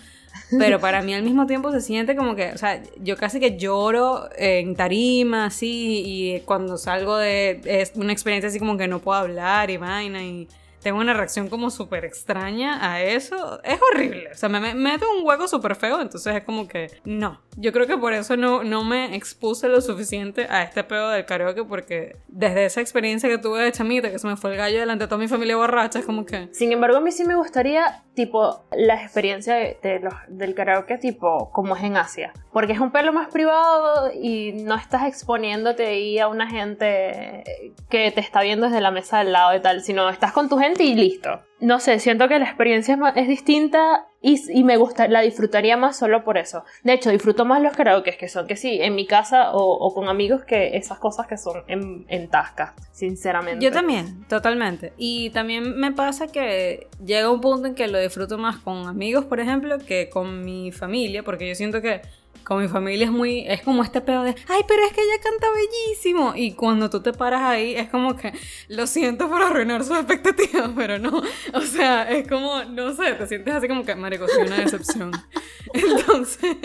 pero 0.58 0.80
para 0.80 1.02
mí 1.02 1.14
al 1.14 1.24
mismo 1.24 1.46
tiempo 1.46 1.72
se 1.72 1.82
siente 1.82 2.16
como 2.16 2.36
que, 2.36 2.52
o 2.52 2.58
sea, 2.58 2.82
yo 3.00 3.16
casi 3.18 3.40
que 3.40 3.58
lloro 3.58 4.30
en 4.38 4.76
tarima, 4.76 5.46
así, 5.46 6.04
y 6.06 6.40
cuando 6.42 6.78
salgo 6.78 7.18
de 7.18 7.62
es 7.66 7.92
una 7.96 8.12
experiencia 8.14 8.50
así 8.50 8.60
como 8.60 8.78
que 8.78 8.88
no 8.88 9.00
puedo 9.00 9.18
hablar 9.20 9.70
y 9.70 9.78
vaina, 9.78 10.24
y 10.24 10.48
tengo 10.82 11.00
una 11.00 11.14
reacción 11.14 11.48
como 11.48 11.70
súper 11.70 12.04
extraña 12.04 12.92
a 12.92 13.02
eso. 13.02 13.62
Es 13.64 13.80
horrible. 13.82 14.32
O 14.34 14.36
sea, 14.36 14.50
me, 14.50 14.60
me 14.60 14.74
meto 14.74 15.06
un 15.18 15.26
hueco 15.26 15.48
súper 15.48 15.76
feo, 15.76 16.02
entonces 16.02 16.36
es 16.36 16.44
como 16.44 16.68
que 16.68 16.92
no. 17.06 17.40
Yo 17.56 17.72
creo 17.72 17.88
que 17.88 17.98
por 17.98 18.14
eso 18.14 18.36
no, 18.38 18.64
no 18.64 18.84
me 18.84 19.16
expuse 19.16 19.68
lo 19.68 19.82
suficiente 19.82 20.48
a 20.50 20.64
este 20.64 20.84
pedo 20.84 21.10
del 21.10 21.26
karaoke, 21.26 21.64
porque 21.64 22.18
desde 22.28 22.66
esa 22.66 22.82
experiencia 22.82 23.30
que 23.30 23.38
tuve 23.38 23.62
de 23.62 23.72
chamita, 23.72 24.12
que 24.12 24.20
se 24.20 24.28
me 24.28 24.38
fue 24.38 24.52
el 24.52 24.58
gallo 24.58 24.80
delante 24.80 25.04
de 25.06 25.08
toda 25.08 25.20
mi 25.20 25.28
familia 25.28 25.56
borracha, 25.56 26.00
es 26.00 26.06
como 26.06 26.26
que... 26.26 26.50
Sin 26.52 26.72
embargo, 26.72 26.98
a 26.98 27.02
mí 27.02 27.12
sí 27.12 27.26
me 27.26 27.36
gustaría, 27.36 28.04
tipo, 28.16 28.66
la 28.72 29.02
experiencia 29.02 29.56
de, 29.56 30.00
los, 30.02 30.14
del 30.28 30.56
karaoke, 30.56 30.98
tipo, 30.98 31.52
como 31.52 31.76
es 31.76 31.84
en 31.84 31.98
Asia. 31.98 32.34
Porque 32.52 32.74
es 32.74 32.80
un 32.80 32.92
pelo 32.92 33.14
más 33.14 33.30
privado 33.30 34.12
y 34.14 34.54
no 34.64 34.76
estás 34.76 35.08
exponiéndote 35.08 35.86
ahí 35.86 36.20
a 36.20 36.28
una 36.28 36.50
gente 36.50 37.44
que 37.90 38.12
te 38.12 38.22
está 38.22 38.42
viendo 38.42 38.68
desde 38.68 38.82
la 38.82 38.92
mesa 38.92 39.20
del 39.20 39.32
lado 39.32 39.56
y 39.56 39.62
tal, 39.62 39.82
sino 39.82 40.10
estás 40.10 40.32
con 40.32 40.50
tu 40.50 40.58
gente 40.58 40.84
y 40.84 40.96
listo. 40.96 41.40
No 41.64 41.80
sé, 41.80 42.00
siento 42.00 42.28
que 42.28 42.38
la 42.40 42.46
experiencia 42.46 43.00
es, 43.16 43.28
distinta 43.28 44.08
y, 44.22 44.64
me 44.66 44.76
gusta, 44.76 45.08
la 45.08 45.22
disfrutaría 45.22 45.78
más 45.78 45.98
solo 45.98 46.26
por 46.26 46.38
eso. 46.38 46.66
De 46.84 46.92
hecho, 46.92 47.10
disfruto 47.10 47.46
más 47.46 47.62
los 47.62 47.74
karaoke 47.74 48.18
que 48.18 48.28
son 48.28 48.48
que 48.48 48.58
sí, 48.58 48.80
en 48.82 48.96
mi 48.96 49.08
casa 49.08 49.52
o, 49.54 49.94
con 49.94 50.10
amigos 50.10 50.44
que 50.44 50.76
esas 50.76 51.00
cosas 51.00 51.26
que 51.26 51.38
son 51.38 51.64
en, 51.68 52.06
en 52.10 52.30
tasca, 52.30 52.74
sinceramente. 52.92 53.64
Yo 53.64 53.72
también, 53.72 54.26
totalmente. 54.28 54.92
Y 54.98 55.30
también 55.30 55.78
me 55.78 55.94
pasa 55.94 56.28
que 56.28 56.88
llega 57.04 57.32
un 57.32 57.40
punto 57.40 57.68
en 57.68 57.76
que 57.76 57.88
lo 57.88 57.98
disfruto 57.98 58.38
más 58.38 58.58
con 58.58 58.86
amigos, 58.88 59.24
por 59.24 59.40
ejemplo, 59.40 59.78
que 59.80 60.10
con 60.10 60.44
mi 60.44 60.74
familia, 60.74 61.24
porque 61.24 61.48
yo 61.48 61.56
siento 61.56 61.82
que 61.82 62.02
con 62.44 62.62
mi 62.62 62.68
familia 62.68 63.06
es 63.06 63.12
muy, 63.12 63.46
es 63.48 63.62
como 63.62 63.84
este 63.84 64.02
pedo 64.02 64.24
de, 64.24 64.36
ay, 64.48 64.62
pero 64.68 64.84
es 64.84 64.94
que 64.94 65.02
ella 65.02 65.22
canta 65.22 65.48
bellísimo. 65.54 66.34
Y 66.36 66.54
cuando 66.54 66.90
tú 66.90 67.02
te 67.02 67.14
paras 67.14 67.42
ahí, 67.42 67.76
es 67.76 67.90
como 67.90 68.16
que, 68.16 68.34
lo 68.68 68.88
siento 68.88 69.30
por 69.30 69.42
arruinar 69.42 69.84
sus 69.84 69.98
expectativas, 69.98 70.72
pero 70.76 71.00
no. 71.00 71.22
O 71.54 71.62
sea, 71.62 72.10
es 72.10 72.28
como, 72.28 72.64
no 72.66 72.94
sé, 72.94 73.14
te 73.14 73.28
sientes 73.28 73.54
así 73.54 73.68
como 73.68 73.86
que, 73.86 73.96
marico, 73.96 74.28
soy 74.28 74.48
una 74.48 74.58
decepción. 74.58 75.12
Entonces, 75.74 76.58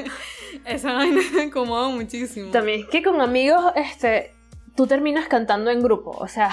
esa 0.64 0.92
vaina 0.92 1.20
me 1.34 1.44
incomoda 1.44 1.88
muchísimo. 1.88 2.50
También 2.50 2.80
es 2.80 2.86
que 2.88 3.02
con 3.02 3.20
amigos, 3.20 3.72
este, 3.76 4.34
tú 4.74 4.86
terminas 4.86 5.28
cantando 5.28 5.70
en 5.70 5.82
grupo, 5.82 6.10
o 6.10 6.28
sea... 6.28 6.50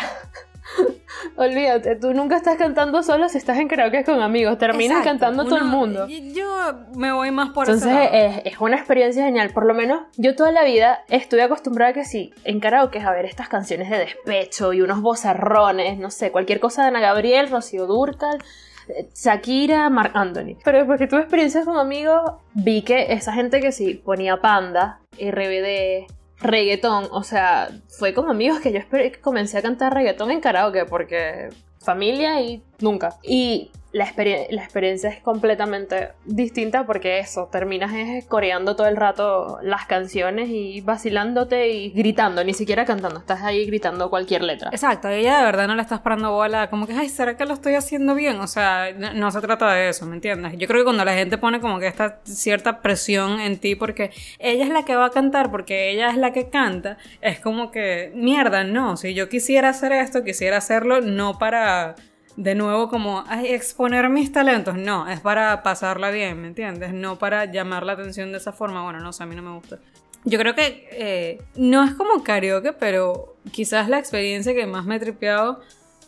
Olvídate, 1.35 1.95
tú 1.95 2.13
nunca 2.13 2.37
estás 2.37 2.57
cantando 2.57 3.03
solo 3.03 3.29
si 3.29 3.37
estás 3.37 3.57
en 3.57 3.67
karaoke 3.67 4.03
con 4.03 4.21
amigos, 4.21 4.57
terminas 4.57 5.03
cantando 5.03 5.45
todo 5.45 5.57
el 5.57 5.65
mundo. 5.65 6.07
Yo 6.07 6.73
me 6.95 7.11
voy 7.11 7.31
más 7.31 7.49
por 7.49 7.69
eso. 7.69 7.73
Entonces 7.73 8.41
es, 8.45 8.59
una 8.59 8.77
experiencia 8.77 9.25
genial, 9.25 9.51
por 9.51 9.65
lo 9.65 9.73
menos 9.73 10.01
yo 10.17 10.35
toda 10.35 10.51
la 10.51 10.63
vida 10.63 11.03
estuve 11.09 11.43
acostumbrada 11.43 11.91
a 11.91 11.93
que 11.93 12.05
sí, 12.05 12.33
en 12.43 12.59
karaoke 12.59 12.99
a 12.99 13.11
ver 13.11 13.25
estas 13.25 13.49
canciones 13.49 13.89
de 13.89 13.99
despecho 13.99 14.73
y 14.73 14.81
unos 14.81 15.01
bozarrones, 15.01 15.97
no 15.97 16.09
sé, 16.09 16.31
cualquier 16.31 16.59
cosa 16.59 16.83
de 16.83 16.89
Ana 16.89 16.99
Gabriel, 17.01 17.49
Rocío 17.49 17.85
Durcal. 17.85 18.39
Eh, 18.87 19.09
Shakira, 19.15 19.89
Marc 19.89 20.15
Anthony. 20.15 20.57
Pero 20.63 20.85
porque 20.85 21.07
tuve 21.07 21.21
experiencias 21.21 21.65
con 21.65 21.77
amigos, 21.77 22.21
vi 22.53 22.83
que 22.83 23.13
esa 23.13 23.33
gente 23.33 23.59
que 23.59 23.71
sí 23.71 23.95
ponía 23.95 24.41
Panda, 24.41 24.99
RBD, 25.19 26.05
reggaetón, 26.45 27.07
o 27.11 27.23
sea, 27.23 27.69
fue 27.87 28.13
como 28.13 28.31
amigos 28.31 28.59
que 28.59 28.71
yo 28.71 28.79
comencé 29.21 29.57
a 29.57 29.61
cantar 29.61 29.93
reggaetón 29.93 30.31
en 30.31 30.41
karaoke 30.41 30.85
porque 30.85 31.49
familia 31.79 32.41
y 32.41 32.63
nunca. 32.79 33.17
Y 33.23 33.71
la, 33.95 34.03
experiencia 34.03 35.09
es 35.09 35.21
completamente 35.21 36.09
distinta 36.25 36.85
porque 36.85 37.19
eso, 37.19 37.47
terminas 37.49 37.93
coreando 38.27 38.75
todo 38.75 38.87
el 38.87 38.97
rato 38.97 39.57
las 39.61 39.85
canciones 39.85 40.49
y 40.49 40.81
vacilándote 40.81 41.69
y 41.69 41.91
gritando, 41.91 42.43
ni 42.43 42.53
siquiera 42.53 42.83
cantando, 42.83 43.19
estás 43.19 43.41
ahí 43.43 43.65
gritando 43.65 44.09
cualquier 44.09 44.43
letra. 44.43 44.69
Exacto, 44.73 45.07
ella 45.07 45.37
de 45.37 45.45
verdad 45.45 45.67
no 45.67 45.75
le 45.75 45.81
estás 45.81 46.01
parando 46.01 46.33
bola, 46.33 46.69
como 46.69 46.87
que, 46.87 46.93
ay, 46.93 47.07
¿será 47.07 47.37
que 47.37 47.45
lo 47.45 47.53
estoy 47.53 47.75
haciendo 47.75 48.15
bien? 48.15 48.41
O 48.41 48.47
sea, 48.47 48.91
no, 48.91 49.31
se 49.31 49.39
trata 49.39 49.73
de 49.73 49.87
eso, 49.87 50.05
¿me 50.05 50.15
entiendes? 50.15 50.57
Yo 50.57 50.67
creo 50.67 50.81
que 50.81 50.85
cuando 50.85 51.05
la 51.05 51.13
gente 51.13 51.37
pone 51.37 51.61
como 51.61 51.79
que 51.79 51.87
esta 51.87 52.19
cierta 52.25 52.81
presión 52.81 53.39
en 53.39 53.59
ti 53.59 53.75
porque 53.75 54.11
ella 54.39 54.65
es 54.65 54.71
la 54.71 54.83
que 54.83 54.97
va 54.97 55.05
a 55.05 55.11
cantar, 55.11 55.51
porque 55.51 55.91
ella 55.91 56.09
es 56.09 56.17
la 56.17 56.33
que 56.33 56.49
canta, 56.49 56.97
es 57.21 57.39
como 57.39 57.71
que, 57.71 58.11
mierda, 58.13 58.65
no, 58.65 58.97
si 58.97 59.13
yo 59.13 59.29
quisiera 59.29 59.69
hacer 59.69 59.93
esto, 59.93 60.25
quisiera 60.25 60.57
hacerlo 60.57 60.99
no 60.99 61.37
para 61.37 61.95
de 62.35 62.55
nuevo 62.55 62.89
como 62.89 63.23
ay, 63.27 63.47
exponer 63.47 64.09
mis 64.09 64.31
talentos. 64.31 64.75
No, 64.75 65.07
es 65.09 65.19
para 65.21 65.63
pasarla 65.63 66.11
bien, 66.11 66.41
¿me 66.41 66.47
entiendes? 66.47 66.93
No 66.93 67.17
para 67.17 67.45
llamar 67.45 67.85
la 67.85 67.93
atención 67.93 68.31
de 68.31 68.37
esa 68.37 68.51
forma. 68.51 68.83
Bueno, 68.83 68.99
no 68.99 69.13
sé, 69.13 69.23
a 69.23 69.25
mí 69.25 69.35
no 69.35 69.41
me 69.41 69.55
gusta. 69.55 69.79
Yo 70.23 70.39
creo 70.39 70.55
que 70.55 70.87
eh, 70.91 71.41
no 71.55 71.83
es 71.83 71.93
como 71.93 72.23
karaoke, 72.23 72.73
pero 72.73 73.35
quizás 73.51 73.89
la 73.89 73.99
experiencia 73.99 74.55
que 74.55 74.65
más 74.65 74.85
me 74.85 74.95
he 74.95 74.99
tripeado 74.99 75.61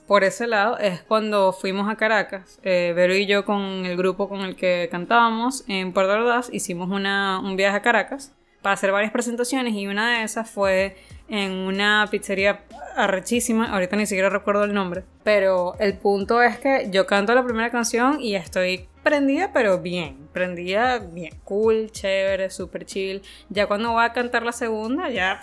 por 0.08 0.24
ese 0.24 0.48
lado 0.48 0.80
es 0.80 1.02
cuando 1.02 1.54
fuimos 1.54 1.90
a 1.90 1.98
Caracas. 1.98 2.60
Eh, 2.64 2.94
Vero 2.96 3.14
y 3.14 3.28
yo 3.28 3.46
con 3.46 3.86
el 3.86 3.96
grupo 3.98 4.28
con 4.28 4.42
el 4.42 4.56
que 4.56 4.88
cantábamos 4.90 5.66
en 5.68 5.94
Puerto 5.94 6.14
Ordaz 6.14 6.50
hicimos 6.52 6.90
una, 6.90 7.40
un 7.40 7.58
viaje 7.58 7.78
a 7.78 7.82
Caracas 7.82 8.32
para 8.62 8.74
hacer 8.74 8.92
varias 8.92 9.12
presentaciones 9.12 9.74
y 9.76 9.86
una 9.86 10.18
de 10.18 10.24
esas 10.24 10.50
fue 10.50 10.98
en 11.30 11.52
una 11.52 12.08
pizzería 12.10 12.62
arrechísima, 12.96 13.72
ahorita 13.72 13.96
ni 13.96 14.06
siquiera 14.06 14.30
recuerdo 14.30 14.64
el 14.64 14.74
nombre, 14.74 15.04
pero 15.24 15.76
el 15.80 15.98
punto 15.98 16.42
es 16.42 16.58
que 16.58 16.88
yo 16.92 17.06
canto 17.06 17.36
la 17.36 17.44
primera 17.44 17.70
canción 17.70 18.20
y 18.20 18.36
estoy 18.36 18.88
prendida, 19.04 19.52
pero 19.54 19.80
bien, 19.80 20.28
prendida 20.34 21.00
bien, 21.00 21.34
cool, 21.46 21.92
chévere, 21.92 22.50
super 22.50 22.86
chill. 22.86 23.22
Ya 23.50 23.68
cuando 23.68 23.92
voy 23.92 24.04
a 24.04 24.12
cantar 24.12 24.44
la 24.44 24.52
segunda, 24.52 25.10
ya 25.10 25.40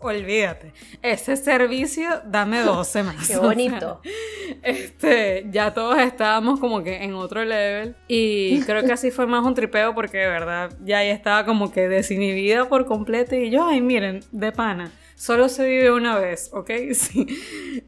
olvídate. 0.00 0.72
Ese 1.00 1.36
servicio, 1.36 2.22
dame 2.24 2.60
12 2.62 3.02
más. 3.04 3.28
Qué 3.28 3.36
bonito. 3.36 4.00
este, 4.62 5.46
ya 5.50 5.72
todos 5.74 5.98
estábamos 5.98 6.58
como 6.58 6.82
que 6.82 7.04
en 7.04 7.14
otro 7.14 7.44
level 7.44 7.94
y 8.08 8.62
creo 8.62 8.82
que 8.82 8.92
así 8.92 9.10
fue 9.10 9.26
más 9.26 9.44
un 9.44 9.54
tripeo 9.54 9.94
porque 9.94 10.18
de 10.18 10.28
verdad 10.28 10.72
ya 10.84 10.98
ahí 10.98 11.10
estaba 11.10 11.44
como 11.44 11.70
que 11.70 11.88
desinhibida 11.88 12.68
por 12.68 12.86
completo 12.86 13.36
y 13.36 13.50
yo, 13.50 13.66
ay, 13.66 13.80
miren, 13.80 14.24
de 14.32 14.50
pana 14.52 14.90
Solo 15.16 15.48
se 15.48 15.66
vive 15.66 15.92
una 15.92 16.18
vez, 16.18 16.50
¿ok? 16.52 16.70
Sí. 16.94 17.26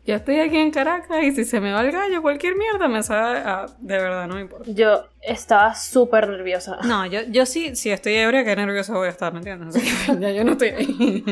Ya 0.05 0.17
estoy 0.17 0.41
aquí 0.41 0.57
en 0.57 0.71
Caracas 0.71 1.23
y 1.23 1.33
si 1.33 1.45
se 1.45 1.61
me 1.61 1.73
va 1.73 1.81
el 1.81 1.91
gallo, 1.91 2.23
cualquier 2.23 2.55
mierda 2.57 2.87
me 2.89 3.03
sabe. 3.03 3.41
de 3.79 3.99
verdad, 3.99 4.27
no 4.27 4.35
me 4.35 4.43
importa. 4.43 4.71
Yo 4.71 5.05
estaba 5.23 5.75
súper 5.75 6.29
nerviosa. 6.29 6.79
No, 6.85 7.07
yo, 7.07 7.21
yo 7.29 7.47
sí, 7.47 7.75
si 7.77 7.91
estoy 7.91 8.15
ebria, 8.15 8.45
qué 8.45 8.55
nerviosa 8.55 8.95
voy 8.95 9.07
a 9.07 9.11
estar, 9.11 9.33
¿me 9.33 9.39
entiendes? 9.39 9.75
ya 10.21 10.31
yo 10.31 10.45
no 10.45 10.53
estoy 10.53 10.69
ahí. 10.69 11.25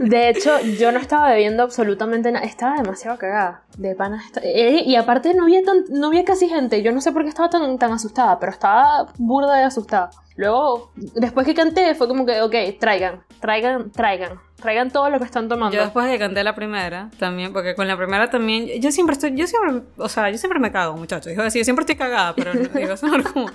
De 0.00 0.28
hecho, 0.28 0.60
yo 0.78 0.92
no 0.92 0.98
estaba 0.98 1.30
bebiendo 1.30 1.62
absolutamente 1.62 2.30
nada. 2.30 2.44
Estaba 2.44 2.76
demasiado 2.76 3.18
cagada. 3.18 3.62
De 3.78 3.94
pana. 3.94 4.22
Eh, 4.42 4.82
y 4.84 4.96
aparte 4.96 5.32
no 5.34 5.44
había, 5.44 5.62
tan, 5.62 5.84
no 5.90 6.08
había 6.08 6.24
casi 6.24 6.48
gente. 6.48 6.82
Yo 6.82 6.92
no 6.92 7.00
sé 7.00 7.12
por 7.12 7.22
qué 7.22 7.28
estaba 7.28 7.48
tan, 7.48 7.78
tan 7.78 7.92
asustada, 7.92 8.38
pero 8.38 8.52
estaba 8.52 9.08
burda 9.18 9.56
de 9.56 9.64
asustada. 9.64 10.10
Luego, 10.36 10.92
después 10.94 11.46
que 11.46 11.54
canté, 11.54 11.94
fue 11.94 12.08
como 12.08 12.24
que, 12.24 12.40
ok, 12.40 12.54
traigan, 12.78 13.22
traigan, 13.40 13.90
traigan, 13.90 14.40
traigan 14.60 14.90
todo 14.90 15.10
lo 15.10 15.18
que 15.18 15.24
están 15.24 15.48
tomando. 15.48 15.76
Yo 15.76 15.82
después 15.82 16.06
de 16.06 16.12
que 16.12 16.18
canté 16.18 16.44
la 16.44 16.54
primera, 16.54 17.10
también, 17.18 17.52
porque 17.52 17.74
con 17.74 17.88
la 17.88 17.96
primera 17.96 18.30
también, 18.30 18.80
yo 18.80 18.92
siempre 18.92 19.14
estoy, 19.14 19.34
yo 19.34 19.46
siempre, 19.46 19.82
o 19.96 20.08
sea, 20.08 20.30
yo 20.30 20.38
siempre 20.38 20.60
me 20.60 20.70
cago, 20.70 20.96
muchachos. 20.96 21.30
Digo 21.30 21.42
así, 21.42 21.58
yo 21.58 21.64
siempre 21.64 21.82
estoy 21.82 21.96
cagada, 21.96 22.34
pero 22.34 22.52
digo, 22.74 22.96
sonar 22.96 23.22
como, 23.22 23.46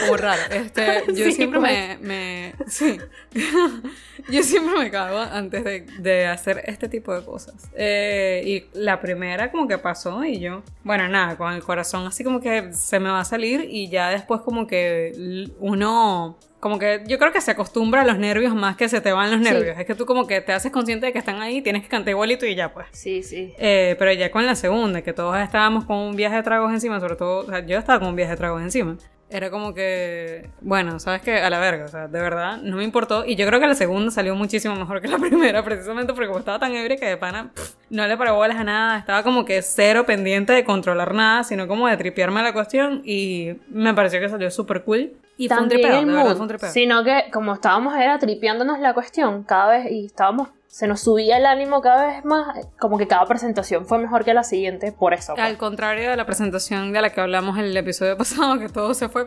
como 0.00 0.16
raro. 0.16 0.42
Este, 0.50 1.04
yo 1.14 1.30
siempre 1.30 1.60
me, 1.60 1.98
me, 2.00 2.54
sí, 2.66 2.98
yo 4.30 4.42
siempre 4.42 4.78
me 4.78 4.90
cago 4.90 5.18
antes 5.18 5.64
de, 5.64 5.86
de 5.98 6.26
hacer 6.26 6.62
este 6.66 6.88
tipo 6.88 7.14
de 7.14 7.24
cosas. 7.24 7.70
Eh, 7.74 8.42
y 8.44 8.78
la 8.78 9.00
primera 9.00 9.50
como 9.50 9.68
que 9.68 9.78
pasó 9.78 10.24
y 10.24 10.40
yo, 10.40 10.62
bueno, 10.84 11.08
nada, 11.08 11.36
con 11.36 11.52
el 11.52 11.62
corazón 11.62 12.06
así 12.06 12.24
como 12.24 12.40
que 12.40 12.72
se 12.72 13.00
me 13.00 13.10
va 13.10 13.20
a 13.20 13.24
salir 13.24 13.66
y 13.68 13.88
ya 13.88 14.10
después 14.10 14.40
como 14.40 14.66
que 14.66 15.48
uno 15.58 16.38
como 16.60 16.78
que 16.78 17.02
yo 17.06 17.18
creo 17.18 17.32
que 17.32 17.40
se 17.40 17.52
acostumbra 17.52 18.02
a 18.02 18.04
los 18.04 18.18
nervios 18.18 18.54
más 18.54 18.76
que 18.76 18.88
se 18.88 19.00
te 19.00 19.12
van 19.12 19.30
los 19.30 19.40
nervios. 19.40 19.78
Es 19.78 19.86
que 19.86 19.94
tú 19.94 20.06
como 20.06 20.26
que 20.26 20.40
te 20.40 20.52
haces 20.52 20.72
consciente 20.72 21.06
de 21.06 21.12
que 21.12 21.18
están 21.18 21.40
ahí, 21.40 21.62
tienes 21.62 21.82
que 21.82 21.88
cantar 21.88 22.10
igualito 22.10 22.46
y 22.46 22.54
ya 22.54 22.72
pues. 22.72 22.86
Sí, 22.92 23.22
sí. 23.22 23.54
Eh, 23.58 23.94
pero 23.98 24.12
ya 24.12 24.30
con 24.30 24.44
la 24.44 24.54
segunda, 24.54 25.02
que 25.02 25.12
todos 25.12 25.36
estábamos 25.38 25.84
con 25.84 25.96
un 25.96 26.16
viaje 26.16 26.36
de 26.36 26.42
tragos 26.42 26.72
encima, 26.72 26.98
sobre 27.00 27.16
todo, 27.16 27.40
o 27.40 27.46
sea, 27.46 27.64
yo 27.64 27.78
estaba 27.78 28.00
con 28.00 28.08
un 28.08 28.16
viaje 28.16 28.32
de 28.32 28.36
tragos 28.36 28.62
encima. 28.62 28.96
Era 29.30 29.50
como 29.50 29.74
que, 29.74 30.48
bueno, 30.62 30.98
sabes 30.98 31.20
que 31.20 31.38
a 31.38 31.50
la 31.50 31.58
verga, 31.58 31.84
o 31.84 31.88
sea, 31.88 32.08
de 32.08 32.20
verdad, 32.20 32.58
no 32.62 32.78
me 32.78 32.84
importó. 32.84 33.26
Y 33.26 33.36
yo 33.36 33.46
creo 33.46 33.60
que 33.60 33.66
la 33.66 33.74
segunda 33.74 34.10
salió 34.10 34.34
muchísimo 34.34 34.74
mejor 34.74 35.02
que 35.02 35.08
la 35.08 35.18
primera, 35.18 35.62
precisamente 35.62 36.14
porque 36.14 36.28
como 36.28 36.38
estaba 36.38 36.58
tan 36.58 36.74
ebria 36.74 36.96
que 36.96 37.06
de 37.06 37.16
pana 37.18 37.50
no 37.90 38.06
le 38.06 38.16
paró 38.16 38.36
bolas 38.36 38.56
a 38.56 38.64
nada. 38.64 38.98
Estaba 38.98 39.22
como 39.22 39.44
que 39.44 39.60
cero 39.60 40.06
pendiente 40.06 40.54
de 40.54 40.64
controlar 40.64 41.14
nada, 41.14 41.44
sino 41.44 41.68
como 41.68 41.88
de 41.88 41.96
tripearme 41.96 42.42
la 42.42 42.54
cuestión. 42.54 43.02
Y 43.04 43.56
me 43.68 43.92
pareció 43.92 44.18
que 44.20 44.28
salió 44.30 44.50
súper 44.50 44.82
cool. 44.84 45.12
Y 45.36 45.48
fue 45.48 45.60
un 45.60 45.68
tripeo, 45.68 46.00
de 46.00 46.04
verdad, 46.06 46.32
fue 46.32 46.40
un 46.40 46.48
tripeo. 46.48 46.70
Sino 46.70 47.04
que 47.04 47.24
como 47.32 47.52
estábamos 47.54 47.94
era 47.96 48.18
tripeándonos 48.18 48.80
la 48.80 48.94
cuestión 48.94 49.44
cada 49.44 49.68
vez 49.68 49.90
y 49.90 50.06
estábamos 50.06 50.48
se 50.78 50.86
nos 50.86 51.00
subía 51.00 51.38
el 51.38 51.44
ánimo 51.44 51.80
cada 51.80 52.06
vez 52.06 52.24
más, 52.24 52.56
como 52.78 52.98
que 52.98 53.08
cada 53.08 53.26
presentación 53.26 53.84
fue 53.84 53.98
mejor 53.98 54.24
que 54.24 54.32
la 54.32 54.44
siguiente, 54.44 54.92
por 54.92 55.12
eso. 55.12 55.34
pues. 55.34 55.44
Al 55.44 55.58
contrario 55.58 56.08
de 56.08 56.16
la 56.16 56.24
presentación 56.24 56.92
de 56.92 57.02
la 57.02 57.10
que 57.10 57.20
hablamos 57.20 57.58
en 57.58 57.64
el 57.64 57.76
episodio 57.76 58.16
pasado, 58.16 58.60
que 58.60 58.68
todo 58.68 58.94
se 58.94 59.08
fue 59.08 59.26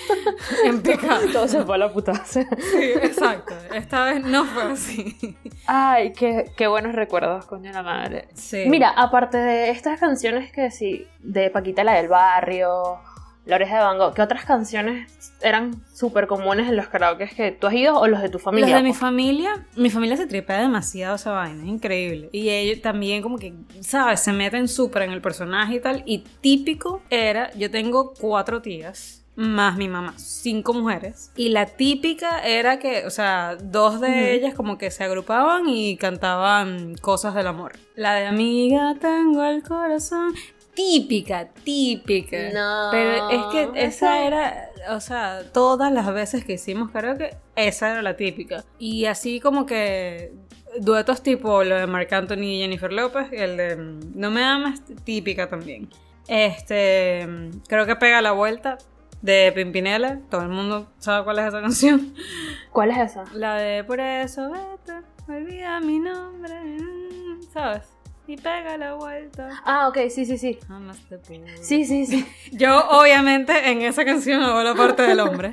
en 0.64 0.82
picado. 0.82 1.20
Todo 1.32 1.46
se 1.46 1.62
fue 1.64 1.76
a 1.76 1.78
la 1.78 1.92
puta. 1.92 2.12
Sí, 2.24 2.40
exacto. 2.40 3.54
Esta 3.72 4.02
vez 4.02 4.24
no 4.24 4.44
fue 4.46 4.64
así. 4.64 5.38
Ay, 5.64 6.12
qué, 6.12 6.50
qué 6.56 6.66
buenos 6.66 6.92
recuerdos, 6.92 7.46
coño 7.46 7.70
la 7.70 7.84
madre. 7.84 8.26
Sí. 8.34 8.64
Mira, 8.66 8.90
aparte 8.90 9.38
de 9.38 9.70
estas 9.70 10.00
canciones 10.00 10.50
que 10.50 10.72
sí, 10.72 11.06
de 11.20 11.50
Paquita 11.50 11.84
la 11.84 11.94
del 11.94 12.08
barrio, 12.08 12.98
La 13.46 13.56
oreja 13.56 13.78
de 13.78 13.84
Van 13.84 13.98
Gogh, 13.98 14.14
¿qué 14.14 14.22
otras 14.22 14.44
canciones 14.44 15.32
eran 15.40 15.82
súper 15.92 16.26
comunes 16.26 16.68
en 16.68 16.76
los 16.76 16.88
karaoke 16.88 17.28
que 17.28 17.52
tú 17.52 17.66
has 17.66 17.74
ido 17.74 17.98
o 17.98 18.06
los 18.06 18.20
de 18.20 18.28
tu 18.28 18.38
familia? 18.38 18.68
Los 18.68 18.76
de 18.76 18.88
mi 18.88 18.94
familia, 18.94 19.66
mi 19.76 19.90
familia 19.90 20.16
se 20.16 20.26
tripea 20.26 20.60
demasiado 20.60 21.16
esa 21.16 21.32
vaina, 21.32 21.62
es 21.62 21.68
increíble. 21.68 22.28
Y 22.32 22.50
ellos 22.50 22.82
también 22.82 23.22
como 23.22 23.38
que, 23.38 23.54
¿sabes? 23.80 24.20
Se 24.20 24.32
meten 24.32 24.68
súper 24.68 25.02
en 25.02 25.12
el 25.12 25.22
personaje 25.22 25.76
y 25.76 25.80
tal. 25.80 26.02
Y 26.06 26.18
típico 26.40 27.02
era, 27.08 27.50
yo 27.54 27.70
tengo 27.70 28.12
cuatro 28.20 28.60
tías. 28.60 29.16
Más 29.36 29.76
mi 29.76 29.88
mamá, 29.88 30.12
cinco 30.18 30.74
mujeres. 30.74 31.30
Y 31.34 31.48
la 31.48 31.64
típica 31.64 32.40
era 32.46 32.78
que, 32.78 33.06
o 33.06 33.10
sea, 33.10 33.56
dos 33.56 34.00
de 34.00 34.34
ellas 34.34 34.54
como 34.54 34.76
que 34.76 34.90
se 34.90 35.02
agrupaban 35.02 35.66
y 35.66 35.96
cantaban 35.96 36.94
cosas 36.96 37.34
del 37.34 37.46
amor. 37.46 37.72
La 37.94 38.14
de 38.14 38.26
amiga, 38.26 38.96
tengo 39.00 39.42
el 39.44 39.62
corazón. 39.62 40.34
Típica, 40.74 41.48
típica. 41.64 42.36
No. 42.52 42.88
Pero 42.90 43.30
es 43.30 43.44
que 43.52 43.84
esa 43.84 44.24
era, 44.24 44.70
o 44.90 45.00
sea, 45.00 45.42
todas 45.52 45.92
las 45.92 46.12
veces 46.12 46.44
que 46.44 46.54
hicimos 46.54 46.90
karaoke, 46.90 47.36
esa 47.56 47.92
era 47.92 48.02
la 48.02 48.16
típica. 48.16 48.64
Y 48.78 49.06
así 49.06 49.40
como 49.40 49.66
que 49.66 50.32
duetos 50.78 51.22
tipo 51.22 51.64
lo 51.64 51.76
de 51.76 51.86
Marc 51.86 52.12
Anthony 52.12 52.44
y 52.44 52.60
Jennifer 52.60 52.92
López, 52.92 53.28
el 53.32 53.56
de 53.56 53.76
mm, 53.76 54.00
No 54.14 54.30
me 54.30 54.42
amas, 54.42 54.82
típica 55.04 55.48
también. 55.48 55.88
Este, 56.28 57.26
mm, 57.26 57.50
creo 57.66 57.86
que 57.86 57.96
pega 57.96 58.22
la 58.22 58.32
vuelta 58.32 58.78
de 59.22 59.52
Pimpinela, 59.54 60.20
todo 60.30 60.42
el 60.42 60.48
mundo 60.48 60.90
sabe 60.98 61.24
cuál 61.24 61.40
es 61.40 61.46
esa 61.46 61.60
canción. 61.60 62.14
¿Cuál 62.72 62.92
es 62.92 62.98
esa? 63.10 63.24
La 63.34 63.56
de 63.56 63.84
Por 63.84 64.00
eso 64.00 64.50
vete, 64.50 65.00
olvida 65.28 65.80
mi 65.80 65.98
nombre, 65.98 66.54
mm, 66.54 67.42
¿sabes? 67.52 67.99
Y 68.30 68.36
pega 68.36 68.76
la 68.76 68.94
vuelta. 68.94 69.48
Ah, 69.64 69.88
ok, 69.88 69.98
sí, 70.08 70.24
sí, 70.24 70.38
sí. 70.38 70.56
Jamás 70.68 70.98
te 71.08 71.18
pude. 71.18 71.56
Sí, 71.60 71.84
sí, 71.84 72.06
sí. 72.06 72.24
Yo, 72.52 72.78
obviamente, 72.90 73.72
en 73.72 73.82
esa 73.82 74.04
canción 74.04 74.40
hago 74.40 74.62
la 74.62 74.76
parte 74.76 75.02
del 75.02 75.18
hombre. 75.18 75.52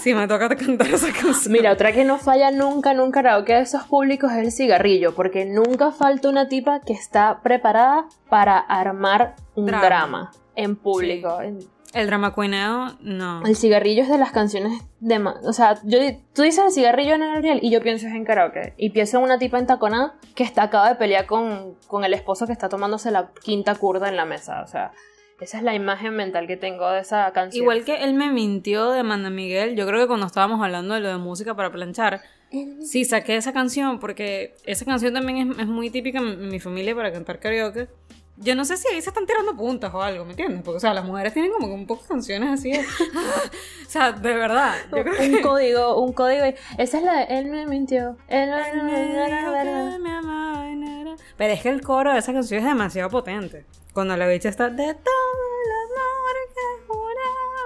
Si 0.00 0.14
me 0.14 0.26
toca 0.26 0.48
cantar 0.48 0.86
esa 0.88 1.12
canción. 1.12 1.52
Mira, 1.52 1.70
otra 1.70 1.92
que 1.92 2.02
no 2.06 2.16
falla 2.16 2.50
nunca 2.50 2.92
en 2.92 3.00
un 3.00 3.10
karaoke 3.10 3.52
de 3.52 3.60
esos 3.60 3.82
públicos 3.82 4.32
es 4.32 4.38
el 4.38 4.52
cigarrillo, 4.52 5.14
porque 5.14 5.44
nunca 5.44 5.92
falta 5.92 6.30
una 6.30 6.48
tipa 6.48 6.80
que 6.80 6.94
está 6.94 7.42
preparada 7.42 8.06
para 8.30 8.56
armar 8.58 9.34
un 9.54 9.66
Drama. 9.66 9.84
drama, 9.84 10.32
en 10.56 10.76
público. 10.76 11.38
El 11.94 12.08
drama 12.08 12.34
queeneo, 12.34 12.96
no. 13.00 13.46
El 13.46 13.56
cigarrillo 13.56 14.02
es 14.02 14.08
de 14.08 14.18
las 14.18 14.32
canciones 14.32 14.82
de... 15.00 15.18
ma- 15.20 15.36
O 15.44 15.52
sea, 15.52 15.78
yo, 15.84 15.98
tú 16.34 16.42
dices 16.42 16.64
el 16.66 16.72
cigarrillo 16.72 17.14
en 17.14 17.22
el 17.22 17.32
Gabriel 17.34 17.60
y 17.62 17.70
yo 17.70 17.80
pienso 17.80 18.06
es 18.08 18.14
en 18.14 18.24
karaoke. 18.24 18.74
Y 18.76 18.90
pienso 18.90 19.18
en 19.18 19.24
una 19.24 19.38
tipa 19.38 19.58
entaconada 19.58 20.14
que 20.34 20.42
está 20.42 20.64
acaba 20.64 20.88
de 20.88 20.96
pelear 20.96 21.26
con, 21.26 21.76
con 21.86 22.04
el 22.04 22.12
esposo 22.12 22.46
que 22.46 22.52
está 22.52 22.68
tomándose 22.68 23.10
la 23.12 23.30
quinta 23.42 23.74
curda 23.76 24.08
en 24.08 24.16
la 24.16 24.24
mesa. 24.24 24.62
O 24.62 24.66
sea, 24.66 24.90
esa 25.40 25.58
es 25.58 25.62
la 25.62 25.74
imagen 25.74 26.14
mental 26.16 26.46
que 26.48 26.56
tengo 26.56 26.90
de 26.90 27.00
esa 27.00 27.30
canción. 27.32 27.62
Igual 27.62 27.84
que 27.84 28.02
él 28.02 28.14
me 28.14 28.30
mintió 28.32 28.90
de 28.90 29.00
Amanda 29.00 29.30
Miguel, 29.30 29.76
yo 29.76 29.86
creo 29.86 30.00
que 30.00 30.06
cuando 30.08 30.26
estábamos 30.26 30.60
hablando 30.62 30.94
de 30.94 31.00
lo 31.00 31.08
de 31.10 31.18
música 31.18 31.54
para 31.54 31.70
planchar, 31.70 32.20
sí 32.80 33.04
saqué 33.04 33.36
esa 33.36 33.52
canción 33.52 33.98
porque 34.00 34.54
esa 34.64 34.84
canción 34.84 35.12
también 35.14 35.52
es, 35.52 35.58
es 35.60 35.66
muy 35.66 35.90
típica 35.90 36.18
en 36.18 36.48
mi 36.48 36.58
familia 36.60 36.94
para 36.94 37.12
cantar 37.12 37.38
karaoke. 37.38 37.88
Yo 38.36 38.54
no 38.56 38.64
sé 38.64 38.76
si 38.76 38.88
ahí 38.88 39.00
se 39.00 39.10
están 39.10 39.26
tirando 39.26 39.54
puntas 39.56 39.94
o 39.94 40.02
algo, 40.02 40.24
¿me 40.24 40.32
entiendes? 40.32 40.62
Porque, 40.64 40.78
o 40.78 40.80
sea, 40.80 40.92
las 40.92 41.04
mujeres 41.04 41.32
tienen 41.32 41.52
como 41.52 41.68
que 41.68 41.72
un 41.74 41.86
poco 41.86 42.02
de 42.02 42.08
canciones 42.08 42.50
así. 42.50 42.72
de- 42.72 42.80
o 43.86 43.88
sea, 43.90 44.12
de 44.12 44.34
verdad. 44.34 44.74
Un 44.92 45.40
código, 45.40 46.00
un 46.02 46.12
código. 46.12 46.44
Esa 46.76 46.98
es 46.98 47.04
la 47.04 47.12
de 47.26 47.38
Él 47.38 47.46
me 47.46 47.66
mintió. 47.66 48.16
Él 48.28 48.50
Él 48.50 48.82
me 48.82 49.04
dijo 49.04 49.52
que 49.92 49.98
me 50.00 50.10
amaba 50.12 50.68
y 50.68 50.74
no 50.76 51.00
era- 51.02 51.16
Pero 51.36 51.52
es 51.54 51.62
que 51.62 51.68
el 51.68 51.80
coro 51.82 52.12
de 52.12 52.18
esa 52.18 52.32
canción 52.32 52.60
es 52.60 52.66
demasiado 52.66 53.08
potente. 53.08 53.66
Cuando 53.92 54.16
la 54.16 54.26
bicha 54.26 54.48
está 54.48 54.68
de 54.68 54.94
todo 54.94 55.12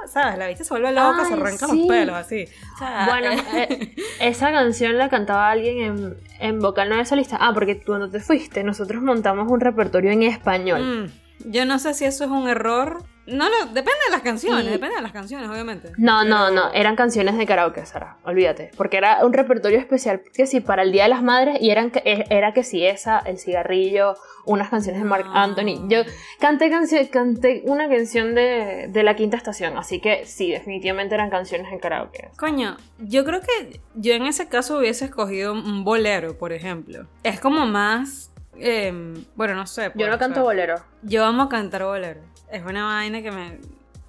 ¿Sabes? 0.09 0.39
La 0.39 0.49
bicha 0.49 0.65
se 0.65 0.71
vuelve 0.75 0.93
loca, 0.93 1.25
se 1.25 1.35
Ay, 1.35 1.41
arranca 1.41 1.67
sí. 1.67 1.79
los 1.79 1.87
pelos 1.89 2.17
así. 2.17 2.45
O 2.75 2.79
sea, 2.79 3.07
Bueno, 3.09 3.43
eh, 3.55 3.95
esa 4.21 4.51
canción 4.53 4.97
la 4.99 5.09
cantaba 5.09 5.51
alguien 5.51 5.79
en, 5.79 6.17
en 6.41 6.59
vocal 6.61 6.89
no 6.89 6.97
de 6.97 7.05
solista. 7.05 7.37
Ah, 7.41 7.53
porque 7.55 7.81
cuando 7.83 8.09
te 8.11 8.21
fuiste, 8.21 8.65
nosotros 8.65 9.03
montamos 9.03 9.51
un 9.51 9.61
repertorio 9.61 10.11
en 10.11 10.23
español. 10.23 11.11
mm, 11.47 11.51
yo 11.51 11.65
no 11.65 11.79
sé 11.79 11.95
si 11.95 12.05
eso 12.05 12.25
es 12.25 12.31
un 12.31 12.49
error. 12.49 13.05
No 13.29 13.49
lo, 13.49 13.67
depende 13.67 13.99
de 14.07 14.11
las 14.13 14.23
canciones, 14.23 14.65
Y- 14.67 14.71
depende 14.71 14.97
de 14.97 15.03
las 15.03 15.13
canciones, 15.13 15.49
obviamente. 15.49 15.93
No, 15.99 16.25
no, 16.25 16.47
Pero- 16.49 16.51
no, 16.57 16.73
eran 16.73 16.97
canciones 16.97 17.37
de 17.37 17.47
karaoke, 17.47 17.85
Sara, 17.87 18.17
olvídate. 18.25 18.71
Porque 18.77 18.97
era 18.97 19.25
un 19.25 19.33
repertorio 19.33 19.79
especial 19.79 20.23
que 20.35 20.47
sí, 20.47 20.61
para 20.61 20.83
el 20.83 20.93
Día 20.93 21.05
de 21.05 21.11
las 21.11 21.23
Madres 21.23 21.59
y 21.61 21.71
eran, 21.71 21.93
eh, 22.05 22.25
era 22.31 22.53
que 22.55 22.65
sí, 22.65 22.85
esa, 22.87 23.19
el 23.21 23.39
cigarrillo, 23.39 24.15
unas 24.47 24.71
canciones 24.71 25.03
de 25.03 25.07
Mark 25.09 25.27
Ah. 25.29 25.43
Anthony. 25.45 25.89
Yo 25.89 26.01
canté, 26.41 26.71
canción, 26.71 27.07
canté 27.07 27.63
una 27.67 27.89
canción 27.89 28.35
de, 28.35 28.87
de 28.89 29.03
la 29.03 29.15
quinta 29.15 29.37
estación, 29.37 29.77
así 29.77 30.01
que 30.01 30.25
sí, 30.25 30.51
definitivamente 30.51 31.15
eran 31.15 31.29
canciones 31.31 31.71
en 31.71 31.79
karaoke. 31.79 32.31
Coño, 32.39 32.77
yo 32.99 33.25
creo 33.27 33.41
que 33.43 33.81
yo 33.95 34.15
en 34.15 34.25
ese 34.27 34.49
caso 34.49 34.79
hubiese 34.79 35.05
escogido 35.05 35.53
un 35.53 35.85
bolero, 35.85 36.39
por 36.39 36.53
ejemplo. 36.53 37.07
Es 37.23 37.41
como 37.41 37.67
más. 37.67 38.33
eh, 38.61 38.93
bueno, 39.37 39.55
no 39.55 39.67
sé. 39.67 39.85
Yo 39.85 39.93
pues, 39.95 40.09
no 40.09 40.15
o 40.17 40.19
canto 40.19 40.43
bolero. 40.43 40.77
Yo 41.03 41.25
amo 41.25 41.49
cantar 41.49 41.85
bolero. 41.85 42.21
Es 42.51 42.65
una 42.65 42.85
vaina 42.85 43.23
que 43.23 43.31
me. 43.31 43.59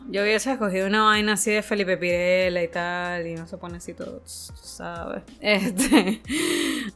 Yo 0.10 0.24
hubiese 0.24 0.52
escogido 0.54 0.88
una 0.88 1.04
vaina 1.04 1.34
así 1.34 1.52
de 1.52 1.62
Felipe 1.62 1.98
Pirela 1.98 2.64
y 2.64 2.68
tal, 2.70 3.28
y 3.28 3.36
no 3.36 3.46
se 3.46 3.58
pone 3.58 3.78
así 3.78 3.94
todo, 3.94 4.22
¿sabes? 4.26 5.24
Este. 5.42 6.22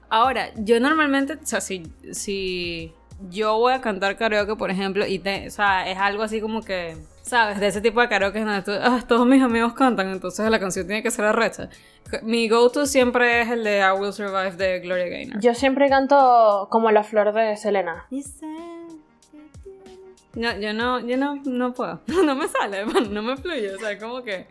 Ahora, 0.09 0.49
yo 0.55 0.79
normalmente, 0.79 1.33
o 1.33 1.37
sea, 1.43 1.61
si, 1.61 1.83
si 2.11 2.93
yo 3.29 3.57
voy 3.57 3.73
a 3.73 3.81
cantar 3.81 4.17
karaoke, 4.17 4.55
por 4.55 4.71
ejemplo, 4.71 5.05
y 5.05 5.19
te, 5.19 5.47
o 5.47 5.51
sea, 5.51 5.87
es 5.89 5.97
algo 5.97 6.23
así 6.23 6.41
como 6.41 6.61
que, 6.63 6.97
¿sabes? 7.21 7.59
De 7.59 7.67
ese 7.67 7.81
tipo 7.81 8.01
de 8.01 8.07
karaoke 8.09 8.39
donde 8.39 8.61
tú- 8.63 8.71
ah, 8.81 9.01
todos 9.07 9.27
mis 9.27 9.43
amigos 9.43 9.73
cantan, 9.73 10.07
entonces 10.09 10.49
la 10.49 10.59
canción 10.59 10.87
tiene 10.87 11.03
que 11.03 11.11
ser 11.11 11.25
arrecha. 11.25 11.69
Mi 12.23 12.47
go-to 12.49 12.85
siempre 12.85 13.41
es 13.41 13.49
el 13.49 13.63
de 13.63 13.79
I 13.79 13.99
Will 13.99 14.13
Survive 14.13 14.51
de 14.55 14.79
Gloria 14.79 15.07
Gaynor. 15.07 15.39
Yo 15.39 15.53
siempre 15.53 15.89
canto 15.89 16.67
como 16.71 16.89
la 16.91 17.03
flor 17.03 17.33
de 17.33 17.57
Selena. 17.57 18.07
No, 20.35 20.57
yo 20.59 20.73
no, 20.73 20.99
yo 20.99 21.17
no, 21.17 21.35
no 21.45 21.73
puedo. 21.73 22.01
No 22.07 22.35
me 22.35 22.47
sale, 22.47 22.85
no 23.09 23.21
me 23.21 23.37
fluye. 23.37 23.73
O 23.73 23.79
sea, 23.79 23.97
como 23.97 24.23
que. 24.23 24.47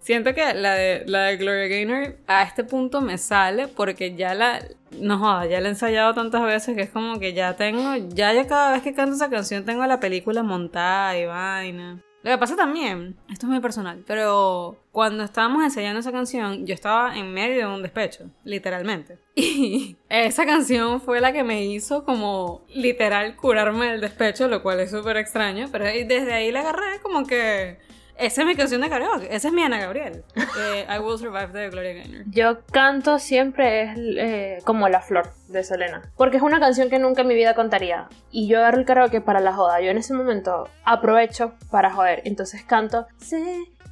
Siento 0.00 0.32
que 0.32 0.54
la 0.54 0.74
de, 0.74 1.04
la 1.06 1.24
de 1.24 1.36
Gloria 1.36 1.66
Gaynor 1.68 2.16
a 2.28 2.42
este 2.44 2.64
punto 2.64 3.00
me 3.00 3.18
sale 3.18 3.68
porque 3.68 4.14
ya 4.14 4.34
la. 4.34 4.62
No 4.92 5.18
joda, 5.18 5.46
ya 5.46 5.60
la 5.60 5.68
he 5.68 5.70
ensayado 5.70 6.14
tantas 6.14 6.42
veces 6.42 6.74
que 6.74 6.82
es 6.82 6.90
como 6.90 7.18
que 7.20 7.34
ya 7.34 7.56
tengo. 7.56 7.94
Ya 8.14 8.32
yo 8.32 8.46
cada 8.46 8.72
vez 8.72 8.82
que 8.82 8.94
canto 8.94 9.16
esa 9.16 9.28
canción 9.28 9.64
tengo 9.64 9.84
la 9.86 10.00
película 10.00 10.42
montada 10.42 11.18
y 11.18 11.26
vaina. 11.26 12.02
Lo 12.28 12.34
que 12.34 12.40
pasa 12.40 12.56
también, 12.56 13.16
esto 13.32 13.46
es 13.46 13.50
muy 13.50 13.60
personal, 13.60 14.04
pero 14.06 14.76
cuando 14.92 15.24
estábamos 15.24 15.64
ensayando 15.64 16.00
esa 16.00 16.12
canción, 16.12 16.66
yo 16.66 16.74
estaba 16.74 17.16
en 17.16 17.32
medio 17.32 17.66
de 17.66 17.74
un 17.74 17.82
despecho, 17.82 18.26
literalmente. 18.44 19.18
Y 19.34 19.96
esa 20.10 20.44
canción 20.44 21.00
fue 21.00 21.22
la 21.22 21.32
que 21.32 21.42
me 21.42 21.64
hizo 21.64 22.04
como 22.04 22.66
literal 22.68 23.34
curarme 23.34 23.86
del 23.86 24.02
despecho, 24.02 24.46
lo 24.46 24.62
cual 24.62 24.80
es 24.80 24.90
súper 24.90 25.16
extraño, 25.16 25.68
pero 25.72 25.86
desde 25.86 26.34
ahí 26.34 26.52
la 26.52 26.60
agarré 26.60 27.00
como 27.00 27.24
que... 27.24 27.78
Esa 28.18 28.40
es 28.42 28.46
mi 28.48 28.56
canción 28.56 28.80
de 28.80 28.88
karaoke, 28.88 29.28
esa 29.34 29.46
es 29.48 29.54
mi 29.54 29.62
Ana 29.62 29.78
Gabriel. 29.78 30.24
eh, 30.58 30.86
I 30.92 30.98
Will 30.98 31.18
Survive 31.18 31.48
de 31.48 31.70
Gloria 31.70 31.92
Gaynor. 31.94 32.22
Yo 32.26 32.64
canto 32.72 33.18
siempre 33.20 33.82
es 33.82 33.90
eh, 33.96 34.58
como 34.64 34.88
la 34.88 35.00
flor 35.00 35.30
de 35.46 35.62
Selena. 35.62 36.02
Porque 36.16 36.38
es 36.38 36.42
una 36.42 36.58
canción 36.58 36.90
que 36.90 36.98
nunca 36.98 37.22
en 37.22 37.28
mi 37.28 37.34
vida 37.36 37.54
contaría. 37.54 38.08
Y 38.32 38.48
yo 38.48 38.58
agarro 38.58 38.78
el 38.78 38.84
karaoke 38.86 39.20
para 39.20 39.38
la 39.38 39.52
joda. 39.52 39.80
Yo 39.80 39.90
en 39.90 39.98
ese 39.98 40.14
momento 40.14 40.68
aprovecho 40.84 41.54
para 41.70 41.92
joder. 41.92 42.22
Entonces 42.24 42.64
canto. 42.64 43.06
Sé 43.18 43.40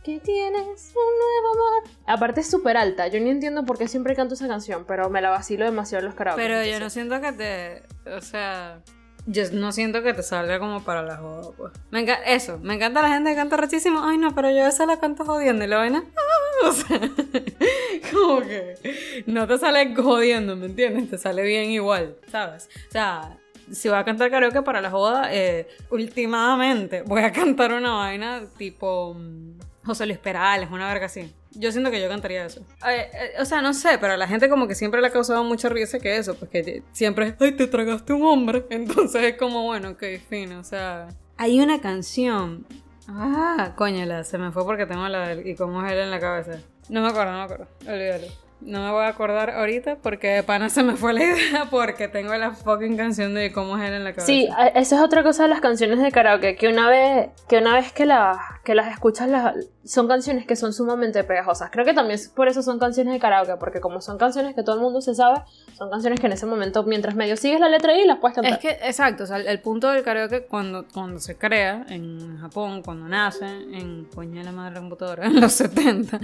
que 0.02 0.18
tienes 0.18 0.92
un 0.94 1.18
nuevo 1.18 1.54
amor. 1.54 1.90
Aparte 2.06 2.40
es 2.40 2.50
súper 2.50 2.76
alta. 2.76 3.06
Yo 3.06 3.20
ni 3.20 3.30
entiendo 3.30 3.64
por 3.64 3.78
qué 3.78 3.86
siempre 3.86 4.16
canto 4.16 4.34
esa 4.34 4.48
canción. 4.48 4.84
Pero 4.88 5.08
me 5.08 5.20
la 5.22 5.30
vacilo 5.30 5.64
demasiado 5.64 6.00
en 6.00 6.06
los 6.06 6.14
karaoke. 6.16 6.42
Pero 6.42 6.54
yo 6.64 6.70
no 6.80 6.86
entonces- 6.86 6.92
siento 6.94 7.20
que 7.20 7.32
te. 7.32 7.82
O 8.10 8.20
sea. 8.20 8.80
Yo 9.26 9.42
no 9.52 9.72
siento 9.72 10.02
que 10.02 10.14
te 10.14 10.22
salga 10.22 10.60
como 10.60 10.84
para 10.84 11.02
la 11.02 11.16
joda, 11.16 11.50
pues. 11.56 11.72
Me 11.90 12.00
encanta, 12.00 12.24
eso, 12.24 12.58
me 12.62 12.74
encanta 12.74 13.02
la 13.02 13.08
gente 13.08 13.30
que 13.30 13.36
canta 13.36 13.56
rechísimo. 13.56 14.02
Ay, 14.04 14.18
no, 14.18 14.34
pero 14.34 14.50
yo 14.50 14.66
esa 14.66 14.86
la 14.86 15.00
canto 15.00 15.24
jodiendo 15.24 15.64
y 15.64 15.68
la 15.68 15.78
vaina. 15.78 16.04
o 16.64 16.72
sea, 16.72 17.00
como 18.12 18.40
que 18.40 19.24
no 19.26 19.46
te 19.48 19.58
sale 19.58 19.94
jodiendo, 19.94 20.54
¿me 20.54 20.66
entiendes? 20.66 21.10
Te 21.10 21.18
sale 21.18 21.42
bien 21.42 21.70
igual, 21.70 22.16
¿sabes? 22.30 22.68
O 22.88 22.92
sea, 22.92 23.36
si 23.72 23.88
voy 23.88 23.98
a 23.98 24.04
cantar 24.04 24.30
karaoke 24.30 24.62
para 24.62 24.80
la 24.80 24.90
joda, 24.90 25.34
eh, 25.34 25.66
últimamente 25.90 27.02
voy 27.02 27.22
a 27.22 27.32
cantar 27.32 27.72
una 27.72 27.94
vaina 27.94 28.44
tipo. 28.56 29.14
mm, 29.14 29.56
José 29.86 30.04
Luis 30.04 30.18
Perales, 30.18 30.68
una 30.70 30.88
verga 30.88 31.06
así. 31.06 31.32
Yo 31.52 31.72
siento 31.72 31.90
que 31.90 32.00
yo 32.00 32.08
cantaría 32.08 32.44
eso. 32.44 32.60
Eh, 32.86 33.10
eh, 33.12 33.32
o 33.40 33.44
sea, 33.44 33.62
no 33.62 33.72
sé, 33.72 33.98
pero 33.98 34.12
a 34.12 34.16
la 34.16 34.28
gente 34.28 34.48
como 34.48 34.68
que 34.68 34.74
siempre 34.74 35.00
le 35.00 35.06
ha 35.06 35.10
causado 35.10 35.42
mucha 35.44 35.68
risa 35.68 35.98
que 35.98 36.16
eso, 36.16 36.34
porque 36.34 36.82
siempre, 36.92 37.34
ay, 37.40 37.52
te 37.52 37.66
tragaste 37.66 38.12
un 38.12 38.24
hombre. 38.24 38.66
Entonces 38.70 39.22
es 39.22 39.36
como, 39.36 39.62
bueno, 39.62 39.90
ok, 39.90 40.02
fin, 40.28 40.52
o 40.52 40.64
sea... 40.64 41.08
Hay 41.38 41.60
una 41.60 41.80
canción. 41.80 42.66
Ah, 43.08 43.72
coñala, 43.76 44.24
se 44.24 44.38
me 44.38 44.50
fue 44.50 44.64
porque 44.64 44.86
tengo 44.86 45.06
la 45.08 45.28
del 45.28 45.46
y 45.46 45.54
cómo 45.54 45.84
es 45.84 45.92
él 45.92 45.98
en 45.98 46.10
la 46.10 46.20
cabeza. 46.20 46.58
No 46.88 47.02
me 47.02 47.08
acuerdo, 47.08 47.32
no 47.32 47.38
me 47.38 47.44
acuerdo. 47.44 47.66
Olvídalo. 47.86 48.26
No 48.60 48.82
me 48.82 48.90
voy 48.90 49.04
a 49.04 49.08
acordar 49.08 49.50
ahorita 49.50 49.96
porque 49.96 50.28
de 50.28 50.42
pana 50.42 50.70
se 50.70 50.82
me 50.82 50.96
fue 50.96 51.12
la 51.12 51.24
idea 51.24 51.66
porque 51.70 52.08
tengo 52.08 52.34
la 52.34 52.52
fucking 52.52 52.96
canción 52.96 53.34
de 53.34 53.52
cómo 53.52 53.76
es 53.76 53.84
él 53.84 53.94
en 53.94 54.04
la 54.04 54.12
cabeza. 54.12 54.26
Sí, 54.26 54.48
esa 54.74 54.96
es 54.96 55.02
otra 55.02 55.22
cosa 55.22 55.44
de 55.44 55.50
las 55.50 55.60
canciones 55.60 56.00
de 56.00 56.10
karaoke, 56.10 56.56
que 56.56 56.68
una 56.68 56.88
vez 56.88 57.28
que, 57.48 57.58
una 57.58 57.74
vez 57.74 57.92
que, 57.92 58.06
la, 58.06 58.55
que 58.66 58.74
las 58.74 58.92
escuchas 58.92 59.28
las, 59.28 59.54
son 59.84 60.08
canciones 60.08 60.44
que 60.44 60.56
son 60.56 60.72
sumamente 60.72 61.22
pegajosas. 61.22 61.70
Creo 61.70 61.84
que 61.84 61.94
también 61.94 62.18
por 62.34 62.48
eso 62.48 62.62
son 62.64 62.80
canciones 62.80 63.14
de 63.14 63.20
karaoke, 63.20 63.56
porque 63.58 63.80
como 63.80 64.00
son 64.00 64.18
canciones 64.18 64.56
que 64.56 64.64
todo 64.64 64.74
el 64.74 64.82
mundo 64.82 65.00
se 65.00 65.14
sabe, 65.14 65.42
son 65.78 65.88
canciones 65.88 66.18
que 66.18 66.26
en 66.26 66.32
ese 66.32 66.46
momento, 66.46 66.82
mientras 66.82 67.14
medio 67.14 67.36
sigues 67.36 67.60
la 67.60 67.68
letra 67.68 67.96
y 67.96 68.04
las 68.04 68.18
puedes 68.18 68.34
cantar. 68.34 68.54
Es 68.54 68.58
que, 68.58 68.70
exacto, 68.70 69.22
o 69.22 69.26
sea, 69.26 69.36
el 69.36 69.60
punto 69.60 69.88
del 69.88 70.02
karaoke 70.02 70.46
cuando, 70.46 70.84
cuando 70.92 71.20
se 71.20 71.36
crea 71.36 71.86
en 71.88 72.38
Japón, 72.38 72.82
cuando 72.82 73.06
nace, 73.06 73.46
en 73.46 74.06
coña 74.06 74.42
la 74.42 74.50
madre 74.50 74.80
computadora, 74.80 75.26
en 75.26 75.40
los 75.40 75.52
70, 75.52 76.18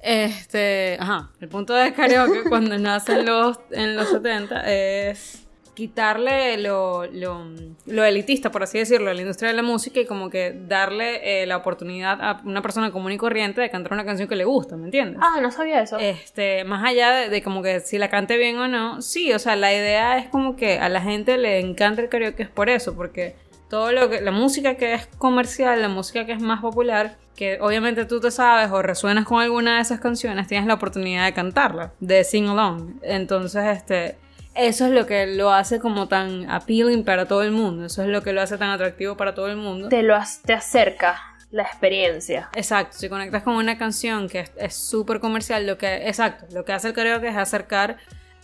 este, 0.00 0.96
ajá, 1.00 1.32
el 1.40 1.48
punto 1.48 1.74
del 1.74 1.92
karaoke 1.92 2.44
cuando 2.48 2.78
nace 2.78 3.20
los, 3.24 3.58
en 3.72 3.96
los 3.96 4.10
70 4.10 4.62
es 4.70 5.49
quitarle 5.80 6.58
lo, 6.58 7.06
lo, 7.06 8.04
elitista, 8.04 8.50
por 8.52 8.62
así 8.62 8.76
decirlo, 8.76 9.10
a 9.10 9.14
la 9.14 9.22
industria 9.22 9.48
de 9.48 9.56
la 9.56 9.62
música 9.62 9.98
y 9.98 10.04
como 10.04 10.28
que 10.28 10.54
darle 10.68 11.42
eh, 11.42 11.46
la 11.46 11.56
oportunidad 11.56 12.20
a 12.20 12.42
una 12.44 12.60
persona 12.60 12.90
común 12.90 13.12
y 13.12 13.16
corriente 13.16 13.62
de 13.62 13.70
cantar 13.70 13.94
una 13.94 14.04
canción 14.04 14.28
que 14.28 14.36
le 14.36 14.44
gusta, 14.44 14.76
¿me 14.76 14.84
entiendes? 14.84 15.18
Ah, 15.22 15.38
no 15.40 15.50
sabía 15.50 15.80
eso. 15.80 15.96
Este, 15.98 16.64
más 16.64 16.84
allá 16.84 17.12
de, 17.30 17.42
como 17.42 17.62
que 17.62 17.80
si 17.80 17.96
la 17.96 18.10
cante 18.10 18.36
bien 18.36 18.58
o 18.58 18.68
no, 18.68 19.00
sí, 19.00 19.32
o 19.32 19.38
sea, 19.38 19.56
la 19.56 19.72
idea 19.72 20.18
es 20.18 20.28
como 20.28 20.54
que 20.54 20.78
a 20.78 20.90
la 20.90 21.00
gente 21.00 21.38
le 21.38 21.60
encanta 21.60 22.02
el 22.02 22.10
karaoke 22.10 22.42
es 22.42 22.50
por 22.50 22.68
eso, 22.68 22.94
porque 22.94 23.36
todo 23.70 23.90
lo 23.90 24.10
que, 24.10 24.20
la 24.20 24.32
música 24.32 24.74
que 24.74 24.92
es 24.92 25.06
comercial, 25.16 25.80
la 25.80 25.88
música 25.88 26.26
que 26.26 26.32
es 26.32 26.42
más 26.42 26.60
popular, 26.60 27.16
que 27.34 27.56
obviamente 27.58 28.04
tú 28.04 28.20
te 28.20 28.30
sabes 28.30 28.70
o 28.70 28.82
resuenas 28.82 29.24
con 29.24 29.40
alguna 29.40 29.76
de 29.76 29.80
esas 29.80 29.98
canciones, 29.98 30.46
tienes 30.46 30.66
la 30.66 30.74
oportunidad 30.74 31.24
de 31.24 31.32
cantarla, 31.32 31.94
de 32.00 32.22
sing 32.22 32.48
along. 32.50 32.98
Entonces, 33.00 33.64
este 33.78 34.18
eso 34.66 34.86
es 34.86 34.92
lo 34.92 35.06
que 35.06 35.26
lo 35.26 35.52
hace 35.52 35.80
como 35.80 36.08
tan 36.08 36.48
appealing 36.50 37.04
para 37.04 37.26
todo 37.26 37.42
el 37.42 37.50
mundo. 37.50 37.86
Eso 37.86 38.02
es 38.02 38.08
lo 38.08 38.22
que 38.22 38.32
lo 38.32 38.42
hace 38.42 38.58
tan 38.58 38.70
atractivo 38.70 39.16
para 39.16 39.34
todo 39.34 39.48
el 39.48 39.56
mundo. 39.56 39.88
Te 39.88 40.02
lo 40.02 40.16
te 40.44 40.52
acerca 40.52 41.20
la 41.50 41.62
experiencia. 41.62 42.48
Exacto, 42.54 42.96
si 42.96 43.08
conectas 43.08 43.42
con 43.42 43.54
una 43.54 43.76
canción 43.76 44.28
que 44.28 44.48
es 44.56 44.74
súper 44.74 45.20
comercial, 45.20 45.66
lo 45.66 45.78
que 45.78 46.08
exacto, 46.08 46.46
lo 46.52 46.64
que 46.64 46.72
hace 46.72 46.88
el 46.88 46.94
karaoke 46.94 47.28
es 47.28 47.36
acercar 47.36 47.96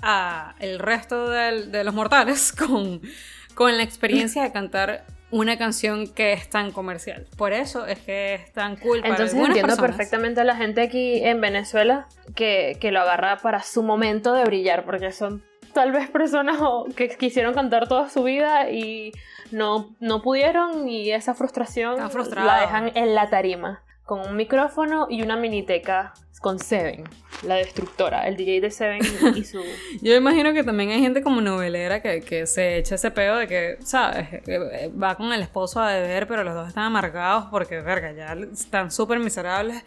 a 0.03 0.55
el 0.59 0.79
resto 0.79 1.31
de 1.31 1.85
los 1.85 1.95
mortales 1.95 2.53
con, 2.67 3.01
con 3.55 3.77
la 3.77 3.83
experiencia 3.83 4.43
de 4.43 4.53
cantar 4.53 5.05
una 5.31 5.59
canción 5.59 6.07
que 6.09 6.33
es 6.33 6.49
tan 6.49 6.71
comercial. 6.71 7.27
Por 7.37 7.53
eso 7.53 7.87
es 7.87 7.99
que 7.99 8.35
es 8.35 8.53
tan 8.53 8.77
cool. 8.77 9.01
Para 9.01 9.15
Entonces 9.15 9.39
entiendo 9.39 9.77
perfectamente 9.77 10.41
a 10.41 10.45
la 10.45 10.57
gente 10.57 10.83
aquí 10.83 11.25
en 11.25 11.41
Venezuela 11.41 12.07
que, 12.35 12.77
que 12.81 12.93
lo 12.93 13.01
agarra 13.01 13.39
para 13.39 13.63
su 13.63 13.83
momento 13.83 14.33
de 14.35 14.45
brillar, 14.45 14.85
porque 14.85 15.11
son 15.13 15.43
tal 15.77 15.93
vez 15.93 16.09
personas 16.09 16.57
que 16.97 17.07
quisieron 17.19 17.53
cantar 17.53 17.87
toda 17.87 18.09
su 18.09 18.23
vida 18.23 18.71
y 18.71 19.13
no, 19.51 19.95
no 20.01 20.23
pudieron 20.23 20.89
y 20.89 21.11
esa 21.11 21.35
frustración 21.35 21.99
la 21.99 22.61
dejan 22.63 22.93
en 22.95 23.15
la 23.15 23.29
tarima 23.29 23.83
con 24.07 24.21
un 24.21 24.37
micrófono 24.37 25.07
y 25.11 25.21
una 25.21 25.37
miniteca 25.37 26.15
con 26.41 26.59
Seven, 26.59 27.05
la 27.43 27.57
destructora, 27.57 28.27
el 28.27 28.39
DJ 28.39 28.63
de 28.63 28.71
Seven 28.71 29.01
y 29.35 29.45
su... 29.45 29.63
Yo 30.01 30.15
imagino 30.15 30.55
que 30.55 30.65
también 30.65 30.91
hay 30.91 31.01
gente 31.03 31.23
como 31.23 31.43
novelera 31.43 32.01
que, 32.01 32.23
que 32.23 32.47
se 32.47 32.79
echa 32.79 32.95
ese 32.95 33.11
pedo 33.11 33.37
de 33.37 33.47
que, 33.47 33.77
¿sabes? 33.81 34.29
Va 34.99 35.15
con 35.17 35.31
el 35.35 35.43
esposo 35.43 35.83
a 35.83 35.93
beber, 35.93 36.27
pero 36.27 36.43
los 36.43 36.55
dos 36.55 36.69
están 36.69 36.85
amargados 36.85 37.49
porque, 37.51 37.81
verga, 37.81 38.13
ya 38.13 38.35
están 38.51 38.91
súper 38.91 39.19
miserables 39.19 39.83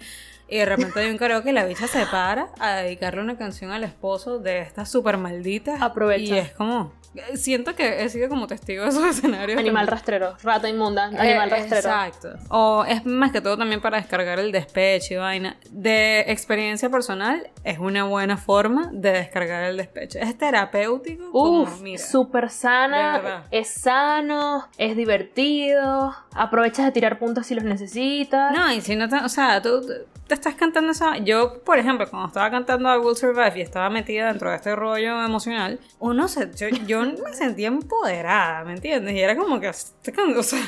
y 0.50 0.58
de 0.58 0.66
repente 0.66 1.00
hay 1.00 1.10
un 1.10 1.18
karaoke 1.18 1.50
y 1.50 1.54
la 1.54 1.66
bicha 1.66 1.88
se 1.88 2.06
para 2.06 2.50
a 2.60 2.76
dedicarle 2.78 3.22
una 3.22 3.38
canción 3.38 3.72
al 3.72 3.84
esposo 3.84 4.40
de 4.40 4.60
esta 4.60 4.86
súper 4.86 5.18
maldita. 5.18 5.78
Aprovecha. 5.80 6.36
Y 6.36 6.38
es 6.38 6.52
como, 6.52 6.94
Siento 7.34 7.76
que 7.76 8.04
he 8.04 8.10
sido 8.10 8.30
como 8.30 8.46
testigo 8.46 8.84
de 8.84 8.90
esos 8.90 9.04
escenarios. 9.04 9.58
Animal 9.58 9.88
rastrero, 9.88 10.36
rata 10.44 10.70
inmunda, 10.70 11.06
animal 11.06 11.50
eh, 11.50 11.52
rastrero. 11.52 11.90
Exacto. 11.90 12.30
O 12.50 12.86
es 12.88 13.04
más 13.06 13.32
que 13.32 13.42
todo 13.42 13.58
también 13.58 13.82
para 13.82 13.98
descargar 13.98 14.40
el 14.40 14.52
despecho 14.52 15.16
y 15.16 15.18
vaina. 15.18 15.58
De 15.72 16.22
experiencia 16.28 16.90
personal, 16.90 17.50
es 17.64 17.80
una 17.80 18.04
buena 18.04 18.38
forma 18.38 18.92
de 18.94 19.12
descargar 19.12 19.64
el 19.64 19.78
despecho. 19.78 20.20
Es 20.20 20.38
terapéutico. 20.38 21.30
Uf, 21.34 21.82
súper 21.98 22.50
sana, 22.52 23.46
es 23.50 23.70
sano, 23.70 24.68
es 24.78 24.96
divertido, 24.96 26.14
aprovechas 26.36 26.86
de 26.86 26.92
tirar 26.92 27.18
puntos 27.18 27.48
si 27.48 27.56
los 27.56 27.64
necesitas. 27.64 28.56
No, 28.56 28.72
y 28.72 28.82
si 28.82 28.96
no 28.96 29.10
te, 29.10 29.16
o 29.18 29.30
sea, 29.30 29.62
tú 29.64 29.82
te 30.28 30.36
estás 30.40 30.56
cantando 30.56 30.92
esa... 30.92 31.18
Yo, 31.18 31.62
por 31.64 31.78
ejemplo, 31.78 32.10
cuando 32.10 32.28
estaba 32.28 32.50
cantando 32.50 32.94
I 32.94 32.98
Will 32.98 33.16
Survive 33.16 33.54
y 33.56 33.62
estaba 33.62 33.90
metida 33.90 34.28
dentro 34.28 34.50
de 34.50 34.56
este 34.56 34.76
rollo 34.76 35.24
emocional, 35.24 35.80
uno 36.00 36.28
se... 36.28 36.50
yo 36.88 37.02
me 37.02 37.34
sentía 37.34 37.68
empoderada, 37.68 38.64
¿me 38.64 38.74
entiendes? 38.74 39.16
Y 39.16 39.20
era 39.20 39.36
como 39.36 39.60
que, 39.60 39.70
o 39.70 40.44
sea, 40.44 40.64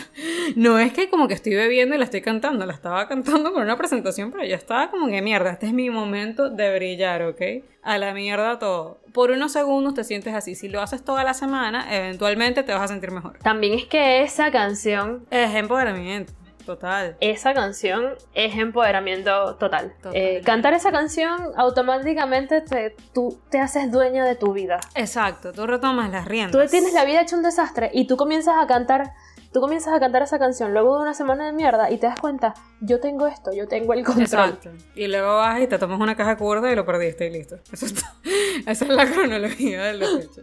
no 0.56 0.78
es 0.78 0.94
que 0.94 1.10
como 1.10 1.28
que 1.28 1.34
estoy 1.34 1.56
bebiendo 1.56 1.96
y 1.96 1.98
la 1.98 2.06
estoy 2.06 2.22
cantando, 2.22 2.66
la 2.66 2.74
estaba 2.74 3.08
cantando 3.08 3.52
con 3.54 3.64
una 3.64 3.78
presentación, 3.78 4.32
pero 4.32 4.46
yo 4.46 4.56
estaba 4.56 4.92
como 4.92 5.08
que 5.08 5.22
mierda, 5.22 5.52
este 5.52 5.68
es 5.68 5.74
mi 5.74 5.90
momento 5.90 6.50
de 6.50 6.76
brillar, 6.76 7.24
¿ok? 7.24 7.42
A 7.84 7.98
la 7.98 8.14
mierda 8.14 8.60
todo. 8.60 9.02
Por 9.12 9.32
unos 9.32 9.54
segundos 9.54 9.96
te 9.96 10.04
sientes 10.04 10.34
así. 10.36 10.54
Si 10.56 10.70
lo 10.70 10.82
haces 10.82 11.04
toda 11.04 11.24
la 11.24 11.34
semana, 11.34 11.88
eventualmente 11.96 12.64
te 12.64 12.74
vas 12.74 12.84
a 12.84 12.88
sentir 12.88 13.12
mejor. 13.12 13.40
También 13.40 13.74
es 13.74 13.86
que 13.86 14.22
esa 14.22 14.52
canción 14.52 15.26
es 15.32 15.54
empoderamiento. 15.56 16.32
Total. 16.66 17.16
Esa 17.20 17.54
canción 17.54 18.14
es 18.34 18.58
empoderamiento 18.58 19.56
total. 19.56 19.94
Eh, 20.14 20.42
cantar 20.46 20.74
esa 20.74 20.92
canción 20.92 21.52
automáticamente 21.56 22.62
te, 22.62 22.96
tú 23.14 23.40
te 23.50 23.60
haces 23.60 23.92
dueño 23.92 24.24
de 24.24 24.36
tu 24.36 24.54
vida. 24.54 24.80
Exacto, 24.96 25.52
tú 25.52 25.68
retomas 25.68 26.12
las 26.12 26.26
riendas. 26.26 26.52
Tú 26.52 26.70
tienes 26.70 26.94
la 26.94 27.06
vida 27.06 27.22
hecha 27.22 27.36
un 27.36 27.44
desastre 27.44 27.90
y 27.94 28.08
tú 28.08 28.18
comienzas 28.18 28.56
a 28.58 28.68
cantar 28.68 29.14
tú 29.52 29.60
comienzas 29.60 29.94
a 29.94 30.00
cantar 30.00 30.22
esa 30.22 30.40
canción 30.40 30.74
luego 30.74 30.96
de 30.98 31.04
una 31.04 31.14
semana 31.14 31.46
de 31.46 31.52
mierda 31.52 31.92
y 31.92 31.98
te 31.98 32.08
das 32.08 32.20
cuenta, 32.20 32.54
yo 32.80 33.00
tengo 33.00 33.28
esto, 33.28 33.52
yo 33.52 33.68
tengo 33.68 33.94
el 33.94 34.04
control. 34.04 34.24
Exacto. 34.24 34.70
Y 34.96 35.08
luego 35.08 35.36
vas 35.38 35.62
y 35.62 35.68
te 35.68 35.78
tomas 35.78 36.00
una 36.00 36.16
caja 36.16 36.38
curda 36.38 36.72
y 36.72 36.76
lo 36.76 36.86
perdiste 36.86 37.28
y 37.28 37.32
listo. 37.32 37.58
Eso 37.72 37.86
Esa 38.66 38.86
es 38.86 38.92
la 38.92 39.06
cronología 39.06 39.84
del 39.84 40.00
despecho. 40.00 40.42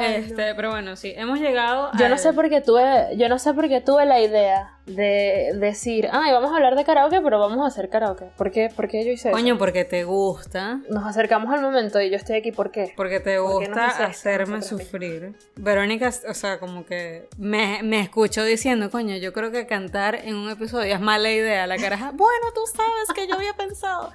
este, 0.00 0.54
Pero 0.54 0.70
bueno, 0.70 0.96
sí, 0.96 1.12
hemos 1.16 1.38
llegado 1.38 1.90
Yo 1.98 2.08
no 2.08 2.18
sé 2.18 2.32
por 2.32 2.48
qué 2.48 2.60
tuve, 2.60 3.16
yo 3.16 3.28
no 3.28 3.38
sé 3.38 3.52
por 3.54 3.68
qué 3.68 3.80
tuve 3.80 4.06
la 4.06 4.20
idea 4.20 4.78
de 4.86 5.52
decir, 5.54 6.08
ay, 6.12 6.32
vamos 6.32 6.50
a 6.50 6.56
hablar 6.56 6.74
de 6.74 6.84
karaoke, 6.84 7.20
pero 7.20 7.38
vamos 7.38 7.58
a 7.60 7.66
hacer 7.66 7.88
karaoke. 7.88 8.26
¿Por 8.36 8.50
qué, 8.50 8.68
¿Por 8.74 8.88
qué 8.88 9.04
yo 9.04 9.12
hice 9.12 9.28
eso? 9.28 9.36
Coño, 9.36 9.58
porque 9.58 9.84
te 9.84 10.04
gusta. 10.04 10.80
Nos 10.88 11.06
acercamos 11.06 11.52
al 11.54 11.62
momento 11.62 12.00
y 12.00 12.10
yo 12.10 12.16
estoy 12.16 12.36
aquí, 12.36 12.52
¿por 12.52 12.70
qué? 12.70 12.92
Porque 12.96 13.20
te 13.20 13.38
gusta 13.38 13.86
hacerme 14.04 14.62
sufrir. 14.62 15.34
Verónica, 15.56 16.10
o 16.28 16.34
sea, 16.34 16.58
como 16.58 16.84
que 16.84 17.28
me, 17.38 17.82
me 17.82 18.00
escuchó 18.00 18.44
diciendo, 18.44 18.90
coño, 18.90 19.16
yo 19.16 19.32
creo 19.32 19.52
que 19.52 19.66
cantar 19.66 20.16
en 20.16 20.36
un 20.36 20.50
episodio 20.50 20.94
es 20.94 21.00
mala 21.00 21.30
idea. 21.30 21.66
La 21.66 21.76
caraja, 21.76 22.10
bueno, 22.12 22.46
tú 22.54 22.62
sabes 22.66 23.12
que 23.14 23.28
yo 23.28 23.36
había 23.36 23.54
pensado. 23.54 24.12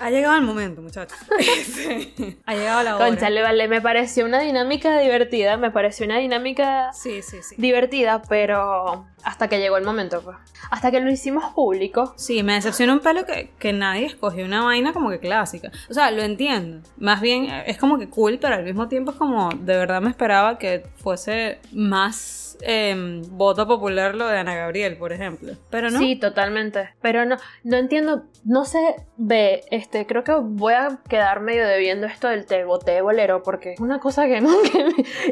Ha 0.00 0.10
llegado 0.10 0.36
el 0.36 0.42
momento, 0.42 0.82
muchachos. 0.82 1.16
Ha 2.46 2.54
llegado 2.54 2.82
la 2.82 2.96
hora. 2.96 3.06
Conchale, 3.06 3.42
vale, 3.42 3.68
me 3.68 3.80
pareció 3.80 4.24
una 4.24 4.40
dinámica 4.40 4.98
divertida, 4.98 5.56
me 5.56 5.70
pareció 5.70 6.06
una 6.06 6.18
dinámica 6.18 6.92
sí, 6.92 7.22
sí, 7.22 7.38
sí. 7.42 7.54
divertida, 7.58 8.22
pero 8.28 9.06
hasta 9.22 9.48
que 9.48 9.58
llegó 9.58 9.76
el 9.76 9.84
momento, 9.84 10.22
pues. 10.22 10.36
Hasta 10.70 10.90
que 10.90 11.00
lo 11.00 11.10
hicimos 11.10 11.52
público. 11.54 12.14
Sí, 12.16 12.42
me 12.42 12.54
decepciona 12.54 12.92
un 12.92 13.00
pelo 13.00 13.24
que, 13.24 13.50
que 13.58 13.72
nadie 13.72 14.06
escogió 14.06 14.44
una 14.44 14.62
vaina 14.62 14.92
como 14.92 15.10
que 15.10 15.20
clásica. 15.20 15.70
O 15.88 15.94
sea, 15.94 16.10
lo 16.10 16.22
entiendo. 16.22 16.86
Más 16.98 17.20
bien 17.20 17.46
es 17.66 17.78
como 17.78 17.98
que 17.98 18.08
cool, 18.08 18.38
pero 18.40 18.56
al 18.56 18.64
mismo 18.64 18.88
tiempo 18.88 19.12
es 19.12 19.16
como, 19.16 19.50
de 19.50 19.76
verdad 19.76 20.00
me 20.00 20.10
esperaba 20.10 20.58
que 20.58 20.84
fuese 20.96 21.60
más 21.72 22.45
Em, 22.62 23.22
voto 23.22 23.66
popular 23.66 24.14
lo 24.14 24.26
de 24.26 24.38
Ana 24.38 24.54
Gabriel, 24.54 24.96
por 24.96 25.12
ejemplo. 25.12 25.52
Pero 25.70 25.90
no. 25.90 25.98
Sí, 25.98 26.16
totalmente. 26.16 26.90
Pero 27.00 27.24
no, 27.24 27.36
no 27.64 27.76
entiendo, 27.76 28.24
no 28.44 28.64
sé, 28.64 28.96
ve, 29.16 29.62
este, 29.70 30.06
creo 30.06 30.24
que 30.24 30.32
voy 30.40 30.74
a 30.74 30.98
quedar 31.08 31.40
medio 31.40 31.66
debiendo 31.66 32.06
esto 32.06 32.28
del 32.28 32.46
te 32.46 32.64
voté 32.64 33.00
bolero, 33.00 33.42
porque 33.42 33.74
es 33.74 33.80
una 33.80 34.00
cosa 34.00 34.26
que, 34.26 34.40
no, 34.42 34.50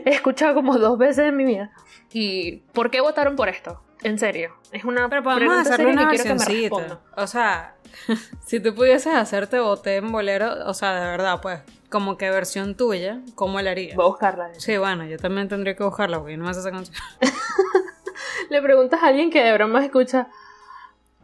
he 0.04 0.10
escuchado 0.10 0.54
como 0.54 0.78
dos 0.78 0.98
veces 0.98 1.28
en 1.28 1.36
mi 1.36 1.44
vida. 1.44 1.70
¿Y 2.12 2.62
por 2.72 2.90
qué 2.90 3.00
votaron 3.00 3.36
por 3.36 3.48
esto? 3.48 3.80
En 4.04 4.18
serio. 4.18 4.54
Es 4.70 4.84
una 4.84 5.08
Pero 5.08 5.22
podemos 5.22 5.56
hacerle 5.56 5.86
una 5.86 6.08
que 6.10 6.18
quiero 6.18 6.36
que 6.36 6.50
me 6.50 6.88
O 7.16 7.26
sea, 7.26 7.74
si 8.46 8.60
tú 8.60 8.74
pudieses 8.74 9.14
hacerte 9.14 9.58
voté 9.58 9.96
en 9.96 10.12
bolero, 10.12 10.52
o 10.66 10.74
sea, 10.74 10.94
de 10.94 11.06
verdad, 11.06 11.40
pues 11.40 11.60
como 11.88 12.18
que 12.18 12.28
versión 12.28 12.76
tuya, 12.76 13.20
¿cómo 13.34 13.60
la 13.60 13.70
harías? 13.70 13.96
Voy 13.96 14.04
a 14.04 14.08
buscarla. 14.08 14.50
Sí, 14.58 14.76
bueno, 14.76 15.04
yo 15.06 15.16
también 15.16 15.48
tendría 15.48 15.74
que 15.74 15.84
buscarla 15.84 16.18
porque 16.18 16.36
no 16.36 16.44
me 16.44 16.50
hace 16.50 16.60
esa 16.60 16.70
canción. 16.70 16.96
Le 18.50 18.60
preguntas 18.60 19.02
a 19.02 19.06
alguien 19.06 19.30
que 19.30 19.42
de 19.42 19.52
broma 19.54 19.82
escucha 19.82 20.28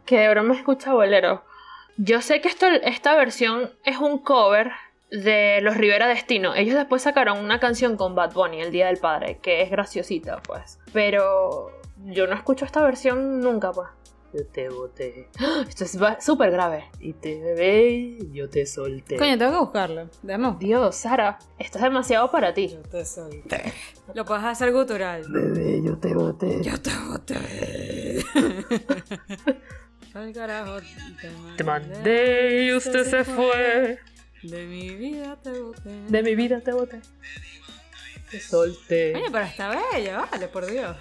que 0.05 0.17
de 0.17 0.29
broma 0.29 0.55
escucha 0.55 0.93
bolero. 0.93 1.43
Yo 1.97 2.21
sé 2.21 2.41
que 2.41 2.47
esto, 2.47 2.65
esta 2.67 3.15
versión 3.15 3.71
es 3.83 3.97
un 3.97 4.17
cover 4.17 4.71
de 5.11 5.59
los 5.61 5.77
Rivera 5.77 6.07
Destino. 6.07 6.55
Ellos 6.55 6.75
después 6.75 7.03
sacaron 7.03 7.37
una 7.37 7.59
canción 7.59 7.95
con 7.95 8.15
Bad 8.15 8.33
Bunny, 8.33 8.61
El 8.61 8.71
Día 8.71 8.87
del 8.87 8.97
Padre, 8.97 9.37
que 9.41 9.61
es 9.61 9.69
graciosita, 9.69 10.41
pues. 10.41 10.79
Pero 10.93 11.80
yo 12.05 12.27
no 12.27 12.33
escucho 12.33 12.65
esta 12.65 12.83
versión 12.83 13.39
nunca, 13.39 13.71
pues. 13.71 13.89
Yo 14.33 14.45
te 14.45 14.69
boté. 14.69 15.27
¡Ah! 15.39 15.65
Esto 15.67 15.83
es 15.83 15.97
súper 16.23 16.51
grave. 16.51 16.85
Y 17.01 17.11
te 17.13 17.37
bebé, 17.41 18.17
yo 18.31 18.49
te 18.49 18.65
solté. 18.65 19.17
Coño, 19.17 19.37
tengo 19.37 19.51
que 19.51 19.59
buscarlo. 19.59 20.09
Déjame 20.21 20.55
Dios, 20.57 20.95
Sara, 20.95 21.37
esto 21.59 21.79
es 21.79 21.83
demasiado 21.83 22.31
para 22.31 22.53
ti. 22.53 22.69
Yo 22.69 22.81
te 22.81 23.03
solté. 23.03 23.73
Lo 24.13 24.23
puedes 24.23 24.45
hacer 24.45 24.71
gutural. 24.71 25.25
Bebé, 25.27 25.81
yo 25.83 25.97
te 25.97 26.13
boté. 26.13 26.63
Yo 26.63 26.81
te 26.81 26.91
boté. 27.07 28.23
Al 30.13 30.33
carajo. 30.33 30.77
Te 31.57 31.63
mandé 31.63 32.65
y 32.65 32.73
usted 32.73 33.03
se 33.05 33.25
fue. 33.25 33.99
De 34.43 34.65
mi 34.65 34.95
vida 34.95 35.37
te 35.41 35.51
boté. 35.59 35.89
De 36.07 36.23
mi 36.23 36.35
vida 36.35 36.61
te 36.61 36.71
boté. 36.71 37.01
Te 38.29 38.39
solté. 38.39 39.13
Oye, 39.15 39.25
pero 39.29 39.45
está 39.45 39.69
bella, 39.69 40.25
vale, 40.31 40.47
por 40.47 40.65
Dios. 40.65 40.95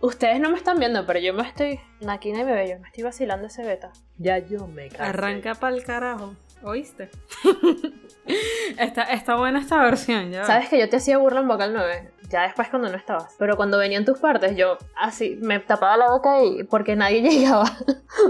Ustedes 0.00 0.40
no 0.40 0.50
me 0.50 0.56
están 0.56 0.78
viendo, 0.78 1.04
pero 1.04 1.18
yo 1.18 1.34
me 1.34 1.42
estoy. 1.42 1.78
Naquina 2.00 2.40
y 2.40 2.44
bebé, 2.44 2.70
yo 2.70 2.78
me 2.80 2.88
estoy 2.88 3.04
vacilando 3.04 3.48
ese 3.48 3.62
beta. 3.62 3.92
Ya 4.16 4.38
yo 4.38 4.66
me 4.66 4.88
cansé. 4.88 5.02
Arranca 5.02 5.54
pa'l 5.54 5.82
carajo. 5.84 6.34
¿Oíste? 6.62 7.10
está, 8.78 9.02
está 9.04 9.36
buena 9.36 9.60
esta 9.60 9.82
versión, 9.82 10.30
ya. 10.30 10.44
Sabes 10.44 10.70
que 10.70 10.78
yo 10.78 10.88
te 10.88 10.96
hacía 10.96 11.18
burla 11.18 11.40
en 11.40 11.48
vocal 11.48 11.72
9, 11.74 12.12
ya 12.30 12.42
después 12.42 12.68
cuando 12.68 12.88
no 12.88 12.96
estabas. 12.96 13.34
Pero 13.38 13.56
cuando 13.56 13.76
venían 13.76 14.06
tus 14.06 14.18
partes, 14.18 14.56
yo 14.56 14.78
así 14.96 15.38
me 15.42 15.60
tapaba 15.60 15.96
la 15.98 16.10
boca 16.10 16.42
y 16.42 16.64
porque 16.64 16.96
nadie 16.96 17.20
llegaba. 17.30 17.70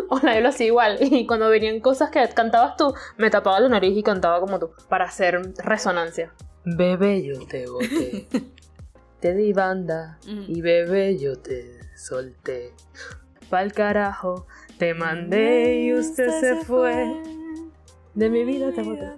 o 0.09 0.19
nadie 0.21 0.41
lo 0.41 0.49
hacía 0.49 0.67
igual. 0.67 0.99
Y 1.01 1.25
cuando 1.27 1.49
venían 1.49 1.79
cosas 1.81 2.11
que 2.11 2.29
cantabas 2.31 2.77
tú, 2.77 2.95
me 3.17 3.31
tapaba 3.31 3.61
la 3.61 3.69
nariz 3.69 3.97
y 3.97 4.03
cantaba 4.03 4.41
como 4.41 4.59
tú. 4.59 4.71
Para 4.89 5.05
hacer 5.05 5.41
resonancia. 5.59 6.33
Bebé, 6.65 7.23
yo 7.23 7.47
te 7.47 7.67
boté. 7.69 8.27
te 9.21 9.35
di 9.35 9.53
banda. 9.53 10.19
Y 10.27 10.61
bebé, 10.61 11.19
yo 11.19 11.39
te 11.39 11.79
solté. 11.97 12.73
Pa'l 13.49 13.73
carajo, 13.73 14.47
te 14.79 14.95
mandé 14.95 15.81
y 15.83 15.93
usted 15.95 16.29
se 16.41 16.57
fue. 16.65 17.23
De 18.15 18.29
mi 18.31 18.45
vida 18.45 18.73
te 18.73 18.83
boté. 18.83 19.09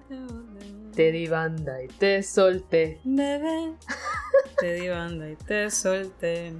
Te 0.94 1.10
di 1.12 1.26
banda 1.26 1.82
y 1.82 1.88
te 1.88 2.22
solté. 2.22 3.00
Bebé. 3.04 3.72
te 4.60 4.74
di 4.74 4.88
banda 4.88 5.28
y 5.30 5.36
te 5.36 5.70
solté. 5.70 6.52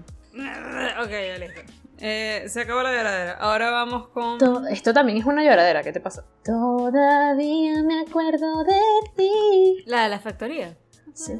Ok, 1.02 1.10
ya 1.10 1.38
listo. 1.38 1.60
Eh, 2.04 2.44
se 2.48 2.62
acabó 2.62 2.82
la 2.82 2.90
lloradera. 2.92 3.32
Ahora 3.34 3.70
vamos 3.70 4.08
con. 4.08 4.38
To- 4.38 4.66
Esto 4.66 4.92
también 4.92 5.18
es 5.18 5.24
una 5.24 5.44
lloradera, 5.44 5.82
¿qué 5.82 5.92
te 5.92 6.00
pasa? 6.00 6.24
Todavía 6.44 7.82
me 7.84 8.00
acuerdo 8.00 8.64
de 8.64 8.80
ti. 9.16 9.84
La 9.86 10.04
de 10.04 10.08
la 10.08 10.18
factoría. 10.18 10.76
Sí. 11.14 11.34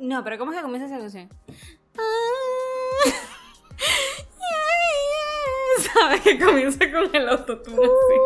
No, 0.00 0.24
pero 0.24 0.38
¿cómo 0.38 0.52
es 0.52 0.58
que 0.58 0.62
comienza 0.62 0.86
esa 0.86 0.98
canción? 0.98 1.28
¿Sabes 5.94 6.20
que 6.20 6.38
comienza 6.38 6.78
con 6.90 7.14
el 7.14 7.28
autotune 7.28 7.76
así? 7.76 8.16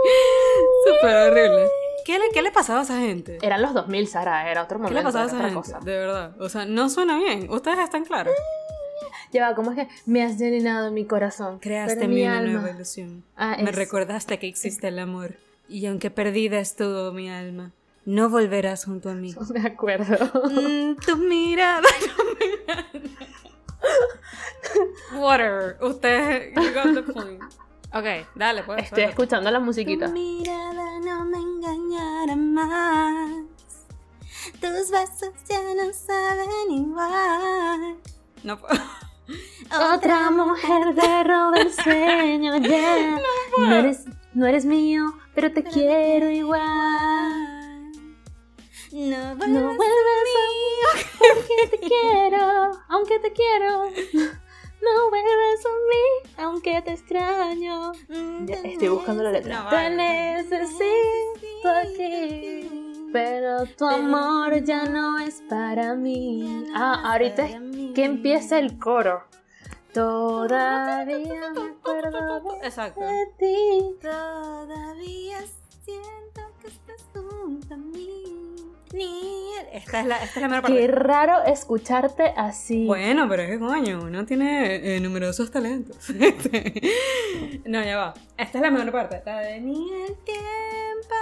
Súper 0.86 1.16
horrible. 1.30 1.68
¿Qué 2.04 2.18
le, 2.18 2.24
¿Qué 2.32 2.42
le 2.42 2.50
pasaba 2.50 2.80
a 2.80 2.82
esa 2.82 2.98
gente? 2.98 3.38
Eran 3.42 3.62
los 3.62 3.72
2000, 3.74 4.08
Sara, 4.08 4.50
era 4.50 4.62
otro 4.64 4.78
¿Qué 4.78 4.82
momento. 4.82 4.98
le 4.98 5.04
pasaba 5.04 5.24
a 5.24 5.26
esa 5.28 5.38
gente? 5.38 5.54
cosa. 5.54 5.78
De 5.80 5.96
verdad. 5.96 6.40
O 6.40 6.48
sea, 6.48 6.66
no 6.66 6.90
suena 6.90 7.18
bien. 7.18 7.48
Ustedes 7.50 7.78
están 7.78 8.04
claros. 8.04 8.34
Lleva, 9.32 9.54
¿cómo 9.54 9.72
es 9.72 9.76
que 9.76 9.88
me 10.06 10.22
has 10.22 10.38
llenado 10.38 10.90
mi 10.90 11.06
corazón? 11.06 11.58
Creaste 11.60 11.94
pero 11.94 12.04
en 12.04 12.10
mí 12.10 12.16
mi 12.16 12.22
una 12.26 12.38
alma. 12.38 12.52
nueva 12.52 12.70
ilusión. 12.70 13.24
Ah, 13.36 13.56
Me 13.62 13.72
recordaste 13.72 14.38
que 14.38 14.46
existe 14.46 14.88
el 14.88 14.98
amor. 14.98 15.36
Y 15.68 15.86
aunque 15.86 16.10
perdida 16.10 16.58
estuvo 16.60 17.10
mi 17.12 17.30
alma, 17.30 17.72
no 18.06 18.28
volverás 18.28 18.84
junto 18.84 19.10
a 19.10 19.14
mí. 19.14 19.34
Me 19.54 19.60
acuerdo. 19.66 20.16
Mm, 20.50 20.96
tu 20.96 21.16
mirada 21.16 21.82
no 22.16 22.24
me 22.34 22.56
gana. 22.66 22.86
Whatever. 25.20 25.76
Ustedes, 25.82 26.54
you 26.54 26.72
got 26.72 26.94
the 26.94 27.02
point. 27.12 27.42
Ok, 27.92 28.26
dale, 28.34 28.62
pues. 28.64 28.84
Estoy 28.84 29.04
escuchando 29.04 29.50
la 29.50 29.60
musiquita. 29.60 30.06
Tu 30.06 30.12
mirada 30.12 31.00
no 31.00 31.24
me 31.26 31.38
engañará 31.38 32.34
más. 32.34 33.46
Tus 34.60 34.90
besos 34.90 35.30
ya 35.48 35.60
no 35.74 35.92
saben 35.92 36.70
igual. 36.70 37.96
No 38.42 38.58
puedo. 38.58 38.80
Otra 39.94 40.30
mujer 40.30 40.94
te 40.94 41.24
roba 41.24 41.56
el 41.58 41.72
sueño, 41.72 42.58
ya. 42.58 43.20
No, 43.58 43.72
eres, 43.72 44.04
no 44.34 44.46
eres 44.46 44.64
mío, 44.64 45.14
pero 45.34 45.52
te 45.52 45.62
quiero 45.62 46.28
igual. 46.28 47.53
No 48.94 49.34
No 49.34 49.74
vuelves 49.74 50.30
a 50.38 50.44
mí, 50.54 51.08
aunque 51.34 51.76
te 51.76 51.78
quiero, 51.80 52.70
aunque 52.88 53.18
te 53.18 53.32
quiero. 53.32 53.90
No 53.90 55.10
vuelves 55.10 55.66
a 55.66 55.74
mí, 55.90 56.32
aunque 56.36 56.80
te 56.82 56.92
extraño. 56.92 57.92
Ya, 58.44 58.54
estoy 58.54 58.88
buscando 58.88 59.24
la 59.24 59.32
letra. 59.32 59.64
No, 59.64 59.70
te 59.70 59.90
necesito 59.90 61.68
aquí, 61.82 63.08
pero 63.12 63.66
tu 63.66 63.84
amor 63.84 64.62
ya 64.62 64.84
no 64.84 65.18
es 65.18 65.42
para 65.48 65.96
mí. 65.96 66.64
Ah, 66.76 67.02
ahorita 67.12 67.46
es 67.46 67.56
que 67.96 68.04
empieza 68.04 68.60
el 68.60 68.78
coro. 68.78 69.24
Todavía 69.92 71.50
me 71.50 71.62
acuerdo 71.62 72.42
de 72.60 73.26
ti. 73.38 73.96
Todavía 74.00 75.38
siento 75.84 76.42
que 76.60 76.68
estás 76.68 77.04
junto 77.12 77.74
a 77.74 77.76
mí. 77.76 78.43
Ni- 78.94 79.52
Esta 79.72 80.00
es 80.00 80.06
la, 80.06 80.16
esta 80.22 80.34
es 80.36 80.42
la 80.42 80.48
mera 80.48 80.62
parte. 80.62 80.76
Qué 80.78 80.86
raro 80.86 81.42
escucharte 81.44 82.32
así. 82.36 82.86
Bueno, 82.86 83.28
pero 83.28 83.42
es 83.42 83.50
que 83.50 83.58
coño, 83.58 84.02
uno 84.04 84.24
tiene 84.24 84.96
eh, 84.96 85.00
numerosos 85.00 85.50
talentos. 85.50 85.96
Este, 86.20 86.80
no, 87.64 87.82
ya 87.82 87.96
va. 87.96 88.14
Esta 88.38 88.58
es 88.58 88.62
la 88.62 88.70
mejor 88.70 88.92
parte. 88.92 89.20
La 89.26 89.40
de 89.40 89.60
ni 89.60 89.92
el 90.04 90.14
tiempo, 90.18 91.16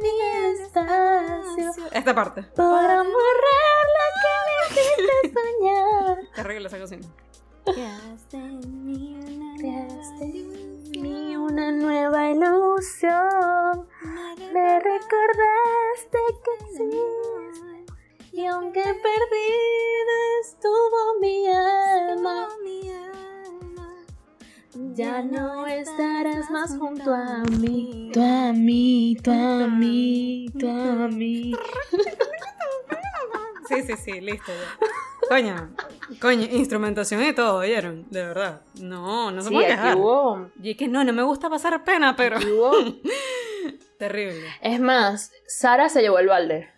ni 0.00 0.08
el 0.08 0.60
espacio. 0.62 1.70
Esta 1.92 2.14
parte. 2.14 2.44
Para 2.56 3.02
borrar 3.02 3.84
lo 3.98 4.06
que 4.22 4.34
me 4.46 4.54
hiciste 4.80 5.14
soñar. 5.34 6.16
Terrible 6.34 6.68
esa 6.68 6.78
canción. 6.78 7.02
Creaste 7.64 8.36
en 8.38 8.84
mí 8.86 9.18
una 11.36 11.70
nueva 11.72 12.30
ilusión. 12.30 13.86
Me 14.52 14.80
recordaste 14.80 16.18
que 16.44 16.52
existes. 16.64 17.17
Y 18.38 18.46
aunque 18.46 18.80
perdida 18.82 20.16
estuvo 20.42 21.18
mi 21.20 21.48
alma, 21.48 22.48
ya 24.94 25.22
no 25.24 25.66
estarás 25.66 26.48
más 26.48 26.78
junto 26.78 27.12
a 27.12 27.42
mí. 27.58 28.12
Tú 28.14 28.22
a 28.22 28.52
mí, 28.52 29.16
tú 29.24 29.32
a 29.32 29.66
mí, 29.66 30.46
tú 30.56 30.68
a 30.68 31.08
mí. 31.08 31.52
Sí, 33.68 33.82
sí, 33.82 33.94
sí, 33.96 34.20
listo 34.20 34.52
ya. 34.52 34.86
Coño, 35.28 35.74
coño, 36.20 36.46
instrumentación 36.52 37.24
y 37.24 37.32
todo, 37.34 37.56
¿oyeron? 37.58 38.06
De 38.08 38.22
verdad. 38.22 38.62
No, 38.80 39.32
no 39.32 39.42
se 39.42 39.48
Sí, 39.48 39.54
puede 39.56 39.66
quejar. 39.66 39.96
hubo, 39.96 40.48
Y 40.62 40.70
es 40.70 40.76
que 40.76 40.86
no, 40.86 41.02
no 41.02 41.12
me 41.12 41.24
gusta 41.24 41.50
pasar 41.50 41.82
pena, 41.82 42.14
pero... 42.14 42.36
aquí 42.36 42.46
hubo. 42.52 42.70
Terrible. 43.98 44.46
Es 44.62 44.78
más, 44.78 45.32
Sara 45.48 45.88
se 45.88 46.02
llevó 46.02 46.20
el 46.20 46.28
balde. 46.28 46.77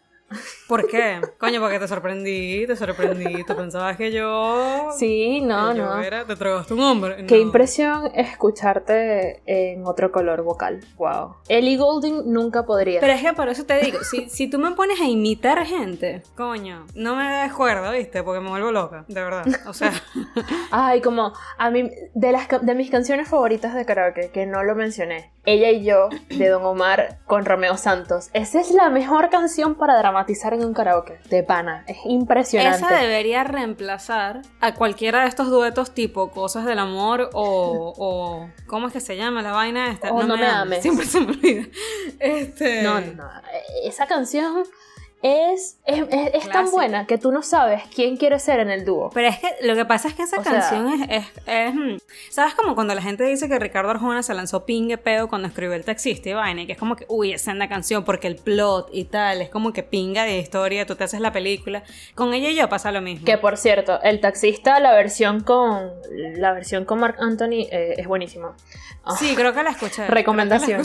¿Por 0.69 0.87
qué? 0.87 1.21
Coño, 1.39 1.61
porque 1.61 1.79
te 1.81 1.89
sorprendí, 1.89 2.67
te 2.67 2.77
sorprendí. 2.77 3.43
Tú 3.45 3.57
pensabas 3.57 3.97
que 3.97 4.13
yo... 4.13 4.91
Sí, 4.97 5.41
no, 5.41 5.75
yo 5.75 5.85
no. 5.87 6.01
era- 6.03 6.25
te 6.25 6.37
tragaste 6.37 6.75
un 6.75 6.81
hombre. 6.81 7.27
Qué 7.27 7.37
No. 7.37 7.43
impresión 7.43 8.11
escucharte 8.15 9.43
en 9.47 9.85
otro 9.87 10.13
color 10.13 10.43
vocal. 10.43 10.81
Wow. 10.97 11.37
Ellie 11.49 11.77
Goulding 11.77 12.33
nunca 12.33 12.65
podría. 12.65 13.01
Pero 13.01 13.13
es 13.13 13.23
que 13.23 13.33
por 13.33 13.49
eso 13.49 13.65
te 13.65 13.79
digo, 13.81 13.99
si, 14.05 14.29
si 14.29 14.49
tú 14.49 14.59
me 14.59 14.71
pones 14.73 15.01
a 15.01 15.05
imitar 15.07 15.65
gente, 15.67 16.23
coño, 16.37 16.87
no 16.95 17.17
me 17.17 17.25
des 17.43 17.53
cuerda, 17.53 17.91
¿viste? 17.91 18.23
Porque 18.23 18.41
me 18.41 18.51
vuelvo 18.51 18.71
loca, 18.71 19.05
de 19.09 19.23
verdad. 19.23 19.45
O 19.67 19.73
sea, 19.73 19.93
Ay, 20.71 21.01
como 21.01 21.33
a 21.59 21.71
mí, 21.71 21.91
de, 22.15 22.33
las, 22.33 22.47
de 22.63 22.75
mis 22.75 22.91
canciones 22.91 23.29
favoritas 23.29 23.75
de 23.75 23.85
karaoke, 23.85 24.31
que 24.31 24.47
no 24.47 24.63
lo 24.63 24.75
mencioné, 24.77 25.33
Ella 25.45 25.71
y 25.71 25.85
yo, 25.85 26.09
de 26.29 26.49
Don 26.49 26.65
Omar 26.65 27.19
con 27.27 27.45
Romeo 27.45 27.77
Santos. 27.77 28.31
Esa 28.33 28.61
es 28.61 28.71
la 28.71 28.91
mejor 28.91 29.31
canción 29.31 29.75
para 29.75 29.97
dramatizar 29.99 30.20
en 30.29 30.65
un 30.65 30.75
karaoke, 30.75 31.19
de 31.29 31.43
pana. 31.43 31.85
Es 31.87 31.99
impresionante. 32.05 32.85
esa 32.85 32.95
debería 32.95 33.45
reemplazar 33.45 34.43
a 34.61 34.75
cualquiera 34.75 35.23
de 35.23 35.29
estos 35.29 35.51
duetos 35.51 35.93
tipo 35.93 36.31
Cosas 36.31 36.65
del 36.65 36.79
Amor 36.79 37.31
o, 37.33 37.95
o 37.97 38.49
¿cómo 38.67 38.89
es 38.89 38.93
que 38.93 39.01
se 39.01 39.17
llama 39.17 39.43
la 39.43 39.53
vaina 39.53 39.91
esta? 39.91 40.13
O 40.13 40.23
No 40.23 40.37
me 40.37 40.47
ames. 40.47 40.83
Siempre 40.83 41.07
se 41.07 41.21
me 41.21 41.33
olvida. 41.33 41.65
Este, 42.19 42.83
No, 42.83 43.01
no, 43.01 43.13
no. 43.15 43.31
Esa 43.85 44.07
canción 44.07 44.65
es, 45.23 45.79
es, 45.85 46.01
es- 46.11 46.35
es 46.35 46.49
tan 46.49 46.71
buena 46.71 47.07
que 47.07 47.19
tú 47.19 47.31
no 47.31 47.43
sabes 47.43 47.83
quién 47.95 48.17
quiere 48.17 48.39
ser 48.39 48.59
en 48.61 48.71
el 48.71 48.85
dúo. 48.87 49.11
Pero 49.13 49.29
es 49.29 49.39
que 49.39 49.49
lo 49.63 49.75
que 49.75 49.85
pasa 49.85 50.09
es 50.09 50.15
que 50.15 50.23
esa 50.23 50.39
O 50.39 50.43
sea- 50.43 50.53
canción 50.53 51.03
es, 51.03 51.09
es, 51.11 51.27
es, 51.47 51.75
mm, 51.75 51.97
¿Sabes 52.31 52.55
como 52.55 52.75
cuando 52.75 52.95
la 52.95 53.03
gente 53.03 53.25
dice 53.25 53.49
que 53.49 53.59
Ricardo 53.59 53.91
Arjona 53.91 54.23
se 54.23 54.33
lanzó 54.35 54.65
pingue 54.65 54.97
pedo 54.99 55.29
cuando 55.29 55.49
escribió 55.49 55.75
El 55.75 55.85
Taxista 55.85 56.29
y 56.31 56.33
vaina? 56.33 56.63
Y 56.63 56.67
que 56.67 56.73
es 56.73 56.79
como 56.79 56.97
que, 56.97 57.05
uy, 57.09 57.33
esa 57.33 57.53
es 57.53 57.59
la 57.59 57.69
canción 57.69 58.05
porque 58.05 58.29
el 58.29 58.37
plot 58.37 58.89
y 58.93 59.05
tal, 59.05 59.43
es 59.43 59.51
como 59.51 59.73
que 59.73 59.83
pinga 59.83 60.25
de 60.25 60.39
historia, 60.39 60.87
tú 60.87 60.97
te 60.97 61.05
haces 61.05 61.21
la 61.21 61.33
película. 61.33 61.83
Con 62.15 62.33
ella 62.33 62.49
y 62.49 62.55
yo 62.57 62.69
pasa 62.69 62.91
lo 62.93 63.01
mismo. 63.03 63.27
Que 63.27 63.37
por 63.37 63.57
cierto, 63.59 64.01
el 64.03 64.21
taxista, 64.21 64.81
la 64.81 64.93
versión 64.93 65.41
con 65.41 65.91
la 66.11 66.53
versión 66.53 66.85
con 66.87 66.99
Mark 67.01 67.17
Anthony 67.21 67.67
eh, 67.71 67.95
es 67.99 68.07
buenísima. 68.07 68.57
Sí, 69.19 69.35
creo 69.35 69.53
que 69.53 69.63
la 69.63 69.71
escuché. 69.71 70.07
Recomendación. 70.07 70.83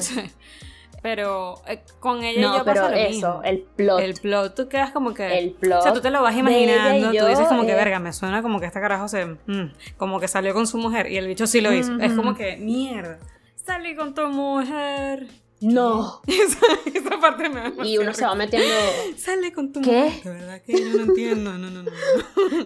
Pero 1.02 1.62
eh, 1.68 1.82
con 2.00 2.24
ella 2.24 2.40
y 2.40 2.42
No, 2.42 2.58
yo 2.58 2.66
pero 2.66 2.82
pasa 2.82 2.92
lo 2.96 2.98
eso, 2.98 3.10
mismo. 3.12 3.42
el 3.44 3.60
plot. 3.76 4.00
El 4.00 4.14
plot, 4.16 4.56
tú 4.56 4.68
quedas 4.68 4.92
como 4.92 5.14
que. 5.14 5.38
El 5.38 5.52
plot 5.52 5.80
O 5.80 5.84
sea, 5.84 5.94
tú 5.94 6.02
te 6.02 6.10
lo 6.10 6.22
vas 6.22 6.36
imaginando, 6.36 7.12
tú 7.12 7.26
dices 7.28 7.48
como 7.48 7.64
que, 7.66 7.74
eh. 7.74 7.76
verga, 7.76 8.00
me 8.00 8.12
suena 8.12 8.42
como 8.42 8.60
que 8.60 8.66
este 8.66 8.80
carajo 8.80 9.08
se. 9.08 9.26
mm, 9.26 9.74
como 9.98 10.20
que 10.20 10.28
salió 10.28 10.54
con 10.54 10.66
su 10.66 10.78
mujer 10.78 11.12
y 11.12 11.18
el 11.18 11.28
bicho 11.28 11.46
sí 11.48 11.62
lo 11.62 11.72
hizo. 11.74 11.98
Es 12.00 12.14
como 12.14 12.36
que, 12.36 12.58
mierda, 12.58 13.20
salí 13.56 13.96
con 13.96 14.14
tu 14.16 14.28
mujer. 14.28 15.28
No. 15.62 16.22
Esa, 16.28 16.60
esa 16.94 17.20
parte 17.20 17.50
me 17.50 17.72
Y 17.88 17.98
uno 17.98 18.14
se 18.14 18.26
va 18.26 18.36
metiendo. 18.36 18.68
Sale 19.18 19.54
con 19.54 19.72
tu 19.72 19.82
¿Qué? 19.82 20.04
mujer. 20.04 20.24
De 20.24 20.30
verdad 20.32 20.62
que 20.62 20.74
yo 20.74 20.98
no 20.98 21.04
entiendo. 21.06 21.54
No, 21.54 21.58
no, 21.58 21.70
no. 21.70 21.84
no. 21.84 21.92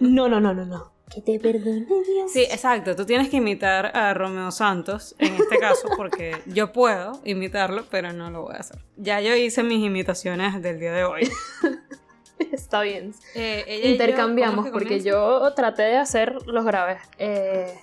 No, 0.00 0.28
no, 0.28 0.40
no, 0.40 0.54
no, 0.54 0.66
no. 0.66 0.92
Que 1.12 1.20
te 1.20 1.40
perdone 1.40 1.86
Dios. 1.86 2.32
Sí, 2.32 2.42
exacto. 2.42 2.94
Tú 2.94 3.04
tienes 3.04 3.28
que 3.28 3.38
imitar 3.38 3.96
a 3.96 4.14
Romeo 4.14 4.52
Santos 4.52 5.16
en 5.18 5.34
este 5.34 5.58
caso 5.58 5.88
porque 5.96 6.36
yo 6.46 6.72
puedo 6.72 7.20
imitarlo, 7.24 7.84
pero 7.90 8.12
no 8.12 8.30
lo 8.30 8.42
voy 8.42 8.54
a 8.54 8.58
hacer. 8.58 8.78
Ya 8.96 9.20
yo 9.20 9.34
hice 9.34 9.62
mis 9.64 9.84
imitaciones 9.84 10.62
del 10.62 10.78
día 10.78 10.92
de 10.92 11.04
hoy. 11.04 11.28
Está 12.52 12.82
bien. 12.82 13.12
Eh, 13.34 13.80
yo, 13.82 13.90
Intercambiamos, 13.90 14.66
¿cómo 14.66 14.66
es 14.66 14.72
que 14.72 14.78
porque 14.78 15.00
yo 15.00 15.52
traté 15.54 15.82
de 15.82 15.96
hacer 15.96 16.46
los 16.46 16.64
graves. 16.64 17.00
Eh, 17.18 17.74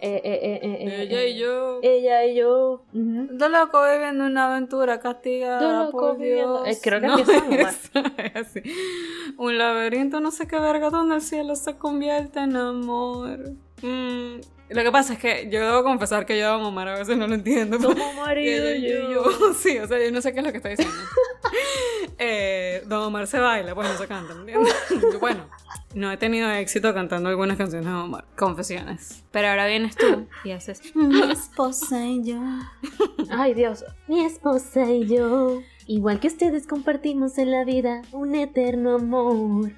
eh, 0.00 0.20
eh, 0.24 0.60
eh, 0.62 1.00
Ella 1.02 1.22
eh, 1.22 1.28
y 1.30 1.38
yo. 1.38 1.80
Ella 1.82 2.24
y 2.26 2.34
yo. 2.36 2.84
ujú. 2.92 3.28
Dos 3.30 3.50
locos 3.50 3.88
viviendo 3.90 4.24
una 4.26 4.50
aventura 4.52 5.00
castigada 5.00 5.60
Dos 5.60 5.86
locos 5.86 6.02
por 6.10 6.18
viviendo- 6.18 6.62
Dios. 6.64 6.76
Eh, 6.76 6.80
creo 6.82 7.00
que 7.00 7.06
No, 7.06 7.18
empieza 7.18 7.40
a 7.40 7.44
mamar. 7.44 7.60
es- 7.60 7.90
es 8.18 8.36
así. 8.36 8.62
Un 9.38 9.56
laberinto, 9.58 10.20
no 10.20 10.30
sé 10.30 10.46
qué 10.46 10.58
verga, 10.58 10.90
donde 10.90 11.14
el 11.16 11.22
cielo 11.22 11.56
se 11.56 11.76
convierte 11.76 12.40
en 12.40 12.56
amor. 12.56 13.38
Mm, 13.82 14.40
Lo 14.70 14.82
que 14.82 14.90
pasa 14.90 15.12
es 15.12 15.18
que 15.18 15.48
yo 15.50 15.60
debo 15.64 15.82
confesar 15.84 16.24
que 16.26 16.38
yo 16.38 16.48
a 16.48 16.58
mamar 16.58 16.88
a 16.88 16.98
veces 16.98 17.16
no 17.16 17.26
lo 17.26 17.34
entiendo. 17.34 17.78
Somos 17.80 18.14
marido 18.16 18.74
y 18.74 18.88
yo. 19.12 19.24
Sí, 19.54 19.78
o 19.78 19.86
sea, 19.86 20.02
yo 20.04 20.10
no 20.10 20.20
sé 20.20 20.32
qué 20.32 20.40
es 20.40 20.46
lo 20.46 20.50
que 20.52 20.56
está 20.58 20.70
diciendo. 20.70 20.94
eh, 22.18 22.82
Don 22.86 23.02
Omar 23.04 23.26
se 23.26 23.38
baila, 23.38 23.74
pues 23.74 23.88
no 23.88 23.96
se 23.98 24.06
canta, 24.06 24.34
¿me 24.34 24.40
entiendes? 24.40 24.74
bueno, 25.20 25.46
no 25.94 26.10
he 26.10 26.16
tenido 26.16 26.50
éxito 26.50 26.92
cantando 26.92 27.28
algunas 27.28 27.56
canciones 27.56 27.86
de 27.86 27.92
Omar. 27.92 28.24
Confesiones. 28.36 29.24
Pero 29.30 29.48
ahora 29.48 29.66
vienes 29.66 29.96
tú 29.96 30.26
y 30.44 30.50
haces 30.50 30.94
mi 30.94 31.22
esposa 31.30 32.04
y 32.06 32.24
yo. 32.24 32.40
Ay, 33.30 33.54
Dios. 33.54 33.84
Mi 34.08 34.24
esposa 34.24 34.90
y 34.90 35.06
yo. 35.06 35.60
Igual 35.86 36.20
que 36.20 36.28
ustedes 36.28 36.66
compartimos 36.66 37.38
en 37.38 37.50
la 37.50 37.64
vida 37.64 38.02
un 38.12 38.34
eterno 38.34 38.96
amor. 38.96 39.72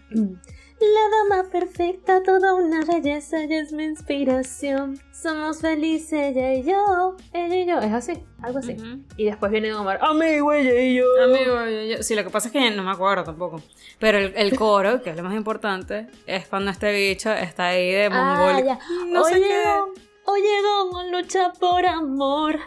La 0.78 1.34
dama 1.38 1.48
perfecta, 1.50 2.22
toda 2.22 2.54
una 2.54 2.84
belleza, 2.84 3.42
ella 3.42 3.60
es 3.62 3.72
mi 3.72 3.84
inspiración. 3.84 5.00
Somos 5.10 5.60
felices, 5.62 6.36
ella 6.36 6.52
y 6.52 6.64
yo, 6.64 7.16
ella 7.32 7.56
y 7.56 7.66
yo. 7.66 7.78
Es 7.78 7.92
así, 7.94 8.12
algo 8.42 8.58
así. 8.58 8.76
Y 9.16 9.24
después 9.24 9.50
viene 9.50 9.72
Omar, 9.72 9.98
amigo, 10.02 10.52
ella 10.52 10.78
y 10.78 10.94
yo. 10.96 11.04
Amigo, 11.24 11.64
yo, 11.64 11.96
yo- 11.96 12.02
sí, 12.02 12.14
lo 12.14 12.24
que 12.24 12.30
pasa 12.30 12.48
es 12.48 12.52
que 12.52 12.70
no 12.72 12.82
me 12.82 12.90
acuerdo 12.90 13.24
tampoco. 13.24 13.62
Pero 13.98 14.18
el, 14.18 14.34
el 14.36 14.54
coro, 14.56 15.00
que 15.02 15.10
es 15.10 15.16
lo 15.16 15.22
más 15.22 15.34
importante, 15.34 16.08
es 16.26 16.46
cuando 16.46 16.70
este 16.70 16.92
bicho 16.92 17.32
está 17.32 17.68
ahí 17.68 17.90
de 17.92 18.10
Ah, 18.12 18.34
mongólico. 18.36 18.66
ya. 18.66 18.78
no 19.06 19.24
sé 19.24 19.34
oye, 19.36 19.46
qué. 19.48 19.62
Don, 19.64 19.88
oye, 20.26 20.62
Don, 20.62 21.10
lucha 21.12 21.52
por 21.58 21.86
amor. 21.86 22.58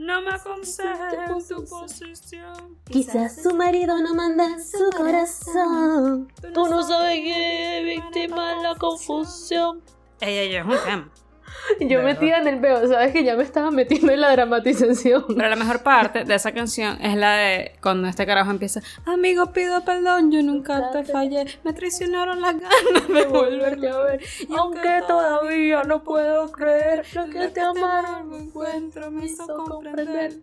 No 0.00 0.22
me 0.22 0.30
aconsejes 0.30 1.12
en 1.12 1.46
tu 1.46 1.64
posición. 1.66 2.78
Quizás 2.86 3.42
su 3.42 3.54
marido 3.54 4.00
no 4.00 4.14
manda 4.14 4.58
su 4.58 4.88
corazón. 4.96 6.32
Tú 6.54 6.68
no 6.68 6.82
sabes 6.82 7.20
que 7.20 7.78
es 7.78 7.84
víctima 7.84 8.56
de 8.56 8.62
la 8.62 8.76
confusión. 8.76 9.82
Ella 10.22 10.44
y 10.44 10.52
yo 10.52 10.60
es 10.60 10.64
un 10.64 10.84
tema. 10.86 11.12
Yo 11.80 12.02
metida 12.02 12.38
en 12.38 12.46
el 12.46 12.60
peo, 12.60 12.86
sabes 12.88 13.12
que 13.12 13.24
ya 13.24 13.36
me 13.36 13.42
estaba 13.42 13.70
metiendo 13.70 14.12
en 14.12 14.20
la 14.20 14.32
dramatización. 14.32 15.24
Pero 15.28 15.48
la 15.48 15.56
mejor 15.56 15.82
parte 15.82 16.24
de 16.24 16.34
esa 16.34 16.52
canción 16.52 16.98
es 17.00 17.16
la 17.16 17.36
de 17.36 17.72
cuando 17.82 18.08
este 18.08 18.26
carajo 18.26 18.50
empieza 18.50 18.80
Amigo, 19.06 19.52
pido 19.52 19.84
perdón, 19.84 20.30
yo 20.30 20.42
nunca 20.42 20.90
te 20.90 21.04
fallé. 21.04 21.46
Me 21.64 21.72
traicionaron 21.72 22.40
las 22.40 22.54
ganas 22.54 23.08
de 23.08 23.26
volverte 23.28 23.88
a 23.88 23.98
ver. 23.98 24.20
Y 24.48 24.56
Aunque 24.56 25.02
todavía 25.06 25.82
no 25.84 26.02
puedo 26.02 26.50
creer 26.52 27.06
lo 27.14 27.26
que 27.26 27.48
te 27.48 27.60
amaron 27.60 28.28
me 28.28 28.38
encuentro 28.38 29.10
me 29.10 29.26
hizo 29.26 29.46
comprender. 29.64 30.34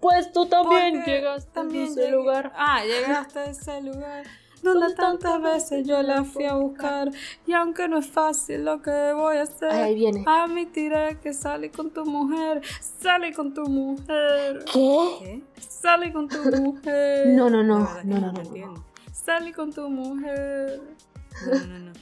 Pues 0.00 0.32
tú 0.32 0.46
también 0.46 1.04
llegaste 1.04 1.60
a 1.60 1.62
ese 1.62 2.10
lugar. 2.10 2.52
Ah, 2.54 2.82
llegaste 2.84 3.38
a 3.38 3.44
ese 3.46 3.80
lugar 3.82 4.24
donde 4.62 4.94
tantas 4.94 5.40
veces 5.40 5.86
yo 5.86 6.02
la 6.02 6.24
fui 6.24 6.44
a 6.44 6.54
buscar 6.54 7.10
y 7.46 7.52
aunque 7.52 7.88
no 7.88 7.98
es 7.98 8.06
fácil 8.06 8.64
lo 8.64 8.80
que 8.82 9.12
voy 9.14 9.36
a 9.36 9.42
hacer, 9.42 9.70
ahí 9.70 9.94
viene. 9.94 10.24
admitiré 10.26 11.18
que 11.20 11.32
salí 11.32 11.70
con 11.70 11.90
tu 11.90 12.04
mujer, 12.04 12.62
salí 12.80 13.32
con 13.32 13.54
tu 13.54 13.64
mujer. 13.66 14.64
¿Qué? 14.72 15.16
¿Qué? 15.20 15.42
Salí 15.60 16.12
con 16.12 16.28
tu 16.28 16.38
mujer. 16.62 17.28
No, 17.28 17.48
no, 17.50 17.62
no, 17.62 17.80
no, 17.80 18.02
no, 18.04 18.20
lo 18.20 18.32
no, 18.32 18.40
entiendo. 18.40 18.84
Salí 19.12 19.52
con 19.52 19.72
tu 19.72 19.88
mujer. 19.88 20.80
No, 21.46 21.66
no, 21.66 21.78
no. 21.78 21.92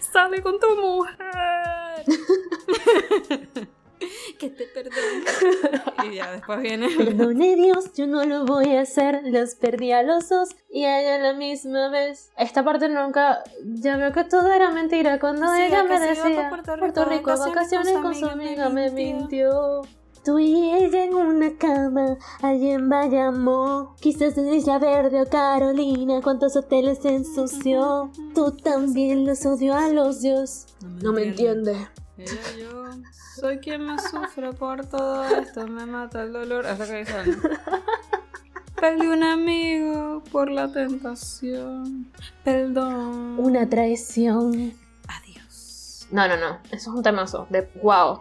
Salí 0.00 0.40
con 0.42 0.58
tu 0.58 0.66
mujer. 0.76 2.04
que 4.38 4.50
te 4.50 4.64
perdone. 4.64 6.10
Y 6.10 6.16
ya 6.16 6.32
después 6.32 6.60
viene. 6.60 6.88
Perdone 6.96 7.56
Dios, 7.56 7.92
yo 7.94 8.06
no 8.06 8.24
lo 8.24 8.44
voy 8.44 8.76
a 8.76 8.82
hacer. 8.82 9.20
Los 9.24 9.54
perdí 9.54 9.92
a 9.92 10.02
los 10.02 10.28
dos 10.28 10.50
y 10.70 10.84
a 10.84 11.00
ella 11.00 11.18
la 11.18 11.32
misma 11.34 11.88
vez. 11.88 12.30
Esta 12.36 12.64
parte 12.64 12.88
nunca. 12.88 13.42
Ya 13.64 13.96
veo 13.96 14.12
que 14.12 14.24
todo 14.24 14.52
era 14.52 14.70
mentira 14.70 15.18
cuando 15.18 15.46
Sí, 15.54 15.62
ella 15.62 15.84
me 15.84 16.00
decía. 16.00 16.48
Puerto 16.48 16.76
Puerto 16.78 17.04
Rico 17.04 17.30
Rico, 17.30 17.30
a 17.30 17.48
vacaciones 17.48 17.94
con 17.98 18.14
su 18.14 18.26
amiga 18.26 18.68
me 18.68 18.90
mintió. 18.90 19.82
Tú 20.24 20.38
y 20.38 20.72
ella 20.72 21.04
en 21.04 21.14
una 21.14 21.56
cama, 21.58 22.16
allí 22.42 22.70
en 22.70 22.88
Bayamón. 22.88 23.88
Quizás 24.00 24.38
en 24.38 24.54
Isla 24.54 24.78
Verde 24.78 25.20
o 25.20 25.28
Carolina, 25.28 26.20
cuántos 26.22 26.54
hoteles 26.54 27.04
ensució. 27.04 28.12
Tú 28.32 28.52
también 28.52 29.26
los 29.26 29.44
odio 29.46 29.74
a 29.74 29.88
los 29.88 30.22
dios. 30.22 30.66
No 31.02 31.12
me 31.12 31.24
entiende. 31.24 31.72
Ella 32.16 32.32
y 32.56 32.60
yo 32.60 32.84
soy 33.34 33.58
quien 33.58 33.84
me 33.86 33.98
sufre 33.98 34.52
por 34.52 34.86
todo 34.86 35.24
esto, 35.24 35.66
me 35.66 35.86
mata 35.86 36.22
el 36.22 36.32
dolor. 36.32 36.64
Lo 36.64 36.86
que 36.86 36.98
dice. 36.98 37.14
Perdí 38.80 39.06
un 39.06 39.22
amigo 39.22 40.22
por 40.32 40.50
la 40.50 40.72
tentación. 40.72 42.10
Perdón. 42.42 43.38
Una 43.38 43.68
traición. 43.68 44.74
Adiós. 45.06 46.08
No, 46.10 46.26
no, 46.26 46.36
no. 46.36 46.58
Eso 46.72 46.90
es 46.90 46.96
un 46.96 47.02
temazo. 47.02 47.46
De 47.48 47.70
wow. 47.80 48.20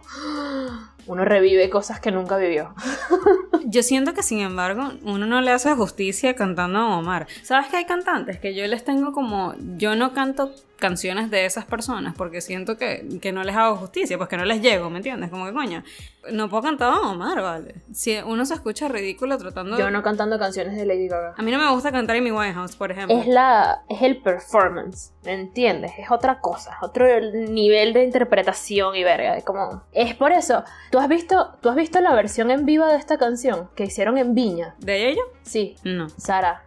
Uno 1.07 1.26
revive 1.26 1.70
cosas 1.70 1.99
que 1.99 2.12
nunca 2.12 2.38
vivió. 2.38 2.76
Yo 3.66 3.82
siento 3.82 4.14
que 4.14 4.22
sin 4.22 4.39
embargo 4.39 4.91
uno 5.03 5.26
no 5.26 5.41
le 5.41 5.51
hace 5.51 5.74
justicia 5.74 6.36
cantando 6.36 6.78
a 6.80 6.97
Omar. 6.99 7.28
¿Sabes 7.41 7.70
que 7.70 7.78
hay 7.78 7.86
cantantes 7.86 8.39
que 8.39 8.53
yo 8.53 8.66
les 8.68 8.84
tengo 8.84 9.14
como... 9.14 9.55
Yo 9.78 9.95
no 9.95 10.14
canto 10.14 10.51
canciones 10.82 11.32
de 11.32 11.45
esas 11.45 11.63
personas 11.63 12.13
porque 12.17 12.41
siento 12.41 12.77
que, 12.77 13.19
que 13.21 13.32
no 13.32 13.43
les 13.43 13.55
hago 13.55 13.77
justicia, 13.77 14.17
pues 14.17 14.27
que 14.27 14.36
no 14.36 14.43
les 14.43 14.61
llego, 14.61 14.89
¿me 14.89 14.97
entiendes? 14.97 15.29
Como 15.29 15.45
que 15.45 15.53
coño, 15.53 15.84
no 16.32 16.49
puedo 16.49 16.63
cantar 16.63 16.93
a 16.93 16.99
Omar, 17.01 17.41
¿vale? 17.41 17.75
Si 17.93 18.17
uno 18.17 18.45
se 18.45 18.53
escucha 18.53 18.88
ridículo 18.88 19.38
tratando 19.38 19.77
Yo 19.77 19.89
no 19.89 20.03
cantando 20.03 20.38
canciones 20.38 20.75
de 20.75 20.86
Lady 20.86 21.07
Gaga. 21.07 21.34
A 21.38 21.41
mí 21.41 21.51
no 21.51 21.57
me 21.57 21.69
gusta 21.71 21.91
cantar 21.91 22.15
en 22.15 22.23
mi 22.23 22.32
Winehouse, 22.32 22.75
por 22.75 22.91
ejemplo. 22.91 23.17
Es 23.17 23.27
la. 23.27 23.84
es 23.89 24.01
el 24.01 24.21
performance. 24.21 25.13
¿Me 25.23 25.34
entiendes? 25.34 25.91
Es 25.97 26.11
otra 26.11 26.39
cosa. 26.39 26.77
Otro 26.82 27.05
nivel 27.32 27.93
de 27.93 28.03
interpretación 28.03 28.95
y 28.95 29.03
verga. 29.03 29.38
Es 29.38 29.43
como. 29.43 29.84
Es 29.91 30.15
por 30.15 30.32
eso. 30.32 30.63
¿Tú 30.91 30.99
has 30.99 31.07
visto. 31.07 31.55
¿Tú 31.61 31.69
has 31.69 31.75
visto 31.75 32.01
la 32.01 32.13
versión 32.13 32.51
en 32.51 32.65
vivo 32.65 32.86
de 32.86 32.97
esta 32.97 33.17
canción? 33.17 33.69
Que 33.75 33.86
hicieron 33.86 34.17
en 34.17 34.34
Viña. 34.36 34.75
¿De 34.79 35.09
ella? 35.09 35.21
Sí. 35.43 35.75
No. 35.84 36.09
Sara. 36.09 36.65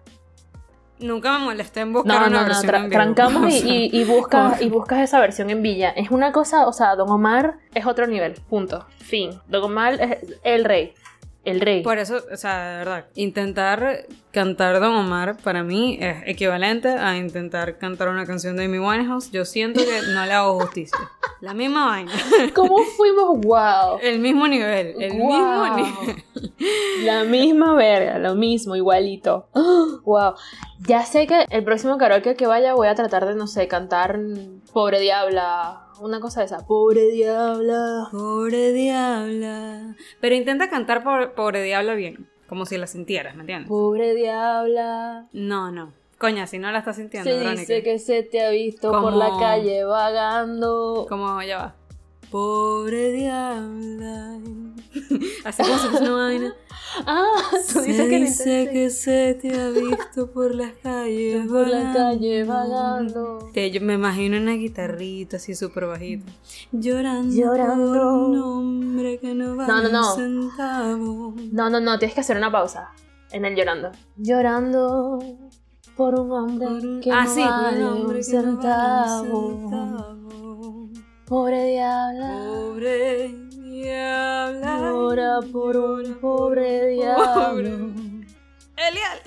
Nunca 1.01 1.37
me 1.39 1.45
molesté 1.47 1.81
en 1.81 1.93
buscar 1.93 2.13
No, 2.21 2.27
una 2.29 2.29
no, 2.29 2.41
no, 2.43 2.47
versión 2.47 2.73
tra- 2.73 2.77
en 2.77 2.83
vivo. 2.91 2.93
trancamos 3.03 3.53
y, 3.53 3.61
sea, 3.61 3.71
y- 3.75 3.91
y 3.93 4.05
buscas, 4.05 4.63
y 4.63 4.69
buscas 4.69 5.01
esa 5.01 5.21
versión 5.21 5.51
en 5.51 5.61
Villa. 5.63 5.91
Es 5.91 6.11
una 6.11 6.31
cosa, 6.33 6.67
o 6.69 6.73
sea, 6.73 6.95
Don 6.95 7.11
Omar 7.11 7.59
es 7.75 7.85
otro 7.87 8.07
nivel, 8.07 8.35
punto, 8.49 8.87
fin. 8.99 9.31
Don 9.49 9.65
Omar 9.65 9.95
es 10.01 10.19
el 10.45 10.65
rey, 10.65 10.95
el 11.45 11.61
rey. 11.61 11.83
Por 11.83 11.99
eso, 11.99 12.21
o 12.33 12.37
sea, 12.37 12.71
de 12.73 12.79
verdad, 12.79 13.05
intentar 13.15 14.07
cantar 14.31 14.81
Don 14.81 14.95
Omar 14.95 15.37
para 15.43 15.63
mí 15.63 15.99
es 16.01 16.17
equivalente 16.27 16.89
a 16.89 17.17
intentar 17.17 17.79
cantar 17.79 18.09
una 18.09 18.27
canción 18.27 18.57
de 18.57 18.65
Amy 18.65 18.79
Winehouse. 18.79 19.31
Yo 19.31 19.45
siento 19.45 19.81
que 19.85 20.13
no 20.13 20.25
le 20.27 20.33
hago 20.33 20.59
justicia. 20.61 20.99
La 21.41 21.53
misma 21.55 21.87
vaina. 21.87 22.13
¿Cómo 22.55 22.79
fuimos? 22.97 23.39
¡Wow! 23.45 23.99
El 24.03 24.19
mismo 24.19 24.49
nivel. 24.49 24.95
El 25.01 25.13
Wow. 25.19 25.29
mismo 25.29 25.77
nivel. 25.77 26.25
La 27.05 27.25
misma 27.25 27.75
verga, 27.75 28.19
lo 28.19 28.35
mismo, 28.35 28.77
igualito. 28.77 29.49
Wow. 30.05 30.35
Ya 30.87 31.03
sé 31.07 31.27
que 31.27 31.47
el 31.51 31.65
próximo 31.65 31.97
karaoke 31.97 32.35
que 32.35 32.47
vaya 32.47 32.75
voy 32.75 32.89
a 32.89 32.95
tratar 32.95 33.25
de, 33.27 33.35
no 33.35 33.47
sé, 33.47 33.69
cantar 33.69 34.19
Pobre 34.73 35.01
Diabla. 35.01 35.84
Una 36.01 36.21
cosa 36.21 36.41
de 36.41 36.47
esa. 36.47 36.67
Pobre 36.67 37.07
Diabla. 37.09 38.09
Pobre 38.11 38.73
diabla. 38.73 39.95
Pero 40.21 40.35
intenta 40.35 40.69
cantar 40.71 41.03
por- 41.03 41.33
Pobre 41.35 41.63
diabla 41.63 41.95
bien. 41.95 42.29
Como 42.49 42.67
si 42.67 42.77
la 42.77 42.87
sintieras, 42.87 43.35
¿me 43.37 43.41
entiendes? 43.41 43.69
Pobre 43.69 44.15
Diabla. 44.15 45.27
No, 45.33 45.71
no. 45.73 45.93
Coña, 46.19 46.47
si 46.47 46.59
no 46.59 46.71
la 46.71 46.79
estás 46.81 46.97
sintiendo, 46.97 47.29
Se 47.31 47.37
Verónica. 47.39 47.61
dice 47.61 47.83
que 47.83 47.99
se 47.99 48.23
te 48.23 48.45
ha 48.45 48.51
visto 48.51 48.91
por 48.93 49.13
la 49.15 49.31
calle 49.41 49.85
vagando. 49.85 51.07
Como 51.09 51.43
ya 51.43 51.59
va. 51.59 51.75
Pobre 52.39 53.13
diabla. 53.13 54.41
Así 55.45 55.63
como 55.63 55.75
fuese 55.79 56.03
una 56.03 56.13
vaina. 56.17 56.55
Ah, 57.07 57.31
tú 57.53 57.79
Se 57.79 57.83
dices 57.83 58.09
que 58.09 58.19
lo 58.19 58.25
dice 58.25 58.69
que 58.73 58.91
se 58.91 59.35
te 59.41 59.61
ha 59.61 59.69
visto 59.69 60.33
por 60.33 60.53
las 60.53 60.73
calles 60.83 61.47
por 61.49 61.69
la 61.69 61.79
vagando. 61.79 61.95
calle 62.01 62.43
vagando. 62.43 63.51
Que 63.55 63.71
yo 63.71 63.81
me 63.83 63.95
imagino 63.95 64.37
una 64.37 64.55
guitarrita 64.55 65.37
así 65.37 65.55
súper 65.55 65.87
bajita. 65.87 66.27
Llorando, 66.73 67.33
Llorando. 67.33 67.87
por 67.93 68.05
un 68.05 68.39
hombre 68.41 69.19
que 69.21 69.33
no 69.33 69.55
vale 69.55 69.73
No, 69.73 69.83
no, 69.83 69.89
no. 69.91 70.15
centavo. 70.17 71.35
No, 71.53 71.71
no, 71.71 71.79
no, 71.79 71.99
tienes 72.01 72.17
que 72.17 72.21
hacer 72.23 72.37
una 72.37 72.51
pausa 72.51 72.89
en 73.31 73.45
el 73.45 73.55
llorando. 73.55 73.93
Llorando 74.17 75.21
por 75.97 76.19
un 76.19 76.33
hombre 76.33 76.67
Por 76.67 76.85
un- 76.85 77.01
que 77.01 77.13
ah, 77.13 77.27
no 77.27 77.31
sí, 77.33 77.41
vale 77.43 77.77
un 77.79 77.93
hombre 77.93 78.21
que 78.29 78.33
no 78.39 78.57
vale 78.57 79.31
un 79.31 79.71
centavo. 79.71 80.24
Pobre 81.27 81.65
diabla. 81.67 82.29
Pobre 82.47 83.29
diabla. 83.53 84.79
Llora 84.81 85.41
por 85.53 85.77
un 85.77 86.15
pobre 86.21 86.87
diablo. 86.89 87.91
Elial. 88.77 89.19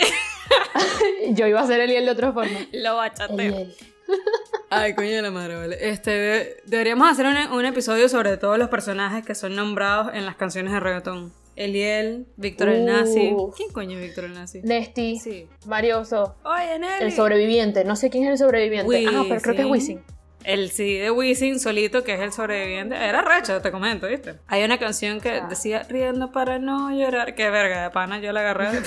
Yo 1.35 1.47
iba 1.47 1.61
a 1.61 1.67
ser 1.67 1.79
Eliel 1.81 2.05
de 2.05 2.11
otra 2.11 2.31
forma. 2.31 2.57
Lo 2.71 2.95
bachateo. 2.97 3.39
Eliel. 3.39 3.75
Ay, 4.69 4.93
coño 4.95 5.09
de 5.09 5.21
la 5.21 5.31
madre, 5.31 5.55
vale. 5.55 5.77
Este, 5.89 6.11
de- 6.11 6.57
deberíamos 6.65 7.09
hacer 7.09 7.25
un, 7.25 7.35
un 7.57 7.65
episodio 7.65 8.07
sobre 8.09 8.37
todos 8.37 8.57
los 8.57 8.69
personajes 8.69 9.25
que 9.25 9.33
son 9.35 9.55
nombrados 9.55 10.13
en 10.13 10.25
las 10.25 10.35
canciones 10.35 10.73
de 10.73 10.79
reggaetón. 10.79 11.33
Eliel, 11.55 12.27
Víctor 12.35 12.69
el 12.69 12.85
Nazi. 12.85 13.33
¿Quién 13.55 13.71
coño 13.71 13.97
es 13.97 14.03
Víctor 14.05 14.25
el 14.25 14.33
Nazi? 14.35 14.61
Nesti. 14.61 15.17
Sí. 15.17 15.47
Marioso. 15.65 16.35
Oye, 16.43 16.77
Nelly. 16.77 17.05
El 17.05 17.11
sobreviviente. 17.11 17.83
No 17.83 17.95
sé 17.95 18.09
quién 18.11 18.25
es 18.25 18.29
el 18.31 18.37
sobreviviente. 18.37 19.05
Ah, 19.07 19.23
pero 19.27 19.41
creo 19.41 19.55
que 19.55 19.61
es 19.61 19.67
Wisin. 19.67 20.03
El 20.47 20.71
CD 20.71 21.01
de 21.01 21.11
Wisin 21.11 21.59
solito, 21.59 22.05
que 22.05 22.13
es 22.13 22.21
el 22.21 22.31
sobreviviente, 22.31 22.95
era 22.95 23.21
recho, 23.21 23.61
te 23.61 23.69
comento, 23.69 24.07
¿viste? 24.07 24.35
Hay 24.47 24.63
una 24.63 24.77
canción 24.79 25.19
que 25.19 25.41
decía 25.49 25.83
riendo 25.83 26.31
para 26.31 26.57
no 26.57 26.89
llorar. 26.89 27.35
Qué 27.35 27.49
verga, 27.49 27.83
de 27.83 27.89
pana, 27.89 28.19
yo 28.19 28.31
la 28.31 28.39
agarré. 28.39 28.81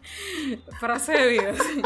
Frase 0.80 1.12
de 1.12 1.28
vida. 1.28 1.52
sí. 1.52 1.82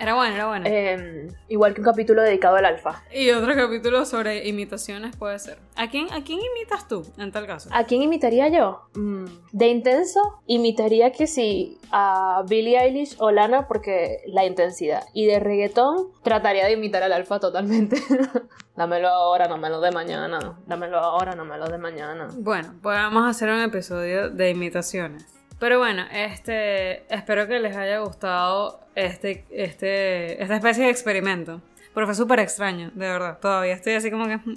Era 0.00 0.14
bueno, 0.14 0.34
era 0.34 0.46
bueno. 0.48 0.66
Eh, 0.68 1.28
igual 1.48 1.74
que 1.74 1.80
un 1.80 1.84
capítulo 1.84 2.22
dedicado 2.22 2.56
al 2.56 2.64
alfa. 2.64 3.02
Y 3.12 3.30
otro 3.30 3.54
capítulo 3.54 4.04
sobre 4.04 4.46
imitaciones 4.48 5.16
puede 5.16 5.38
ser. 5.38 5.58
¿A 5.76 5.88
quién, 5.88 6.12
¿A 6.12 6.22
quién 6.24 6.40
imitas 6.40 6.88
tú 6.88 7.04
en 7.18 7.32
tal 7.32 7.46
caso? 7.46 7.70
¿A 7.72 7.84
quién 7.84 8.02
imitaría 8.02 8.48
yo? 8.48 8.82
Mm, 8.94 9.26
De 9.52 9.68
intenso, 9.68 10.20
imitaría 10.46 11.12
que 11.12 11.26
sí 11.26 11.78
a 11.90 12.42
Billie 12.48 12.78
Eilish 12.78 13.16
o 13.18 13.30
Lana 13.30 13.66
porque 13.68 14.22
la 14.26 14.44
intensidad. 14.44 15.04
Y 15.12 15.26
de 15.26 15.38
reggaetón, 15.40 16.08
trataría 16.22 16.66
de 16.66 16.72
imitar 16.72 17.02
al 17.02 17.12
alfa 17.12 17.38
totalmente. 17.40 17.96
dámelo 18.76 19.08
ahora, 19.08 19.46
no 19.48 19.56
me 19.56 19.70
lo 19.70 19.80
de 19.80 19.90
mañana. 19.92 20.58
Dámelo 20.66 20.98
ahora, 20.98 21.34
no 21.34 21.44
me 21.44 21.56
lo 21.58 21.66
de 21.66 21.78
mañana. 21.78 22.28
Bueno, 22.36 22.74
pues 22.82 22.96
vamos 22.96 23.24
a 23.24 23.28
hacer 23.28 23.48
un 23.48 23.60
episodio 23.60 24.30
de 24.30 24.50
imitaciones. 24.50 25.33
Pero 25.58 25.78
bueno, 25.78 26.04
este, 26.12 27.04
espero 27.14 27.46
que 27.46 27.58
les 27.60 27.76
haya 27.76 27.98
gustado 28.00 28.80
este, 28.94 29.44
este, 29.50 30.42
esta 30.42 30.56
especie 30.56 30.84
de 30.84 30.90
experimento. 30.90 31.60
Pero 31.94 32.06
fue 32.06 32.14
súper 32.16 32.40
extraño, 32.40 32.90
de 32.94 33.08
verdad. 33.08 33.38
Todavía 33.40 33.72
estoy 33.74 33.94
así 33.94 34.10
como 34.10 34.26
que... 34.26 34.36
"Mm, 34.38 34.56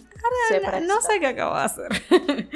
Se 0.50 0.82
No 0.82 1.02
sé 1.02 1.20
qué 1.20 1.28
acabo 1.28 1.56
de 1.56 1.62
hacer. 1.64 1.88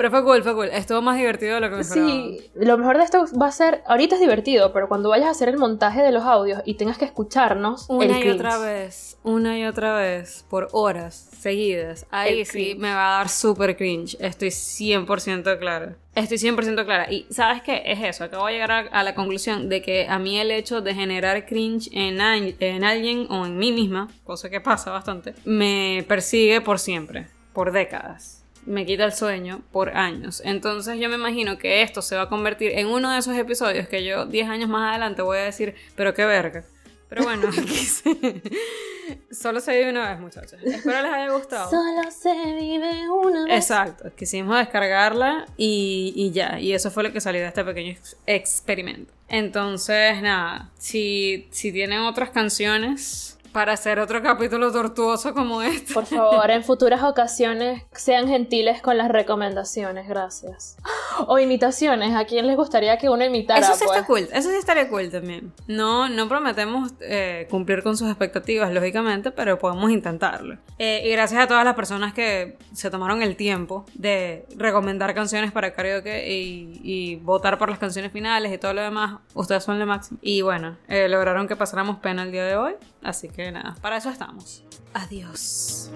Pero 0.00 0.10
fue 0.12 0.24
cool, 0.24 0.42
fue 0.42 0.54
cool. 0.54 0.68
Estuvo 0.72 1.02
más 1.02 1.18
divertido 1.18 1.56
de 1.56 1.60
lo 1.60 1.68
que 1.68 1.74
me 1.74 1.82
esperaba. 1.82 2.08
Sí, 2.10 2.50
lo 2.54 2.78
mejor 2.78 2.96
de 2.96 3.04
esto 3.04 3.22
va 3.38 3.48
a 3.48 3.52
ser, 3.52 3.82
ahorita 3.86 4.14
es 4.14 4.20
divertido, 4.22 4.72
pero 4.72 4.88
cuando 4.88 5.10
vayas 5.10 5.28
a 5.28 5.32
hacer 5.32 5.50
el 5.50 5.58
montaje 5.58 6.00
de 6.00 6.10
los 6.10 6.22
audios 6.24 6.62
y 6.64 6.76
tengas 6.78 6.96
que 6.96 7.04
escucharnos, 7.04 7.86
el 7.90 7.96
Una 7.96 8.18
y 8.18 8.20
cringe. 8.22 8.34
otra 8.36 8.56
vez, 8.56 9.18
una 9.24 9.58
y 9.58 9.66
otra 9.66 9.94
vez, 9.96 10.46
por 10.48 10.68
horas 10.72 11.28
seguidas. 11.38 12.06
Ahí 12.10 12.40
El 12.40 12.46
sí 12.46 12.52
cringe. 12.52 12.78
me 12.78 12.94
va 12.94 13.16
a 13.16 13.18
dar 13.18 13.28
súper 13.28 13.76
cringe. 13.76 14.16
Estoy 14.20 14.48
100% 14.48 15.58
clara. 15.58 15.96
Estoy 16.14 16.38
100% 16.38 16.82
clara. 16.86 17.12
Y 17.12 17.26
¿sabes 17.28 17.60
qué? 17.60 17.82
Es 17.84 18.00
eso. 18.02 18.24
Acabo 18.24 18.46
de 18.46 18.54
llegar 18.54 18.72
a, 18.72 18.78
a 18.78 19.02
la 19.02 19.14
conclusión 19.14 19.68
de 19.68 19.82
que 19.82 20.06
a 20.08 20.18
mí 20.18 20.38
el 20.40 20.50
hecho 20.50 20.80
de 20.80 20.94
generar 20.94 21.44
cringe 21.44 21.90
en 21.92 22.22
alguien 22.22 23.26
o 23.28 23.44
en 23.44 23.58
mí 23.58 23.70
misma, 23.70 24.08
cosa 24.24 24.48
que 24.48 24.62
pasa 24.62 24.90
bastante, 24.90 25.34
me 25.44 26.06
persigue 26.08 26.62
por 26.62 26.78
siempre, 26.78 27.26
por 27.52 27.70
décadas. 27.70 28.39
Me 28.66 28.84
quita 28.86 29.04
el 29.04 29.12
sueño 29.12 29.62
por 29.72 29.96
años. 29.96 30.42
Entonces 30.44 30.98
yo 31.00 31.08
me 31.08 31.14
imagino 31.16 31.58
que 31.58 31.82
esto 31.82 32.02
se 32.02 32.16
va 32.16 32.22
a 32.22 32.28
convertir 32.28 32.72
en 32.78 32.86
uno 32.88 33.10
de 33.10 33.18
esos 33.18 33.36
episodios 33.36 33.88
que 33.88 34.04
yo 34.04 34.26
10 34.26 34.48
años 34.48 34.68
más 34.68 34.90
adelante 34.90 35.22
voy 35.22 35.38
a 35.38 35.42
decir, 35.42 35.74
pero 35.96 36.12
qué 36.14 36.24
verga. 36.24 36.64
Pero 37.08 37.24
bueno, 37.24 37.48
aquí 37.48 37.74
se- 37.74 38.42
solo 39.32 39.58
se 39.60 39.76
vive 39.76 39.90
una 39.90 40.10
vez, 40.10 40.20
muchachos. 40.20 40.60
Espero 40.62 41.02
les 41.02 41.10
haya 41.12 41.30
gustado. 41.32 41.68
Solo 41.70 42.08
se 42.10 42.32
vive 42.54 43.08
una 43.10 43.44
vez. 43.46 43.54
Exacto, 43.56 44.12
quisimos 44.14 44.56
descargarla 44.58 45.46
y, 45.56 46.12
y 46.14 46.30
ya, 46.30 46.60
y 46.60 46.72
eso 46.72 46.90
fue 46.92 47.02
lo 47.02 47.12
que 47.12 47.20
salió 47.20 47.40
de 47.40 47.48
este 47.48 47.64
pequeño 47.64 47.90
ex- 47.92 48.16
experimento. 48.26 49.12
Entonces, 49.28 50.20
nada, 50.22 50.70
si, 50.78 51.48
si 51.50 51.72
tienen 51.72 52.00
otras 52.00 52.30
canciones 52.30 53.38
para 53.52 53.72
hacer 53.72 53.98
otro 53.98 54.22
capítulo 54.22 54.72
tortuoso 54.72 55.34
como 55.34 55.62
este, 55.62 55.92
Por 55.94 56.06
favor, 56.06 56.50
en 56.50 56.64
futuras 56.64 57.02
ocasiones 57.02 57.82
sean 57.92 58.28
gentiles 58.28 58.80
con 58.82 58.96
las 58.98 59.08
recomendaciones, 59.08 60.08
gracias. 60.08 60.76
O 61.26 61.38
imitaciones, 61.38 62.14
¿a 62.14 62.24
quién 62.24 62.46
les 62.46 62.56
gustaría 62.56 62.96
que 62.98 63.08
uno 63.08 63.24
imitara? 63.24 63.60
eso 63.60 63.74
sí 63.74 63.84
pues? 63.84 63.96
está 63.96 64.06
cool, 64.06 64.28
eso 64.32 64.50
sí 64.50 64.56
estaría 64.56 64.88
cool 64.88 65.10
también. 65.10 65.52
No, 65.66 66.08
no 66.08 66.28
prometemos 66.28 66.92
eh, 67.00 67.46
cumplir 67.50 67.82
con 67.82 67.96
sus 67.96 68.08
expectativas, 68.08 68.72
lógicamente, 68.72 69.30
pero 69.30 69.58
podemos 69.58 69.90
intentarlo. 69.90 70.56
Eh, 70.78 71.02
y 71.04 71.10
gracias 71.10 71.42
a 71.42 71.46
todas 71.46 71.64
las 71.64 71.74
personas 71.74 72.14
que 72.14 72.56
se 72.72 72.90
tomaron 72.90 73.22
el 73.22 73.36
tiempo 73.36 73.84
de 73.94 74.46
recomendar 74.56 75.14
canciones 75.14 75.52
para 75.52 75.72
karaoke 75.72 76.30
y, 76.32 76.80
y 76.82 77.16
votar 77.16 77.58
por 77.58 77.68
las 77.68 77.78
canciones 77.78 78.12
finales 78.12 78.52
y 78.52 78.58
todo 78.58 78.72
lo 78.72 78.82
demás. 78.82 79.20
Ustedes 79.34 79.64
son 79.64 79.78
lo 79.78 79.86
máximo. 79.86 80.18
Y 80.22 80.42
bueno, 80.42 80.76
eh, 80.88 81.08
lograron 81.08 81.48
que 81.48 81.56
pasáramos 81.56 81.98
pena 81.98 82.22
el 82.22 82.32
día 82.32 82.44
de 82.44 82.56
hoy. 82.56 82.74
Así 83.02 83.28
que 83.28 83.50
nada, 83.50 83.76
para 83.80 83.96
eso 83.96 84.10
estamos. 84.10 84.64
Adiós. 84.94 85.90